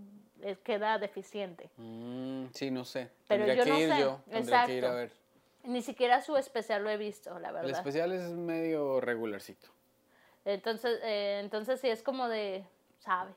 queda 0.64 0.98
deficiente. 0.98 1.70
Mm, 1.78 2.46
sí, 2.54 2.72
no 2.72 2.86
sé. 2.86 3.10
Pero 3.28 3.46
yo 3.54 3.66
no 3.66 3.76
sé. 3.76 4.00
Yo. 4.00 4.20
Exacto. 4.32 4.68
que 4.68 4.78
ir 4.78 4.86
a 4.86 4.94
ver. 4.94 5.12
Ni 5.64 5.82
siquiera 5.82 6.22
su 6.22 6.38
especial 6.38 6.84
lo 6.84 6.90
he 6.90 6.98
visto, 6.98 7.38
la 7.40 7.52
verdad. 7.52 7.70
El 7.70 7.76
especial 7.76 8.12
es 8.12 8.30
medio 8.32 9.02
regularcito. 9.02 9.68
Entonces, 10.46 11.00
eh, 11.04 11.40
entonces 11.44 11.80
sí 11.82 11.90
es 11.90 12.02
como 12.02 12.28
de, 12.28 12.64
sabe, 13.00 13.32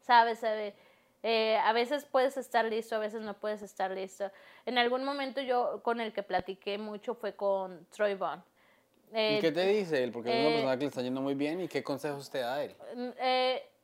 sabe, 0.00 0.34
sabe. 0.34 0.74
Eh, 1.22 1.58
a 1.58 1.72
veces 1.74 2.06
puedes 2.06 2.38
estar 2.38 2.64
listo, 2.64 2.96
a 2.96 2.98
veces 2.98 3.20
no 3.20 3.34
puedes 3.34 3.62
estar 3.62 3.90
listo. 3.90 4.30
En 4.64 4.78
algún 4.78 5.04
momento 5.04 5.42
yo 5.42 5.82
con 5.82 6.00
el 6.00 6.12
que 6.12 6.22
platiqué 6.22 6.78
mucho 6.78 7.14
fue 7.14 7.34
con 7.34 7.86
Troy 7.94 8.14
Bond. 8.14 8.42
¿Y 9.12 9.40
qué 9.40 9.52
te 9.52 9.66
dice 9.66 10.02
él? 10.02 10.12
Porque 10.12 10.30
es 10.30 10.36
una 10.36 10.48
eh, 10.48 10.52
persona 10.52 10.76
que 10.76 10.84
le 10.84 10.88
está 10.88 11.02
yendo 11.02 11.20
muy 11.20 11.34
bien. 11.34 11.60
¿Y 11.60 11.68
qué 11.68 11.82
consejos 11.82 12.30
te 12.30 12.38
da 12.38 12.62
él? 12.64 12.74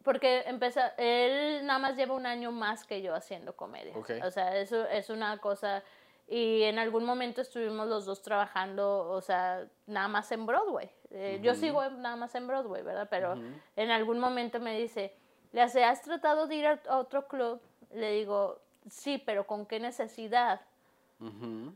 Eh, 0.07 0.13
porque 0.13 0.43
empezó, 0.47 0.81
él 0.97 1.67
nada 1.67 1.79
más 1.79 1.97
lleva 1.97 2.15
un 2.15 2.27
año 2.27 2.53
más 2.53 2.85
que 2.85 3.03
yo 3.03 3.15
haciendo 3.15 3.57
comedia. 3.57 3.95
O 4.25 4.31
sea, 4.31 4.57
eso 4.57 4.87
es 4.87 5.11
una 5.11 5.39
cosa... 5.39 5.83
Y 6.29 6.65
en 6.65 6.81
algún 6.81 7.05
momento 7.05 7.41
estuvimos 7.41 7.87
los 7.87 8.05
dos 8.05 8.21
trabajando, 8.21 9.09
o 9.11 9.21
sea, 9.21 9.65
nada 9.87 10.09
más 10.09 10.33
en 10.33 10.45
Broadway. 10.45 10.91
Eh, 11.11 11.39
yo 11.41 11.55
sigo 11.55 11.89
nada 11.89 12.17
más 12.17 12.35
en 12.35 12.49
Broadway, 12.49 12.83
¿verdad? 12.83 13.07
Pero 13.09 13.37
en 13.77 13.91
algún 13.93 14.19
momento 14.19 14.59
me 14.59 14.77
dice, 14.77 15.15
le 15.53 15.63
hace, 15.63 15.85
¿has 15.85 16.03
tratado 16.03 16.49
de 16.49 16.57
ir 16.57 16.67
a 16.67 16.81
otro 16.97 17.29
club? 17.29 17.61
Le 17.95 18.11
digo, 18.11 18.61
sí, 18.91 19.23
pero 19.25 19.47
¿con 19.47 19.67
qué 19.67 19.79
necesidad? 19.79 20.63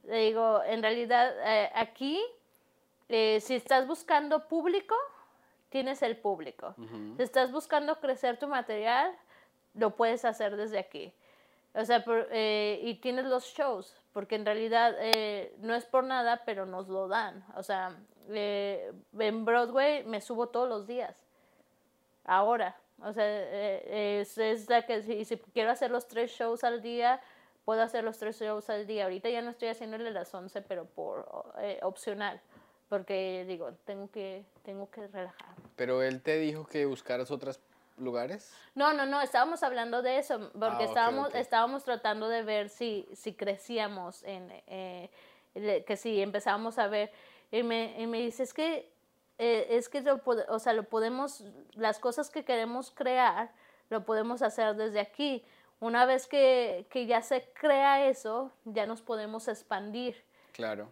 Le 0.03 0.17
digo, 0.17 0.61
en 0.65 0.83
realidad, 0.83 1.33
aquí 1.73 2.21
eh, 3.13 3.41
si 3.41 3.57
estás 3.57 3.89
buscando 3.89 4.47
público, 4.47 4.95
tienes 5.71 6.03
el 6.03 6.17
público. 6.17 6.75
Si 7.17 7.23
estás 7.23 7.51
buscando 7.51 7.99
crecer 8.01 8.39
tu 8.39 8.49
material, 8.49 9.17
lo 9.75 9.97
puedes 9.97 10.25
hacer 10.25 10.57
desde 10.57 10.79
aquí. 10.79 11.15
O 11.75 11.85
sea, 11.85 12.05
eh, 12.33 12.81
y 12.83 12.97
tienes 12.97 13.25
los 13.25 13.45
shows, 13.45 13.97
porque 14.13 14.35
en 14.35 14.45
realidad 14.45 14.95
eh, 14.99 15.55
no 15.61 15.75
es 15.75 15.87
por 15.87 16.05
nada, 16.05 16.43
pero 16.45 16.67
nos 16.67 16.89
lo 16.89 17.07
dan. 17.07 17.45
O 17.55 17.63
sea, 17.63 17.97
en 18.29 19.45
Broadway 19.45 20.05
me 20.05 20.21
subo 20.21 20.49
todos 20.49 20.69
los 20.69 20.87
días. 20.87 21.17
Ahora. 22.25 22.77
O 23.03 23.15
sea, 23.15 23.25
es, 24.21 24.37
es 24.37 24.69
la 24.69 24.83
que 24.83 25.01
si, 25.01 25.25
si, 25.25 25.39
quiero 25.39 25.71
hacer 25.71 25.91
los 25.91 26.07
tres 26.07 26.33
shows 26.33 26.65
al 26.65 26.83
día, 26.83 27.19
puedo 27.65 27.81
hacer 27.81 28.05
los 28.05 28.19
tres 28.19 28.39
shows 28.39 28.69
al 28.69 28.87
día. 28.87 29.05
Ahorita 29.05 29.31
ya 29.31 29.41
no 29.41 29.49
estoy 29.49 29.69
haciéndole 29.69 30.11
las 30.11 30.35
11, 30.35 30.61
pero 30.61 30.85
por 30.85 31.27
opcional 31.81 32.43
porque 32.91 33.45
digo, 33.47 33.73
tengo 33.85 34.11
que, 34.11 34.45
tengo 34.65 34.91
que 34.91 35.07
relajar. 35.07 35.55
¿Pero 35.77 36.03
él 36.03 36.21
te 36.21 36.39
dijo 36.39 36.67
que 36.67 36.85
buscaras 36.87 37.31
otros 37.31 37.61
lugares? 37.97 38.53
No, 38.75 38.93
no, 38.93 39.07
no, 39.07 39.23
estábamos 39.23 39.63
hablando 39.63 40.03
de 40.03 40.19
eso, 40.19 40.51
porque 40.53 40.85
ah, 40.85 40.87
estábamos, 40.87 41.35
estábamos 41.37 41.85
tratando 41.85 42.29
de 42.29 42.43
ver 42.43 42.69
si, 42.69 43.09
si 43.15 43.33
crecíamos, 43.33 44.25
en, 44.25 44.51
eh, 44.67 45.09
que 45.87 45.97
si 45.97 46.21
empezábamos 46.21 46.79
a 46.79 46.89
ver, 46.89 47.13
y 47.53 47.63
me, 47.63 47.95
y 47.97 48.09
me 48.09 48.19
dice, 48.19 48.43
es 48.43 48.53
que, 48.53 48.93
eh, 49.39 49.69
es 49.71 49.89
que, 49.89 50.01
lo, 50.01 50.21
o 50.49 50.59
sea, 50.59 50.73
lo 50.73 50.83
podemos, 50.83 51.45
las 51.75 52.01
cosas 52.01 52.29
que 52.29 52.45
queremos 52.45 52.91
crear, 52.91 53.53
lo 53.89 54.05
podemos 54.05 54.43
hacer 54.43 54.75
desde 54.75 54.99
aquí. 54.99 55.45
Una 55.79 56.07
vez 56.07 56.27
que, 56.27 56.87
que 56.91 57.07
ya 57.07 57.23
se 57.23 57.49
crea 57.55 58.09
eso, 58.09 58.51
ya 58.65 58.85
nos 58.87 59.01
podemos 59.01 59.47
expandir. 59.47 60.25
Claro. 60.53 60.91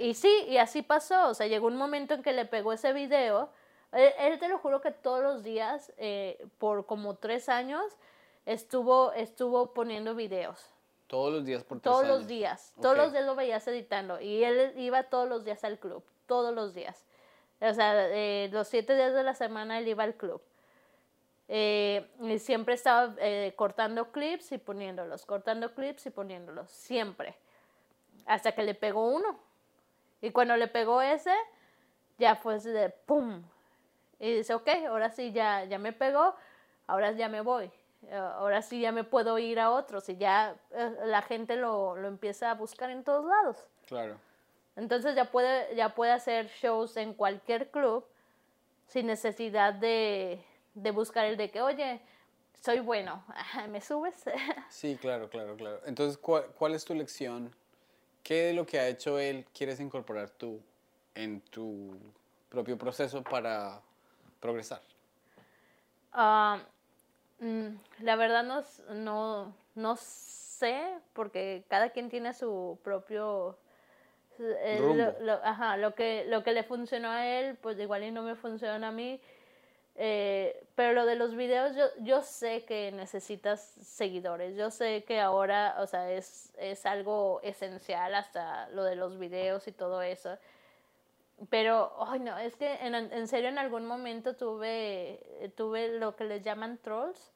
Y 0.00 0.14
sí, 0.14 0.44
y 0.48 0.56
así 0.56 0.82
pasó. 0.82 1.28
O 1.28 1.34
sea, 1.34 1.46
llegó 1.46 1.66
un 1.66 1.76
momento 1.76 2.14
en 2.14 2.22
que 2.22 2.32
le 2.32 2.46
pegó 2.46 2.72
ese 2.72 2.92
video. 2.92 3.50
Él, 3.92 4.12
él 4.18 4.38
te 4.38 4.48
lo 4.48 4.58
juro 4.58 4.80
que 4.80 4.90
todos 4.90 5.22
los 5.22 5.42
días, 5.42 5.92
eh, 5.98 6.46
por 6.58 6.86
como 6.86 7.16
tres 7.16 7.48
años, 7.48 7.84
estuvo, 8.46 9.12
estuvo 9.12 9.74
poniendo 9.74 10.14
videos. 10.14 10.64
Todos 11.06 11.32
los 11.32 11.44
días 11.44 11.64
por 11.64 11.80
tres 11.80 11.92
Todos 11.92 12.06
los 12.06 12.26
días. 12.26 12.72
Todos 12.80 12.96
los 12.96 13.12
días 13.12 13.24
lo 13.24 13.34
veías 13.34 13.66
editando. 13.68 14.20
Y 14.20 14.42
él 14.42 14.72
iba 14.76 15.02
todos 15.04 15.28
los 15.28 15.44
días 15.44 15.64
al 15.64 15.78
club. 15.78 16.02
Todos 16.26 16.54
los 16.54 16.72
días. 16.72 17.04
O 17.60 17.74
sea, 17.74 18.08
eh, 18.08 18.48
los 18.52 18.68
siete 18.68 18.94
días 18.94 19.12
de 19.12 19.22
la 19.22 19.34
semana 19.34 19.78
él 19.78 19.88
iba 19.88 20.04
al 20.04 20.14
club. 20.14 20.40
Eh, 21.48 22.08
y 22.20 22.38
siempre 22.38 22.74
estaba 22.74 23.14
eh, 23.18 23.52
cortando 23.56 24.12
clips 24.12 24.52
y 24.52 24.58
poniéndolos, 24.58 25.26
cortando 25.26 25.74
clips 25.74 26.06
y 26.06 26.10
poniéndolos, 26.10 26.70
siempre. 26.70 27.34
Hasta 28.24 28.52
que 28.52 28.62
le 28.62 28.74
pegó 28.74 29.08
uno. 29.08 29.49
Y 30.22 30.30
cuando 30.30 30.56
le 30.56 30.68
pegó 30.68 31.00
ese, 31.02 31.34
ya 32.18 32.36
fue 32.36 32.54
así 32.56 32.68
de 32.70 32.90
¡pum! 32.90 33.42
Y 34.18 34.34
dice, 34.34 34.54
ok, 34.54 34.68
ahora 34.88 35.10
sí 35.10 35.32
ya, 35.32 35.64
ya 35.64 35.78
me 35.78 35.92
pegó, 35.92 36.34
ahora 36.86 37.12
ya 37.12 37.28
me 37.28 37.40
voy. 37.40 37.70
Eh, 38.06 38.14
Ahora 38.16 38.62
sí 38.62 38.80
ya 38.80 38.92
me 38.92 39.04
puedo 39.04 39.38
ir 39.38 39.60
a 39.60 39.70
otros 39.70 40.08
y 40.08 40.16
ya 40.16 40.56
eh, 40.72 40.96
la 41.04 41.22
gente 41.22 41.56
lo, 41.56 41.96
lo 41.96 42.08
empieza 42.08 42.50
a 42.50 42.54
buscar 42.54 42.90
en 42.90 43.04
todos 43.04 43.24
lados. 43.24 43.64
Claro. 43.86 44.18
Entonces 44.76 45.14
ya 45.14 45.26
puede, 45.30 45.74
ya 45.74 45.94
puede 45.94 46.12
hacer 46.12 46.48
shows 46.48 46.96
en 46.96 47.12
cualquier 47.14 47.70
club 47.70 48.04
sin 48.86 49.06
necesidad 49.06 49.74
de, 49.74 50.42
de 50.74 50.90
buscar 50.90 51.24
el 51.26 51.36
de 51.36 51.50
que, 51.50 51.60
oye, 51.60 52.00
soy 52.60 52.80
bueno, 52.80 53.24
¿me 53.68 53.80
subes? 53.80 54.24
Sí, 54.68 54.96
claro, 55.00 55.28
claro, 55.28 55.56
claro. 55.56 55.80
Entonces, 55.86 56.18
¿cuál, 56.18 56.46
cuál 56.58 56.74
es 56.74 56.84
tu 56.84 56.94
lección? 56.94 57.54
¿Qué 58.22 58.42
de 58.46 58.52
lo 58.54 58.66
que 58.66 58.78
ha 58.78 58.88
hecho 58.88 59.18
él 59.18 59.46
quieres 59.52 59.80
incorporar 59.80 60.30
tú 60.30 60.60
en 61.14 61.40
tu 61.40 61.96
propio 62.48 62.76
proceso 62.78 63.22
para 63.22 63.80
progresar? 64.40 64.80
Mm, 67.40 67.68
la 68.00 68.16
verdad 68.16 68.44
no, 68.44 68.62
no, 68.94 69.54
no 69.74 69.96
sé, 69.96 70.82
porque 71.14 71.64
cada 71.68 71.90
quien 71.90 72.10
tiene 72.10 72.34
su 72.34 72.78
propio... 72.84 73.58
eh, 74.38 74.78
lo- 74.78 74.86
Rumbo. 74.86 75.18
lo- 75.20 75.44
ajá, 75.44 75.76
lo 75.78 75.94
que, 75.94 76.24
lo 76.26 76.42
que 76.42 76.52
le 76.52 76.62
funcionó 76.64 77.08
a 77.10 77.26
él, 77.26 77.56
pues 77.56 77.78
igual 77.78 78.04
y 78.04 78.10
no 78.10 78.22
me 78.22 78.34
funciona 78.36 78.88
a 78.88 78.92
mí. 78.92 79.20
Eh, 80.02 80.64
pero 80.76 80.94
lo 80.94 81.04
de 81.04 81.14
los 81.14 81.36
videos, 81.36 81.76
yo, 81.76 81.84
yo 81.98 82.22
sé 82.22 82.64
que 82.64 82.90
necesitas 82.90 83.60
seguidores. 83.60 84.56
Yo 84.56 84.70
sé 84.70 85.04
que 85.04 85.20
ahora, 85.20 85.76
o 85.78 85.86
sea, 85.86 86.10
es, 86.10 86.54
es 86.56 86.86
algo 86.86 87.40
esencial 87.42 88.14
hasta 88.14 88.70
lo 88.70 88.82
de 88.82 88.96
los 88.96 89.18
videos 89.18 89.68
y 89.68 89.72
todo 89.72 90.00
eso. 90.00 90.38
Pero, 91.50 91.94
ay 92.06 92.20
no, 92.20 92.38
es 92.38 92.56
que 92.56 92.76
en, 92.76 92.94
en 92.94 93.28
serio 93.28 93.50
en 93.50 93.58
algún 93.58 93.86
momento 93.86 94.36
tuve, 94.36 95.52
tuve 95.54 95.88
lo 95.98 96.16
que 96.16 96.24
les 96.24 96.42
llaman 96.42 96.78
trolls. 96.78 97.30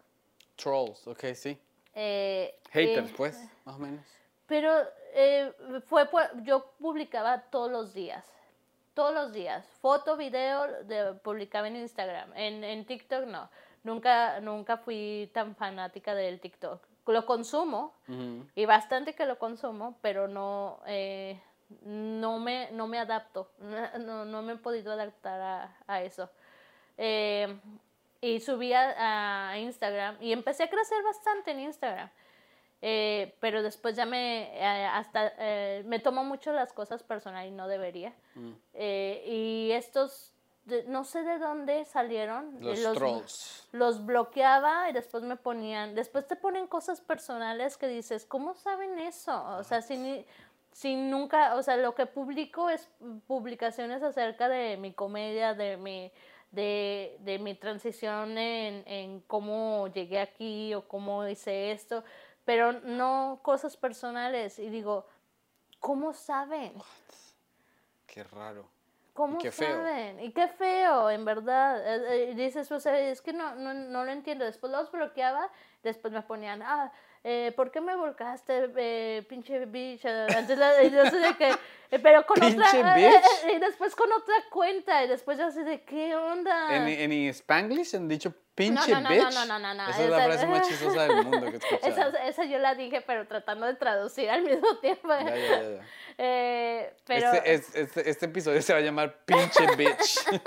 Trolls, 0.57 1.07
ok, 1.07 1.25
sí. 1.35 1.61
eh, 1.95 2.59
Haters, 2.71 3.11
eh, 3.11 3.15
pues, 3.15 3.39
más 3.67 3.77
o 3.77 3.79
menos. 3.79 4.07
Pero 4.47 4.73
eh, 5.13 5.53
fue, 5.87 6.09
yo 6.43 6.73
publicaba 6.79 7.43
todos 7.51 7.71
los 7.71 7.93
días, 7.93 8.25
todos 8.95 9.13
los 9.13 9.33
días, 9.33 9.67
foto, 9.81 10.17
video, 10.17 10.85
de, 10.85 11.15
publicaba 11.15 11.69
en 11.69 11.77
Instagram, 11.77 12.33
en, 12.37 12.65
en 12.65 12.87
TikTok 12.87 13.27
no, 13.27 13.51
nunca, 13.83 14.41
nunca 14.41 14.77
fui 14.77 15.31
tan 15.35 15.55
fanática 15.55 16.15
del 16.15 16.41
TikTok. 16.41 16.81
Lo 17.07 17.27
consumo, 17.27 17.93
y 18.55 18.65
bastante 18.65 19.15
que 19.15 19.27
lo 19.27 19.39
consumo, 19.39 19.99
pero 20.01 20.27
no, 20.27 20.81
eh, 20.87 21.39
no, 21.83 22.39
me, 22.39 22.71
no 22.73 22.87
me 22.87 22.99
adapto, 22.99 23.51
no, 23.59 24.25
no 24.25 24.43
me 24.43 24.55
he 24.55 24.57
podido 24.57 24.93
adaptar 24.93 25.41
a, 25.41 25.77
a 25.87 26.03
eso. 26.03 26.31
Eh, 26.97 27.59
y 28.23 28.41
subí 28.41 28.73
a, 28.73 29.51
a 29.51 29.59
Instagram 29.59 30.17
y 30.21 30.33
empecé 30.33 30.63
a 30.63 30.71
crecer 30.71 31.03
bastante 31.03 31.51
en 31.51 31.61
Instagram. 31.61 32.09
Eh, 32.87 33.35
pero 33.41 33.63
después 33.63 33.97
ya 33.97 34.05
me 34.05 34.55
eh, 34.59 34.85
hasta 34.85 35.33
eh, 35.39 35.83
me 35.87 36.01
tomo 36.01 36.23
mucho 36.23 36.53
las 36.53 36.75
cosas 36.75 37.03
personal 37.03 37.47
y 37.47 37.51
no 37.51 37.67
debería 37.67 38.13
Mm. 38.35 38.53
Eh, 38.75 39.25
y 39.27 39.73
estos 39.73 40.33
de- 40.67 40.85
no 40.85 41.05
sé 41.05 41.23
de 41.23 41.39
dónde 41.39 41.85
salieron 41.87 42.59
Los, 42.61 42.79
eh, 42.81 42.93
trolls. 42.93 43.69
los 43.73 44.05
bloqueaba 44.05 44.91
y 44.91 44.93
después 44.93 45.23
me 45.23 45.37
ponían, 45.37 45.95
después 45.95 46.27
te 46.27 46.37
ponen 46.37 46.67
cosas 46.67 47.01
personales 47.01 47.79
que 47.79 47.87
dices, 47.89 48.27
¿cómo 48.27 48.55
saben 48.55 48.99
eso? 48.99 49.33
O 49.57 49.65
sea, 49.65 49.81
si, 49.81 49.97
ni- 49.97 50.27
si 50.73 50.95
nunca, 50.97 51.55
o 51.55 51.63
sea, 51.63 51.77
lo 51.79 51.95
que 51.95 52.05
publico 52.05 52.69
es 52.69 52.91
publicaciones 53.27 54.03
acerca 54.03 54.49
de 54.51 54.77
mi 54.77 54.93
comedia, 54.93 55.55
de 55.55 55.77
mi, 55.79 56.11
de, 56.51 57.17
de 57.21 57.39
mi 57.39 57.55
transición 57.55 58.37
en, 58.37 58.83
en 58.87 59.21
cómo 59.21 59.89
llegué 59.89 60.19
aquí 60.21 60.75
o 60.75 60.87
cómo 60.87 61.27
hice 61.27 61.73
esto, 61.73 62.05
pero 62.45 62.73
no 62.73 63.41
cosas 63.43 63.77
personales. 63.77 64.59
Y 64.59 64.69
digo, 64.71 65.07
¿cómo 65.81 66.13
saben? 66.13 66.75
Qué 68.07 68.25
raro. 68.25 68.69
¿Cómo 69.15 69.39
qué 69.39 69.53
feo. 69.53 69.77
saben? 69.77 70.21
Y 70.21 70.33
qué 70.33 70.49
feo, 70.49 71.09
en 71.09 71.25
verdad. 71.25 71.81
Eh, 71.87 72.31
eh, 72.31 72.35
dices, 72.35 72.71
o 72.73 72.81
sea, 72.81 72.99
es 72.99 73.23
que 73.23 73.33
no, 73.33 73.55
no, 73.55 73.73
no 73.73 74.05
lo 74.05 74.11
entiendo. 74.11 74.45
Después 74.45 74.73
los 74.73 74.91
bloqueaba, 74.91 75.51
después 75.85 76.13
me 76.13 76.23
ponían, 76.23 76.63
ah, 76.63 76.93
eh, 77.25 77.53
¿por 77.57 77.71
qué 77.71 77.81
me 77.81 77.97
volcaste, 77.97 78.71
eh, 78.77 79.23
pinche 79.29 79.65
bitch? 79.67 80.05
Eh, 80.05 80.27
Antes 80.37 80.59
la- 80.59 80.83
y 80.83 80.91
yo 80.91 81.03
así 81.03 81.17
de 81.17 81.35
que, 81.37 81.51
eh, 81.91 81.99
pero 81.99 82.25
con 82.27 82.39
¿Pinche 82.39 82.59
otra, 82.79 82.99
eh, 82.99 83.09
bitch? 83.09 83.25
eh, 83.51 83.55
y 83.57 83.59
después 83.61 83.95
con 83.97 84.13
otra 84.13 84.35
cuenta, 84.51 85.03
y 85.05 85.09
después 85.09 85.39
yo 85.39 85.47
así 85.47 85.63
de, 85.63 85.83
¿qué 85.85 86.15
onda? 86.15 86.77
¿En, 86.77 86.87
en 86.89 87.13
Spanglish 87.31 87.97
han 87.97 88.09
dicho 88.09 88.33
pinche 88.55 88.93
Ah. 88.95 89.01
no, 89.01 89.09
no, 89.09 89.09
bitch? 89.09 89.35
no, 89.35 89.47
no, 89.47 89.59
no, 89.59 89.75
no, 89.75 89.89
Esa 89.91 90.05
es 90.05 90.11
la 90.11 90.25
frase 90.25 90.47
más 90.47 90.69
chistosa 90.69 91.03
del 91.09 91.25
mundo 91.25 91.47
que 91.51 91.57
he 91.57 91.59
escuchado. 91.81 92.09
esa, 92.11 92.25
esa 92.29 92.45
yo 92.45 92.59
la 92.59 92.75
dije, 92.75 93.01
pero 93.01 93.27
tratando 93.27 93.67
de 93.67 93.75
traducir 93.75 94.29
al 94.31 94.43
mismo 94.43 94.77
tiempo. 94.79 95.09
Ya, 95.09 95.35
ya, 95.37 95.63
ya. 95.63 95.87
Eh, 96.17 96.95
pero... 97.07 97.33
Este, 97.33 97.53
es- 97.55 97.75
este, 97.75 98.09
este 98.09 98.27
episodio 98.27 98.63
se 98.63 98.73
va 98.73 98.79
a 98.79 98.83
llamar 98.83 99.25
pinche 99.25 99.67
bitch. 99.77 100.21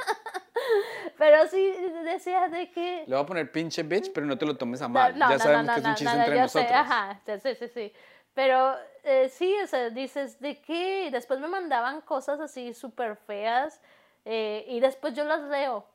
Pero 1.17 1.47
sí 1.47 1.73
decía 2.03 2.47
de 2.47 2.69
que... 2.71 3.03
Le 3.07 3.15
voy 3.15 3.23
a 3.23 3.25
poner 3.25 3.51
pinche 3.51 3.83
bitch, 3.83 4.11
pero 4.13 4.25
no 4.25 4.37
te 4.37 4.45
lo 4.45 4.55
tomes 4.55 4.81
a 4.81 4.87
mal. 4.87 5.17
no, 5.17 5.27
ya 5.29 5.37
no, 5.37 5.39
sabemos 5.43 5.65
no, 5.65 5.73
que 5.73 5.79
es 5.79 5.85
un 5.85 5.95
chiste 5.95 6.17
entre 6.17 6.37
yo 6.37 6.47
sé, 6.47 6.59
nosotros. 6.61 6.71
ajá, 6.71 7.21
sí, 7.25 7.55
sí, 7.55 7.67
sí. 7.73 7.93
Pero 8.33 8.75
eh, 9.03 9.29
sí, 9.29 9.55
o 9.63 9.67
sea, 9.67 9.89
dices, 9.89 10.39
¿de 10.39 10.61
qué? 10.61 11.09
Después 11.11 11.39
me 11.39 11.47
mandaban 11.47 12.01
cosas 12.01 12.39
así 12.39 12.73
súper 12.73 13.15
feas 13.15 13.81
eh, 14.25 14.63
y 14.67 14.79
después 14.79 15.15
yo 15.15 15.23
las 15.23 15.41
leo. 15.43 15.85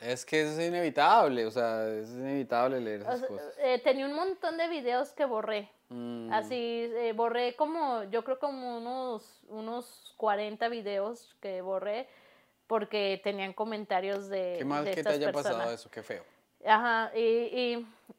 Es 0.00 0.24
que 0.24 0.42
eso 0.42 0.58
es 0.60 0.68
inevitable, 0.68 1.44
o 1.46 1.50
sea, 1.50 1.86
es 1.88 2.08
inevitable 2.10 2.80
leer 2.80 3.00
O 3.02 3.04
esas 3.04 3.20
sea, 3.20 3.28
cosas. 3.28 3.54
eh, 3.58 3.80
tenía 3.84 4.06
un 4.06 4.14
montón 4.14 4.56
de 4.56 4.68
videos 4.68 5.12
que 5.12 5.24
borré. 5.24 5.70
Mm, 5.90 6.32
Así, 6.32 6.54
eh, 6.94 7.12
borré 7.14 7.54
como, 7.54 8.02
yo 8.04 8.24
creo 8.24 8.38
como 8.38 8.78
unos, 8.78 9.42
unos 9.48 10.14
40 10.16 10.68
videos 10.68 11.36
que 11.40 11.60
borré 11.60 12.08
porque 12.66 13.20
tenían 13.22 13.52
comentarios 13.52 14.28
de, 14.28 14.56
Qué 14.58 14.64
mal 14.64 14.84
de 14.84 14.90
que 14.90 14.94
te 14.96 15.00
estas 15.00 15.14
haya 15.14 15.32
personas. 15.32 15.56
pasado 15.56 15.74
eso, 15.74 15.90
qué 15.90 16.02
feo. 16.02 16.22
Ajá, 16.66 17.10
y, 17.14 17.20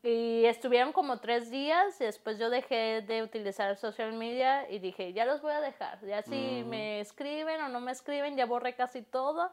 y, 0.04 0.08
y 0.08 0.46
estuvieron 0.46 0.94
como 0.94 1.20
tres 1.20 1.50
días 1.50 2.00
y 2.00 2.04
después 2.04 2.38
yo 2.38 2.52
dejé 2.52 3.02
de 3.02 3.24
utilizar 3.24 3.76
social 3.76 4.14
media 4.14 4.70
y 4.70 4.78
dije, 4.78 5.14
ya 5.14 5.26
los 5.26 5.42
voy 5.42 5.54
a 5.54 5.62
dejar, 5.62 6.00
ya 6.06 6.22
si 6.22 6.64
me 6.68 7.00
escriben 7.00 7.60
o 7.62 7.70
no 7.70 7.80
me 7.80 7.92
escriben, 7.92 8.38
ya 8.38 8.46
borré 8.46 8.76
casi 8.76 9.02
todo. 9.02 9.50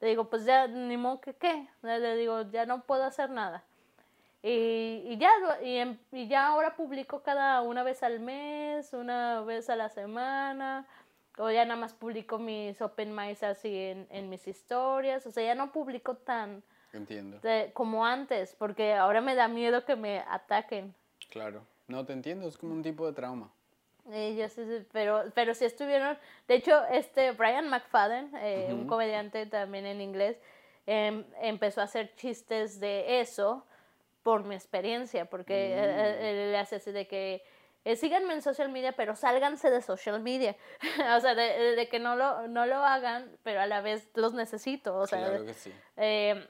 Le 0.00 0.08
digo, 0.08 0.28
pues 0.28 0.44
ya, 0.44 0.68
ni 0.68 0.96
modo 0.96 1.20
que 1.20 1.34
qué, 1.34 1.66
le 1.82 2.16
digo, 2.16 2.42
ya 2.50 2.66
no 2.66 2.82
puedo 2.82 3.02
hacer 3.02 3.30
nada. 3.30 3.64
Y, 4.42 5.02
y 5.06 5.16
ya, 5.18 5.32
y, 5.62 5.78
em- 5.78 5.98
y 6.12 6.28
ya 6.28 6.46
ahora 6.46 6.76
publico 6.76 7.22
cada 7.22 7.62
una 7.62 7.82
vez 7.82 8.04
al 8.04 8.20
mes, 8.20 8.92
una 8.92 9.40
vez 9.40 9.68
a 9.70 9.74
la 9.74 9.88
semana, 9.88 10.86
o 11.38 11.50
ya 11.50 11.64
nada 11.64 11.78
más 11.80 11.92
publico 11.94 12.38
mis 12.38 12.80
open 12.80 13.14
mics 13.14 13.42
así 13.42 13.74
en, 13.76 14.06
en 14.10 14.28
mis 14.28 14.46
historias, 14.48 15.26
o 15.26 15.30
sea, 15.30 15.44
ya 15.44 15.54
no 15.54 15.72
publico 15.72 16.16
tan 16.16 16.62
Entiendo, 16.92 17.38
de- 17.40 17.70
como 17.74 18.06
antes, 18.06 18.54
porque 18.58 18.94
ahora 18.94 19.20
me 19.20 19.34
da 19.34 19.48
miedo 19.48 19.84
que 19.84 19.96
me 19.96 20.20
ataquen. 20.28 20.94
claro. 21.30 21.66
No, 21.88 22.04
te 22.04 22.12
entiendo, 22.12 22.48
es 22.48 22.58
como 22.58 22.72
un 22.72 22.82
tipo 22.82 23.06
de 23.06 23.12
trauma. 23.12 23.50
Y 24.12 24.36
yo 24.36 24.48
sí, 24.48 24.64
sí, 24.64 24.86
pero, 24.92 25.24
pero 25.34 25.54
sí 25.54 25.64
estuvieron, 25.64 26.16
de 26.48 26.54
hecho, 26.56 26.84
este 26.86 27.32
Brian 27.32 27.68
McFadden, 27.68 28.30
eh, 28.36 28.72
un 28.72 28.86
comediante 28.86 29.46
también 29.46 29.86
en 29.86 30.00
inglés, 30.00 30.36
em, 30.86 31.24
empezó 31.40 31.80
a 31.80 31.84
hacer 31.84 32.14
chistes 32.16 32.78
de 32.80 33.20
eso 33.20 33.64
por 34.22 34.44
mi 34.44 34.54
experiencia, 34.54 35.24
porque 35.26 35.54
eh, 35.54 35.76
eh, 35.78 36.48
él 36.50 36.56
hace 36.56 36.76
así 36.76 36.90
de 36.92 37.06
que 37.06 37.42
eh, 37.86 37.94
síganme 37.94 38.34
en 38.34 38.42
social 38.42 38.68
media, 38.68 38.96
pero 38.96 39.14
sálganse 39.14 39.70
de 39.70 39.80
social 39.80 40.20
media. 40.20 40.56
o 41.16 41.20
sea, 41.20 41.36
de, 41.36 41.76
de 41.76 41.88
que 41.88 42.00
no 42.00 42.16
lo, 42.16 42.48
no 42.48 42.66
lo 42.66 42.84
hagan, 42.84 43.30
pero 43.44 43.60
a 43.60 43.66
la 43.66 43.80
vez 43.80 44.08
los 44.14 44.34
necesito. 44.34 44.96
O 44.96 45.06
sea, 45.06 45.20
claro 45.20 45.46
que 45.46 45.54
sí. 45.54 45.72
Eh, 45.96 46.48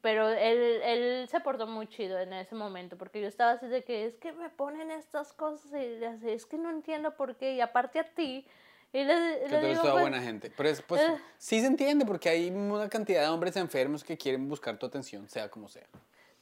pero 0.00 0.28
él, 0.28 0.80
él 0.84 1.28
se 1.28 1.40
portó 1.40 1.66
muy 1.66 1.88
chido 1.88 2.20
en 2.20 2.32
ese 2.32 2.54
momento, 2.54 2.96
porque 2.96 3.20
yo 3.20 3.26
estaba 3.26 3.52
así 3.52 3.66
de 3.66 3.82
que 3.82 4.06
es 4.06 4.14
que 4.18 4.30
me 4.30 4.48
ponen 4.48 4.92
estas 4.92 5.32
cosas 5.32 5.72
y 5.72 6.04
así, 6.04 6.30
es 6.30 6.46
que 6.46 6.56
no 6.56 6.70
entiendo 6.70 7.16
por 7.16 7.34
qué, 7.34 7.54
y 7.54 7.60
aparte 7.60 7.98
a 7.98 8.04
ti, 8.14 8.46
y 8.92 9.02
le, 9.02 9.40
Que 9.40 9.40
le 9.40 9.48
tú 9.48 9.54
eres 9.56 9.68
digo, 9.70 9.80
toda 9.80 9.92
pues, 9.94 10.02
buena 10.02 10.22
gente. 10.22 10.52
Pero 10.56 10.68
es, 10.68 10.82
pues, 10.82 11.02
eh. 11.02 11.18
sí 11.36 11.60
se 11.60 11.66
entiende 11.66 12.06
porque 12.06 12.28
hay 12.28 12.48
una 12.48 12.88
cantidad 12.88 13.22
de 13.22 13.28
hombres 13.28 13.56
enfermos 13.56 14.04
que 14.04 14.16
quieren 14.16 14.48
buscar 14.48 14.78
tu 14.78 14.86
atención, 14.86 15.28
sea 15.28 15.50
como 15.50 15.68
sea. 15.68 15.86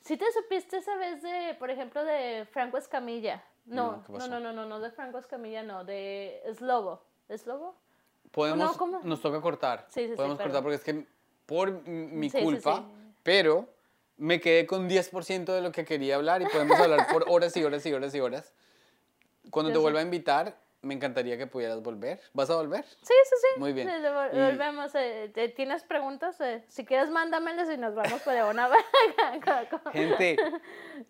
¿Sí 0.03 0.19
te 0.19 0.31
supiste 0.33 0.77
esa 0.77 0.97
vez 0.97 1.23
de, 1.23 1.57
por 1.59 1.71
ejemplo, 1.71 2.05
de 2.05 2.47
Franco 2.53 2.77
Escamilla? 2.77 3.43
No, 3.67 3.93
No, 3.97 4.05
¿qué 4.05 4.29
no, 4.29 4.41
no, 4.41 4.53
no, 4.53 4.67
no, 4.67 4.81
de 4.81 4.91
Franco 4.91 5.19
Escamilla, 5.19 5.63
no, 5.63 5.85
de 5.85 6.43
Slobo. 6.57 7.03
¿Es 7.29 7.47
Lobo? 7.47 7.77
Podemos, 8.31 8.79
No, 8.79 9.01
nos 9.05 9.21
toca 9.23 9.41
cortar. 9.41 9.87
Sí, 9.89 10.03
sí, 10.03 10.09
sí, 10.11 10.17
Podemos 10.17 10.37
cortar 10.37 10.49
perdón. 10.49 10.63
porque 10.65 10.77
es 10.77 10.83
que 10.85 11.07
por 11.47 11.71
mi 11.87 12.29
Sí, 12.29 12.39
sí, 12.39 12.45
culpa, 12.45 12.77
sí. 12.79 13.15
pero 13.23 13.69
me 14.17 14.41
quedé 14.41 14.67
con 14.67 14.89
10% 14.89 15.53
de 15.55 15.61
lo 15.63 15.73
que 15.73 15.85
quería 15.85 16.17
hablar 16.17 16.43
y 16.43 16.47
podemos 16.47 16.79
hablar 16.79 17.07
por 17.11 17.25
horas 17.29 17.57
y 17.57 17.65
horas 17.65 17.85
y 17.87 17.93
horas 17.93 18.15
y 18.15 18.21
horas. 18.21 18.53
Cuando 19.51 19.71
Yo 19.71 19.75
te 19.75 19.81
vuelva 19.83 20.01
a 20.01 20.03
invitar, 20.03 20.57
me 20.85 20.95
encantaría 20.95 21.37
que 21.39 21.47
pudieras 21.47 21.83
volver. 21.83 22.21
¿Vas 22.33 22.51
a 22.51 22.57
volver? 22.57 22.85
Sí, 22.85 23.15
sí, 23.25 23.37
sí. 23.41 23.61
Muy 23.61 23.73
bien. 23.73 23.89
Y- 23.89 24.39
Volvemos. 24.39 24.93
eh, 24.95 25.53
¿Tienes 25.57 25.83
preguntas? 25.85 26.41
Eh, 26.41 26.63
si 26.69 26.85
quieres, 26.85 27.11
mándamelas 27.11 27.69
y 27.71 27.77
nos 27.77 27.95
vamos 27.95 28.21
por 28.23 28.35
una. 28.35 28.69
Gente, 29.93 30.37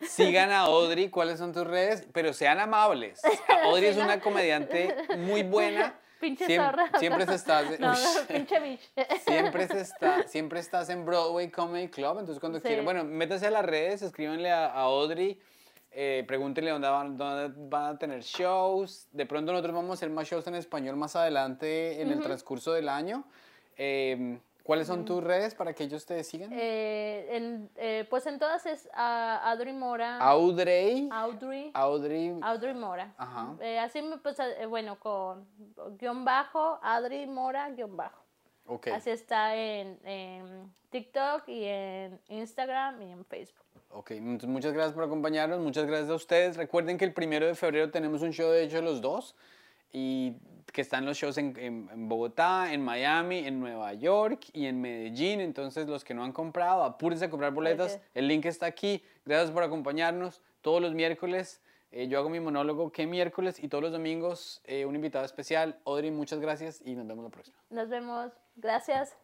sigan 0.03 0.51
a 0.51 0.61
Audrey, 0.61 1.09
¿cuáles 1.11 1.39
son 1.39 1.53
tus 1.53 1.67
redes? 1.67 2.07
Pero 2.13 2.33
sean 2.33 2.59
amables. 2.61 3.21
Audrey 3.65 3.87
es 3.87 3.97
una 3.97 4.21
comediante 4.21 4.95
muy 5.19 5.43
buena. 5.43 5.99
Pinche 6.21 6.47
Siem- 6.47 6.65
zorra. 6.65 6.91
Siempre 6.99 7.27
se 7.27 7.35
está... 7.35 7.63
No, 7.79 7.93
pinche 8.29 8.59
bitch. 8.59 8.81
Siempre, 9.27 9.67
se 9.69 9.81
está, 9.81 10.23
siempre 10.27 10.61
estás 10.61 10.89
en 10.89 11.05
Broadway 11.05 11.51
Comedy 11.51 11.89
Club, 11.89 12.19
entonces 12.21 12.41
cuando 12.41 12.61
Sí. 12.61 12.65
quieran, 12.67 12.85
bueno, 12.87 13.05
métanse 13.05 13.47
a 13.49 13.51
las 13.51 13.65
redes, 13.67 14.01
escríbanle 14.01 14.51
a, 14.51 14.67
a 14.69 14.83
Audrey, 14.85 15.39
eh, 15.95 16.25
pregúntenle 16.27 16.71
dónde 16.71 16.89
van, 16.89 17.17
dónde 17.17 17.55
van 17.69 17.95
a 17.95 17.99
tener 17.99 18.23
shows. 18.23 19.09
De 19.13 19.27
pronto 19.27 19.53
nosotros 19.53 19.75
vamos 19.75 19.91
a 19.91 19.95
hacer 19.95 20.11
más 20.11 20.29
shows 20.29 20.47
en 20.47 20.57
español 20.57 20.97
más 20.97 21.17
adelante 21.17 22.01
en 22.01 22.11
el 22.11 22.21
transcurso 22.21 22.73
del 22.73 22.89
año. 22.89 23.25
Eh, 23.77 24.39
¿Cuáles 24.65 24.87
son 24.87 25.05
tus 25.05 25.23
redes 25.23 25.55
para 25.55 25.75
que 25.75 25.85
ellos 25.85 26.07
te 26.07 26.25
sigan? 26.25 26.51
Eh, 26.51 27.69
eh, 27.77 28.07
pues 28.09 28.25
en 28.25 28.39
todas 28.39 28.65
es 28.65 28.89
ah, 28.95 29.43
Audrey 29.51 29.75
Mora. 29.75 30.17
Audrey. 30.17 31.07
Audrey. 31.13 31.71
Audrey. 31.75 32.39
Audrey 32.41 32.73
Mora. 32.73 33.13
Ajá. 33.19 33.55
Eh, 33.61 33.79
así 33.79 34.01
me 34.01 34.17
pues, 34.17 34.39
bueno, 34.71 34.99
con 34.99 35.47
guion 35.99 36.25
bajo, 36.25 36.81
Audrey 36.83 37.27
Mora, 37.27 37.69
guion 37.73 37.95
bajo. 37.95 38.25
Ok. 38.65 38.87
Así 38.87 39.11
está 39.11 39.55
en, 39.55 40.01
en 40.03 40.75
TikTok 40.89 41.47
y 41.47 41.65
en 41.65 42.19
Instagram 42.29 43.03
y 43.03 43.13
en 43.13 43.25
Facebook. 43.27 43.64
Ok, 43.97 44.11
muchas 44.21 44.73
gracias 44.73 44.93
por 44.93 45.05
acompañarnos, 45.05 45.61
muchas 45.61 45.87
gracias 45.87 46.11
a 46.11 46.15
ustedes. 46.15 46.57
Recuerden 46.57 46.99
que 46.99 47.05
el 47.05 47.13
primero 47.13 47.47
de 47.47 47.55
febrero 47.55 47.91
tenemos 47.93 48.23
un 48.23 48.33
show 48.33 48.51
de 48.51 48.65
hecho 48.65 48.83
los 48.83 49.01
dos 49.01 49.37
y 49.93 50.35
que 50.73 50.81
están 50.81 51.07
los 51.07 51.17
shows 51.17 51.39
en, 51.39 51.57
en- 51.57 51.89
en 51.93 52.09
Bogotá, 52.09 52.73
en 52.73 52.83
Miami, 52.85 53.47
en 53.47 53.61
Nueva 53.61 53.95
York 53.95 54.47
y 54.53 54.67
en 54.67 54.81
Medellín. 54.81 55.41
Entonces 55.41 55.87
los 55.87 56.03
que 56.03 56.13
no 56.13 56.25
han 56.25 56.33
comprado, 56.33 56.83
apúrense 56.83 57.27
a 57.27 57.31
comprar 57.31 57.53
boletas. 57.53 58.01
El 58.15 58.27
link 58.27 58.47
está 58.47 58.67
aquí. 58.67 59.01
Gracias 59.25 59.53
por 59.53 59.63
acompañarnos 59.63 60.43
todos 60.61 60.83
los 60.83 60.93
miércoles. 60.93 61.61
eh, 61.93 62.09
yo 62.09 62.19
hago 62.19 62.29
mi 62.29 62.41
monólogo 62.41 62.91
que 62.91 63.07
miércoles 63.07 63.63
y 63.63 63.69
todos 63.69 63.83
los 63.85 63.93
domingos 63.93 64.61
eh, 64.65 64.85
un 64.85 64.97
invitado 64.97 65.25
especial. 65.25 65.79
Audrey, 65.85 66.11
muchas 66.11 66.41
gracias 66.41 66.81
y 66.85 66.97
nos 66.97 67.07
vemos 67.07 67.23
la 67.23 67.31
próxima. 67.31 67.57
Nos 67.71 67.89
vemos. 67.89 68.33
Gracias. 68.57 69.15